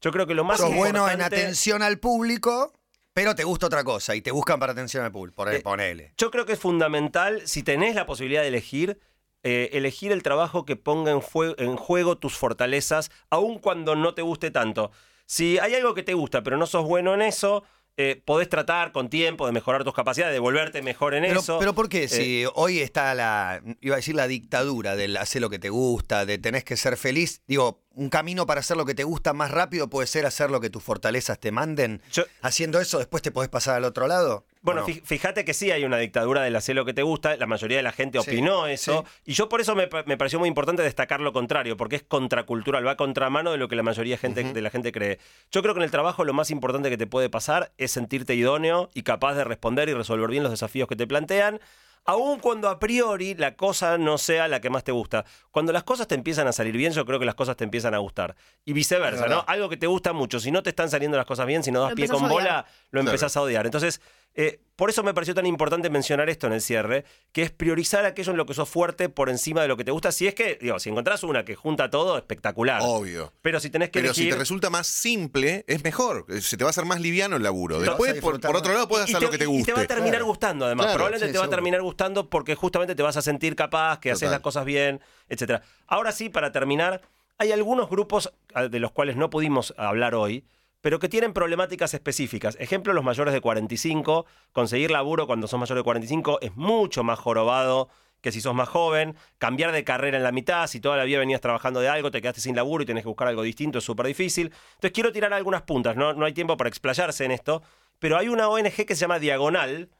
Yo 0.00 0.10
creo 0.10 0.26
que 0.26 0.34
lo 0.34 0.44
más 0.44 0.58
Sos 0.58 0.74
bueno 0.74 1.08
en 1.08 1.22
atención 1.22 1.82
al 1.82 1.98
público, 1.98 2.72
pero 3.12 3.34
te 3.34 3.44
gusta 3.44 3.66
otra 3.66 3.84
cosa 3.84 4.16
y 4.16 4.22
te 4.22 4.32
buscan 4.32 4.58
para 4.58 4.72
atención 4.72 5.04
al 5.04 5.12
público. 5.12 5.36
Por 5.36 5.52
Eh, 5.54 5.60
ponele. 5.60 6.14
Yo 6.16 6.30
creo 6.30 6.44
que 6.44 6.54
es 6.54 6.58
fundamental, 6.58 7.46
si 7.46 7.62
tenés 7.62 7.94
la 7.94 8.04
posibilidad 8.04 8.42
de 8.42 8.48
elegir, 8.48 8.98
eh, 9.44 9.70
elegir 9.72 10.10
el 10.10 10.22
trabajo 10.22 10.64
que 10.64 10.76
ponga 10.76 11.12
en, 11.12 11.20
en 11.58 11.76
juego 11.76 12.18
tus 12.18 12.36
fortalezas, 12.36 13.10
aun 13.30 13.58
cuando 13.58 13.94
no 13.94 14.14
te 14.14 14.22
guste 14.22 14.50
tanto. 14.50 14.90
Si 15.26 15.58
hay 15.58 15.74
algo 15.74 15.94
que 15.94 16.02
te 16.02 16.14
gusta, 16.14 16.42
pero 16.42 16.56
no 16.56 16.66
sos 16.66 16.84
bueno 16.84 17.14
en 17.14 17.22
eso, 17.22 17.62
eh, 17.96 18.22
podés 18.24 18.48
tratar 18.48 18.92
con 18.92 19.10
tiempo 19.10 19.44
de 19.46 19.52
mejorar 19.52 19.84
tus 19.84 19.92
capacidades, 19.94 20.32
de 20.32 20.38
volverte 20.38 20.80
mejor 20.82 21.14
en 21.14 21.24
Pero, 21.24 21.40
eso. 21.40 21.58
pero 21.58 21.74
¿por 21.74 21.88
qué? 21.88 22.04
Eh, 22.04 22.08
Si 22.08 22.44
hoy 22.54 22.78
está 22.80 23.14
la, 23.14 23.62
iba 23.80 23.94
a 23.94 23.96
decir 23.96 24.14
la 24.14 24.26
dictadura 24.26 24.96
del 24.96 25.16
hacer 25.18 25.42
lo 25.42 25.50
que 25.50 25.58
te 25.58 25.68
gusta, 25.68 26.24
de 26.24 26.38
tenés 26.38 26.64
que 26.64 26.76
ser 26.76 26.96
feliz, 26.96 27.42
digo, 27.46 27.82
un 27.94 28.08
camino 28.08 28.46
para 28.46 28.60
hacer 28.60 28.76
lo 28.78 28.86
que 28.86 28.94
te 28.94 29.04
gusta 29.04 29.34
más 29.34 29.50
rápido 29.50 29.88
puede 29.90 30.06
ser 30.06 30.24
hacer 30.24 30.50
lo 30.50 30.60
que 30.60 30.70
tus 30.70 30.82
fortalezas 30.82 31.38
te 31.38 31.52
manden. 31.52 32.00
Yo- 32.12 32.24
Haciendo 32.40 32.80
eso, 32.80 32.98
después 32.98 33.22
te 33.22 33.30
podés 33.30 33.50
pasar 33.50 33.76
al 33.76 33.84
otro 33.84 34.06
lado. 34.08 34.46
Bueno, 34.62 34.86
fíjate 34.86 35.44
que 35.44 35.54
sí 35.54 35.70
hay 35.72 35.84
una 35.84 35.98
dictadura 35.98 36.42
del 36.42 36.54
hacer 36.54 36.76
lo 36.76 36.84
que 36.84 36.94
te 36.94 37.02
gusta, 37.02 37.36
la 37.36 37.46
mayoría 37.46 37.78
de 37.78 37.82
la 37.82 37.90
gente 37.92 38.20
Sí, 38.20 38.30
opinó 38.30 38.68
eso, 38.68 39.04
y 39.24 39.32
yo 39.32 39.48
por 39.48 39.60
eso 39.60 39.74
me, 39.74 39.88
pa- 39.88 40.04
me 40.06 40.16
pareció 40.16 40.38
muy 40.38 40.48
importante 40.48 40.82
destacar 40.82 41.20
lo 41.20 41.32
contrario, 41.32 41.76
porque 41.76 41.96
es 41.96 42.04
contracultural, 42.04 42.86
va 42.86 42.92
a 42.92 42.96
contramano 42.96 43.50
de 43.50 43.58
lo 43.58 43.66
que 43.68 43.74
la 43.74 43.82
mayoría 43.82 44.16
de, 44.22 44.62
la 44.62 44.70
gente 44.70 44.92
cree. 44.92 45.18
Yo 45.50 45.62
creo 45.62 45.74
que 45.74 45.80
en 45.80 45.84
el 45.84 45.90
trabajo 45.90 46.24
lo 46.24 46.32
más 46.32 46.50
importante 46.52 46.90
que 46.90 46.96
te 46.96 47.08
puede 47.08 47.28
pasar 47.28 47.72
es 47.76 47.90
sentirte 47.90 48.34
idóneo 48.36 48.88
y 48.94 49.02
capaz 49.02 49.34
de 49.34 49.44
responder 49.44 49.88
y 49.88 49.94
resolver 49.94 50.30
bien 50.30 50.44
los 50.44 50.52
desafíos 50.52 50.88
que 50.88 50.94
te 50.96 51.06
plantean. 51.08 51.60
Aun 52.04 52.40
cuando 52.40 52.68
a 52.68 52.80
priori 52.80 53.34
la 53.36 53.54
cosa 53.54 53.96
no 53.96 54.18
sea 54.18 54.48
la 54.48 54.60
que 54.60 54.70
más 54.70 54.82
te 54.82 54.90
gusta. 54.90 55.24
Cuando 55.52 55.72
las 55.72 55.84
cosas 55.84 56.08
te 56.08 56.16
empiezan 56.16 56.48
a 56.48 56.52
salir 56.52 56.76
bien, 56.76 56.92
yo 56.92 57.06
creo 57.06 57.20
que 57.20 57.24
las 57.24 57.36
cosas 57.36 57.56
te 57.56 57.62
empiezan 57.62 57.94
a 57.94 57.98
gustar. 57.98 58.34
Y 58.64 58.72
viceversa. 58.72 59.28
¿no? 59.28 59.44
Algo 59.46 59.68
que 59.68 59.76
te 59.76 59.86
gusta 59.86 60.12
mucho, 60.12 60.40
si 60.40 60.50
no 60.50 60.64
te 60.64 60.70
están 60.70 60.90
saliendo 60.90 61.16
las 61.16 61.26
cosas 61.26 61.46
bien, 61.46 61.62
si 61.62 61.70
no 61.70 61.80
das 61.80 61.90
Lo 61.90 61.94
pie 61.96 62.08
con 62.08 62.28
bola, 62.28 62.66
lo 62.90 63.00
empezás 63.00 63.36
a 63.36 63.42
odiar. 63.42 63.66
Entonces, 63.66 64.00
eh, 64.34 64.60
por 64.76 64.90
eso 64.90 65.02
me 65.04 65.14
pareció 65.14 65.34
tan 65.34 65.46
importante 65.46 65.90
mencionar 65.90 66.28
esto 66.28 66.46
en 66.46 66.54
el 66.54 66.60
cierre, 66.60 67.04
que 67.30 67.42
es 67.42 67.50
priorizar 67.50 68.04
aquello 68.04 68.32
en 68.32 68.36
lo 68.36 68.46
que 68.46 68.54
sos 68.54 68.68
fuerte 68.68 69.08
por 69.08 69.28
encima 69.28 69.62
de 69.62 69.68
lo 69.68 69.76
que 69.76 69.84
te 69.84 69.92
gusta. 69.92 70.10
Si 70.10 70.26
es 70.26 70.34
que, 70.34 70.58
digo, 70.60 70.80
si 70.80 70.90
encontrás 70.90 71.22
una 71.22 71.44
que 71.44 71.54
junta 71.54 71.88
todo, 71.88 72.16
espectacular. 72.16 72.80
Obvio. 72.82 73.32
Pero 73.42 73.60
si 73.60 73.70
tenés 73.70 73.90
que 73.90 74.00
Pero 74.00 74.12
si 74.12 74.28
te 74.28 74.34
resulta 74.34 74.70
más 74.70 74.86
simple, 74.86 75.64
es 75.68 75.84
mejor. 75.84 76.26
Se 76.40 76.56
te 76.56 76.64
va 76.64 76.70
a 76.70 76.72
hacer 76.72 76.84
más 76.84 77.00
liviano 77.00 77.36
el 77.36 77.42
laburo. 77.42 77.78
Después, 77.80 78.14
por, 78.20 78.34
otro 78.34 78.72
lado, 78.72 78.88
puedes 78.88 79.08
y 79.08 79.12
hacer 79.12 79.22
lo 79.22 79.30
que 79.30 79.38
te 79.38 79.44
y 79.44 79.46
guste. 79.46 79.66
te 79.66 79.72
va 79.72 79.82
a 79.82 79.86
terminar 79.86 80.12
Claro. 80.12 80.26
gustando, 80.26 80.66
además. 80.66 80.86
Claro, 80.86 80.96
Probablemente 80.96 81.26
sí, 81.28 81.32
te 81.32 81.38
va 81.38 81.44
a 81.44 81.48
terminar 81.50 81.82
gustando 81.82 82.28
porque 82.28 82.54
justamente 82.54 82.94
te 82.94 83.02
vas 83.02 83.16
a 83.16 83.22
sentir 83.22 83.54
capaz, 83.54 84.00
que 84.00 84.10
haces 84.10 84.30
las 84.30 84.40
cosas 84.40 84.64
bien, 84.64 85.00
etcétera. 85.28 85.62
Ahora 85.86 86.12
sí, 86.12 86.28
para 86.28 86.50
terminar, 86.50 87.02
hay 87.38 87.52
algunos 87.52 87.88
grupos 87.88 88.32
ah, 88.54 88.68
de 88.68 88.80
los 88.80 88.90
cuales 88.90 89.16
no 89.16 89.30
pudimos 89.30 89.74
hablar 89.76 90.14
hoy, 90.14 90.44
pero 90.82 90.98
que 90.98 91.08
tienen 91.08 91.32
problemáticas 91.32 91.94
específicas. 91.94 92.56
Ejemplo, 92.60 92.92
los 92.92 93.04
mayores 93.04 93.32
de 93.32 93.40
45. 93.40 94.26
Conseguir 94.52 94.90
laburo 94.90 95.26
cuando 95.26 95.48
sos 95.48 95.58
mayor 95.58 95.78
de 95.78 95.84
45 95.84 96.40
es 96.42 96.54
mucho 96.56 97.02
más 97.04 97.18
jorobado 97.18 97.88
que 98.20 98.32
si 98.32 98.40
sos 98.40 98.54
más 98.54 98.68
joven. 98.68 99.16
Cambiar 99.38 99.72
de 99.72 99.84
carrera 99.84 100.16
en 100.16 100.22
la 100.22 100.32
mitad, 100.32 100.66
si 100.66 100.80
toda 100.80 100.96
la 100.96 101.04
vida 101.04 101.18
venías 101.18 101.40
trabajando 101.40 101.80
de 101.80 101.88
algo, 101.88 102.10
te 102.10 102.20
quedaste 102.20 102.40
sin 102.40 102.56
laburo 102.56 102.82
y 102.82 102.86
tenés 102.86 103.04
que 103.04 103.08
buscar 103.08 103.28
algo 103.28 103.42
distinto, 103.42 103.78
es 103.78 103.84
súper 103.84 104.06
difícil. 104.06 104.46
Entonces 104.46 104.92
quiero 104.92 105.12
tirar 105.12 105.32
algunas 105.32 105.62
puntas, 105.62 105.96
no, 105.96 106.14
no 106.14 106.24
hay 106.24 106.32
tiempo 106.32 106.56
para 106.56 106.68
explayarse 106.68 107.24
en 107.24 107.32
esto, 107.32 107.62
pero 107.98 108.16
hay 108.16 108.28
una 108.28 108.48
ONG 108.48 108.86
que 108.86 108.94
se 108.94 109.02
llama 109.02 109.18
Diagonal, 109.18 109.90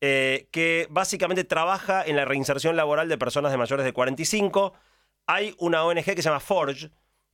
eh, 0.00 0.48
que 0.50 0.86
básicamente 0.90 1.44
trabaja 1.44 2.02
en 2.04 2.16
la 2.16 2.24
reinserción 2.24 2.76
laboral 2.76 3.08
de 3.08 3.18
personas 3.18 3.50
de 3.50 3.58
mayores 3.58 3.84
de 3.84 3.92
45. 3.92 4.72
Hay 5.26 5.54
una 5.58 5.84
ONG 5.84 6.04
que 6.04 6.16
se 6.16 6.22
llama 6.22 6.40
Forge, 6.40 6.90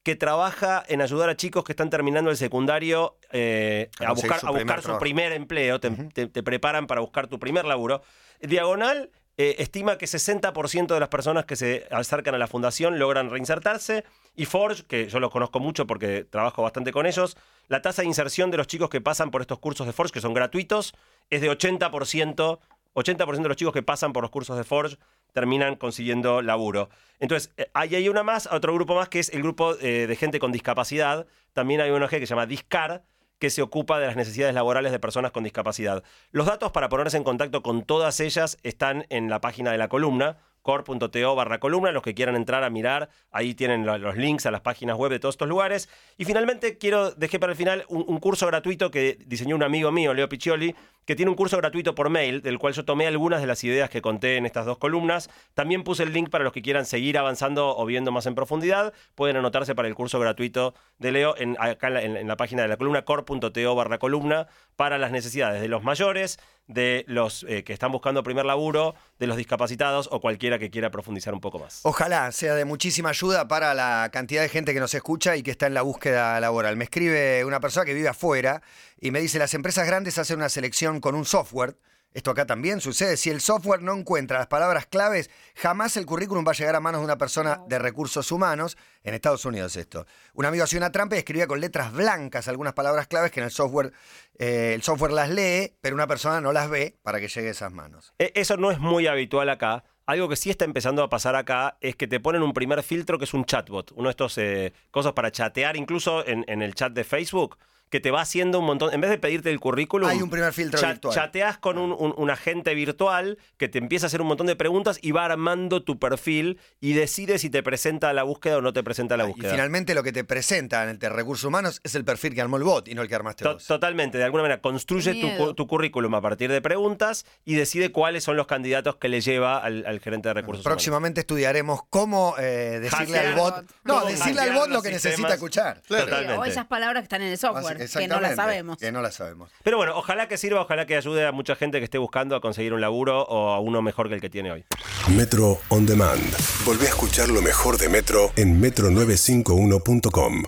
que 0.06 0.14
trabaja 0.14 0.84
en 0.86 1.02
ayudar 1.02 1.28
a 1.30 1.36
chicos 1.36 1.64
que 1.64 1.72
están 1.72 1.90
terminando 1.90 2.30
el 2.30 2.36
secundario 2.36 3.16
eh, 3.32 3.90
A 3.98 4.12
buscar, 4.12 4.38
su 4.38 4.46
a 4.46 4.50
primer 4.50 4.62
buscar 4.66 4.78
su 4.78 4.82
trabajo. 4.84 5.00
primer 5.00 5.32
empleo, 5.32 5.80
te, 5.80 5.90
te- 5.90 6.28
te 6.28 6.42
preparan 6.44 6.86
para 6.86 7.00
buscar 7.00 7.26
tu 7.26 7.40
primer 7.40 7.64
laburo. 7.64 8.02
Diagonal 8.40 9.10
eh, 9.36 9.56
estima 9.58 9.98
que 9.98 10.06
60% 10.06 10.86
de 10.94 11.00
las 11.00 11.08
personas 11.08 11.44
que 11.44 11.56
se 11.56 11.88
acercan 11.90 12.36
a 12.36 12.38
la 12.38 12.46
fundación 12.46 13.00
logran 13.00 13.30
reinsertarse 13.30 14.04
y 14.36 14.44
Forge, 14.44 14.84
que 14.86 15.08
yo 15.08 15.18
los 15.18 15.32
conozco 15.32 15.58
mucho 15.58 15.88
porque 15.88 16.22
trabajo 16.22 16.62
bastante 16.62 16.92
con 16.92 17.04
ellos, 17.06 17.36
la 17.66 17.82
tasa 17.82 18.02
de 18.02 18.06
inserción 18.08 18.52
de 18.52 18.58
los 18.58 18.68
chicos 18.68 18.88
que 18.88 19.00
pasan 19.00 19.32
por 19.32 19.40
estos 19.40 19.58
cursos 19.58 19.88
de 19.88 19.92
Forge, 19.92 20.12
que 20.12 20.20
son 20.20 20.34
gratuitos, 20.34 20.94
es 21.30 21.40
de 21.40 21.50
80%. 21.50 22.60
80% 22.94 23.42
de 23.42 23.48
los 23.48 23.56
chicos 23.56 23.74
que 23.74 23.82
pasan 23.82 24.12
por 24.14 24.22
los 24.22 24.30
cursos 24.30 24.56
de 24.56 24.64
Forge 24.64 24.96
terminan 25.36 25.76
consiguiendo 25.76 26.40
laburo. 26.40 26.88
Entonces, 27.20 27.52
eh, 27.58 27.68
ahí 27.74 27.94
hay 27.94 28.08
una 28.08 28.22
más, 28.22 28.48
otro 28.50 28.72
grupo 28.72 28.94
más 28.94 29.10
que 29.10 29.18
es 29.18 29.28
el 29.34 29.42
grupo 29.42 29.74
eh, 29.82 30.06
de 30.06 30.16
gente 30.16 30.38
con 30.38 30.50
discapacidad. 30.50 31.26
También 31.52 31.82
hay 31.82 31.90
una 31.90 32.06
ONG 32.06 32.12
que 32.12 32.20
se 32.20 32.30
llama 32.30 32.46
Discar, 32.46 33.02
que 33.38 33.50
se 33.50 33.60
ocupa 33.60 33.98
de 34.00 34.06
las 34.06 34.16
necesidades 34.16 34.54
laborales 34.54 34.92
de 34.92 34.98
personas 34.98 35.32
con 35.32 35.44
discapacidad. 35.44 36.02
Los 36.30 36.46
datos 36.46 36.72
para 36.72 36.88
ponerse 36.88 37.18
en 37.18 37.24
contacto 37.24 37.62
con 37.62 37.82
todas 37.82 38.18
ellas 38.20 38.56
están 38.62 39.04
en 39.10 39.28
la 39.28 39.42
página 39.42 39.70
de 39.72 39.76
la 39.76 39.88
columna, 39.88 40.38
core.to 40.62 41.34
barra 41.36 41.60
columna, 41.60 41.92
los 41.92 42.02
que 42.02 42.14
quieran 42.14 42.34
entrar 42.34 42.64
a 42.64 42.70
mirar, 42.70 43.10
ahí 43.30 43.54
tienen 43.54 43.84
lo- 43.84 43.98
los 43.98 44.16
links 44.16 44.46
a 44.46 44.50
las 44.50 44.62
páginas 44.62 44.96
web 44.96 45.10
de 45.12 45.18
todos 45.18 45.34
estos 45.34 45.48
lugares. 45.48 45.90
Y 46.16 46.24
finalmente 46.24 46.78
quiero, 46.78 47.10
dejé 47.10 47.38
para 47.38 47.52
el 47.52 47.58
final 47.58 47.84
un, 47.88 48.04
un 48.08 48.18
curso 48.20 48.46
gratuito 48.46 48.90
que 48.90 49.18
diseñó 49.26 49.54
un 49.54 49.62
amigo 49.62 49.92
mío, 49.92 50.14
Leo 50.14 50.30
Piccioli, 50.30 50.74
que 51.06 51.14
tiene 51.14 51.30
un 51.30 51.36
curso 51.36 51.56
gratuito 51.56 51.94
por 51.94 52.10
mail, 52.10 52.42
del 52.42 52.58
cual 52.58 52.74
yo 52.74 52.84
tomé 52.84 53.06
algunas 53.06 53.40
de 53.40 53.46
las 53.46 53.62
ideas 53.64 53.88
que 53.88 54.02
conté 54.02 54.36
en 54.36 54.44
estas 54.44 54.66
dos 54.66 54.76
columnas. 54.76 55.30
También 55.54 55.84
puse 55.84 56.02
el 56.02 56.12
link 56.12 56.28
para 56.28 56.44
los 56.44 56.52
que 56.52 56.62
quieran 56.62 56.84
seguir 56.84 57.16
avanzando 57.16 57.76
o 57.76 57.86
viendo 57.86 58.10
más 58.10 58.26
en 58.26 58.34
profundidad. 58.34 58.92
Pueden 59.14 59.36
anotarse 59.36 59.74
para 59.74 59.88
el 59.88 59.94
curso 59.94 60.18
gratuito 60.18 60.74
de 60.98 61.12
Leo 61.12 61.34
en, 61.38 61.56
acá 61.60 61.88
en 62.02 62.26
la, 62.26 62.36
página 62.36 62.62
de 62.62 62.68
la 62.68 62.76
columna, 62.76 63.02
core.to 63.02 63.74
barra 63.74 63.98
columna, 63.98 64.48
para 64.74 64.98
las 64.98 65.12
necesidades 65.12 65.62
de 65.62 65.68
los 65.68 65.84
mayores, 65.84 66.38
de 66.66 67.04
los 67.06 67.44
eh, 67.48 67.62
que 67.62 67.72
están 67.72 67.92
buscando 67.92 68.24
primer 68.24 68.44
laburo, 68.44 68.96
de 69.20 69.28
los 69.28 69.36
discapacitados 69.36 70.08
o 70.10 70.20
cualquiera 70.20 70.58
que 70.58 70.70
quiera 70.70 70.90
profundizar 70.90 71.32
un 71.32 71.40
poco 71.40 71.60
más. 71.60 71.80
Ojalá 71.84 72.32
sea 72.32 72.54
de 72.54 72.64
muchísima 72.64 73.10
ayuda 73.10 73.46
para 73.46 73.74
la 73.74 74.10
cantidad 74.12 74.42
de 74.42 74.48
gente 74.48 74.74
que 74.74 74.80
nos 74.80 74.92
escucha 74.92 75.36
y 75.36 75.44
que 75.44 75.52
está 75.52 75.68
en 75.68 75.74
la 75.74 75.82
búsqueda 75.82 76.40
laboral. 76.40 76.76
Me 76.76 76.84
escribe 76.84 77.44
una 77.44 77.60
persona 77.60 77.86
que 77.86 77.94
vive 77.94 78.08
afuera 78.08 78.62
y 79.00 79.10
me 79.10 79.20
dice, 79.20 79.38
las 79.38 79.54
empresas 79.54 79.86
grandes 79.86 80.18
hacen 80.18 80.38
una 80.38 80.48
selección 80.48 81.00
con 81.00 81.14
un 81.14 81.24
software. 81.24 81.76
Esto 82.12 82.30
acá 82.30 82.46
también 82.46 82.80
sucede. 82.80 83.18
Si 83.18 83.28
el 83.28 83.42
software 83.42 83.82
no 83.82 83.92
encuentra 83.94 84.38
las 84.38 84.46
palabras 84.46 84.86
claves, 84.86 85.28
jamás 85.54 85.98
el 85.98 86.06
currículum 86.06 86.46
va 86.46 86.52
a 86.52 86.54
llegar 86.54 86.74
a 86.74 86.80
manos 86.80 87.02
de 87.02 87.04
una 87.04 87.18
persona 87.18 87.60
de 87.68 87.78
recursos 87.78 88.32
humanos. 88.32 88.78
En 89.02 89.12
Estados 89.12 89.44
Unidos 89.44 89.76
esto. 89.76 90.06
Un 90.32 90.46
amigo 90.46 90.64
hacía 90.64 90.78
una 90.78 90.90
trampa 90.92 91.16
y 91.16 91.18
escribía 91.18 91.46
con 91.46 91.60
letras 91.60 91.92
blancas 91.92 92.48
algunas 92.48 92.72
palabras 92.72 93.06
claves 93.06 93.32
que 93.32 93.40
en 93.40 93.44
el 93.44 93.50
software, 93.52 93.92
eh, 94.38 94.72
el 94.74 94.82
software 94.82 95.12
las 95.12 95.28
lee, 95.28 95.74
pero 95.82 95.94
una 95.94 96.06
persona 96.06 96.40
no 96.40 96.52
las 96.52 96.70
ve 96.70 96.96
para 97.02 97.20
que 97.20 97.28
llegue 97.28 97.48
a 97.48 97.50
esas 97.50 97.72
manos. 97.72 98.14
E- 98.18 98.32
Eso 98.34 98.56
no 98.56 98.70
es 98.70 98.78
muy 98.78 99.06
habitual 99.06 99.50
acá. 99.50 99.84
Algo 100.06 100.28
que 100.30 100.36
sí 100.36 100.48
está 100.48 100.64
empezando 100.64 101.02
a 101.02 101.10
pasar 101.10 101.36
acá 101.36 101.76
es 101.82 101.96
que 101.96 102.06
te 102.06 102.18
ponen 102.20 102.42
un 102.42 102.54
primer 102.54 102.82
filtro 102.82 103.18
que 103.18 103.24
es 103.24 103.34
un 103.34 103.44
chatbot, 103.44 103.92
uno 103.92 104.04
de 104.04 104.10
estos 104.12 104.38
eh, 104.38 104.72
cosas 104.90 105.12
para 105.12 105.30
chatear, 105.32 105.76
incluso 105.76 106.26
en, 106.26 106.44
en 106.48 106.62
el 106.62 106.74
chat 106.74 106.92
de 106.94 107.04
Facebook, 107.04 107.58
que 107.96 108.00
te 108.00 108.10
va 108.10 108.20
haciendo 108.20 108.58
un 108.58 108.66
montón. 108.66 108.92
En 108.92 109.00
vez 109.00 109.08
de 109.08 109.16
pedirte 109.16 109.50
el 109.50 109.58
currículum, 109.58 110.06
Hay 110.10 110.20
un 110.20 110.28
primer 110.28 110.52
filtro 110.52 110.78
cha- 110.78 110.88
virtual. 110.88 111.14
chateas 111.14 111.56
con 111.56 111.78
un, 111.78 111.92
un- 111.98 112.12
un 112.14 112.30
agente 112.30 112.74
virtual 112.74 113.38
que 113.56 113.68
te 113.68 113.78
empieza 113.78 114.04
a 114.04 114.08
hacer 114.08 114.20
un 114.20 114.26
montón 114.26 114.46
de 114.46 114.54
preguntas 114.54 114.98
y 115.00 115.12
va 115.12 115.24
armando 115.24 115.82
tu 115.82 115.98
perfil 115.98 116.58
y 116.78 116.92
decide 116.92 117.38
si 117.38 117.48
te 117.48 117.62
presenta 117.62 118.10
a 118.10 118.12
la 118.12 118.22
búsqueda 118.22 118.58
o 118.58 118.60
no 118.60 118.74
te 118.74 118.82
presenta 118.82 119.14
a 119.14 119.16
la 119.16 119.24
Y 119.24 119.28
búsqueda. 119.28 119.50
finalmente 119.50 119.94
lo 119.94 120.02
que 120.02 120.12
te 120.12 120.24
presentan 120.24 120.90
en 120.90 120.98
el 121.00 121.10
recursos 121.10 121.44
humanos 121.44 121.80
es 121.84 121.94
el 121.94 122.04
perfil 122.04 122.34
que 122.34 122.42
armó 122.42 122.58
el 122.58 122.64
bot 122.64 122.86
y 122.88 122.94
no 122.94 123.00
el 123.00 123.08
que 123.08 123.14
armaste 123.14 123.44
To- 123.44 123.54
vos. 123.54 123.66
Totalmente, 123.66 124.18
de 124.18 124.24
alguna 124.24 124.42
manera 124.42 124.60
construye 124.60 125.14
tu, 125.56 125.66
currículum 125.66 126.14
a 126.16 126.20
partir 126.20 126.50
de 126.52 126.60
preguntas 126.60 127.24
y 127.46 127.54
decide 127.54 127.92
cuáles 127.92 128.24
son 128.24 128.36
los 128.36 128.46
candidatos 128.46 128.96
que 128.96 129.08
le 129.08 129.22
lleva 129.22 129.56
al, 129.56 129.86
al 129.86 130.00
gerente 130.00 130.28
de 130.28 130.34
recursos 130.34 130.64
humanos. 130.66 130.74
Próximamente 130.76 131.20
estudiaremos 131.20 131.80
cómo 131.88 132.34
eh, 132.38 132.78
decirle 132.82 133.06
Hackear 133.16 133.26
al 133.26 133.34
bot. 133.36 133.54
bot. 133.56 133.64
No, 133.84 134.04
decirle 134.04 134.40
al 134.42 134.52
bot 134.52 134.68
lo 134.68 134.82
que 134.82 134.90
sistemas. 134.90 135.04
necesita 135.04 135.34
escuchar. 135.34 135.80
Claro. 135.86 136.04
Totalmente. 136.04 136.38
O 136.38 136.44
esas 136.44 136.66
palabras 136.66 137.00
que 137.00 137.04
están 137.04 137.22
en 137.22 137.28
el 137.28 137.38
software, 137.38 137.85
que 137.88 138.08
no 138.08 138.20
las 138.20 138.36
sabemos. 138.36 138.78
Que 138.78 138.92
no 138.92 139.02
las 139.02 139.14
sabemos. 139.14 139.50
Pero 139.62 139.76
bueno, 139.76 139.96
ojalá 139.96 140.28
que 140.28 140.36
sirva, 140.36 140.60
ojalá 140.60 140.86
que 140.86 140.96
ayude 140.96 141.26
a 141.26 141.32
mucha 141.32 141.56
gente 141.56 141.78
que 141.78 141.84
esté 141.84 141.98
buscando 141.98 142.36
a 142.36 142.40
conseguir 142.40 142.72
un 142.72 142.80
laburo 142.80 143.22
o 143.22 143.50
a 143.50 143.60
uno 143.60 143.82
mejor 143.82 144.08
que 144.08 144.14
el 144.14 144.20
que 144.20 144.30
tiene 144.30 144.52
hoy. 144.52 144.64
Metro 145.08 145.58
On 145.68 145.86
Demand. 145.86 146.22
Volvé 146.64 146.86
a 146.86 146.90
escuchar 146.90 147.28
lo 147.28 147.42
mejor 147.42 147.78
de 147.78 147.88
Metro 147.88 148.32
en 148.36 148.60
metro951.com. 148.60 150.44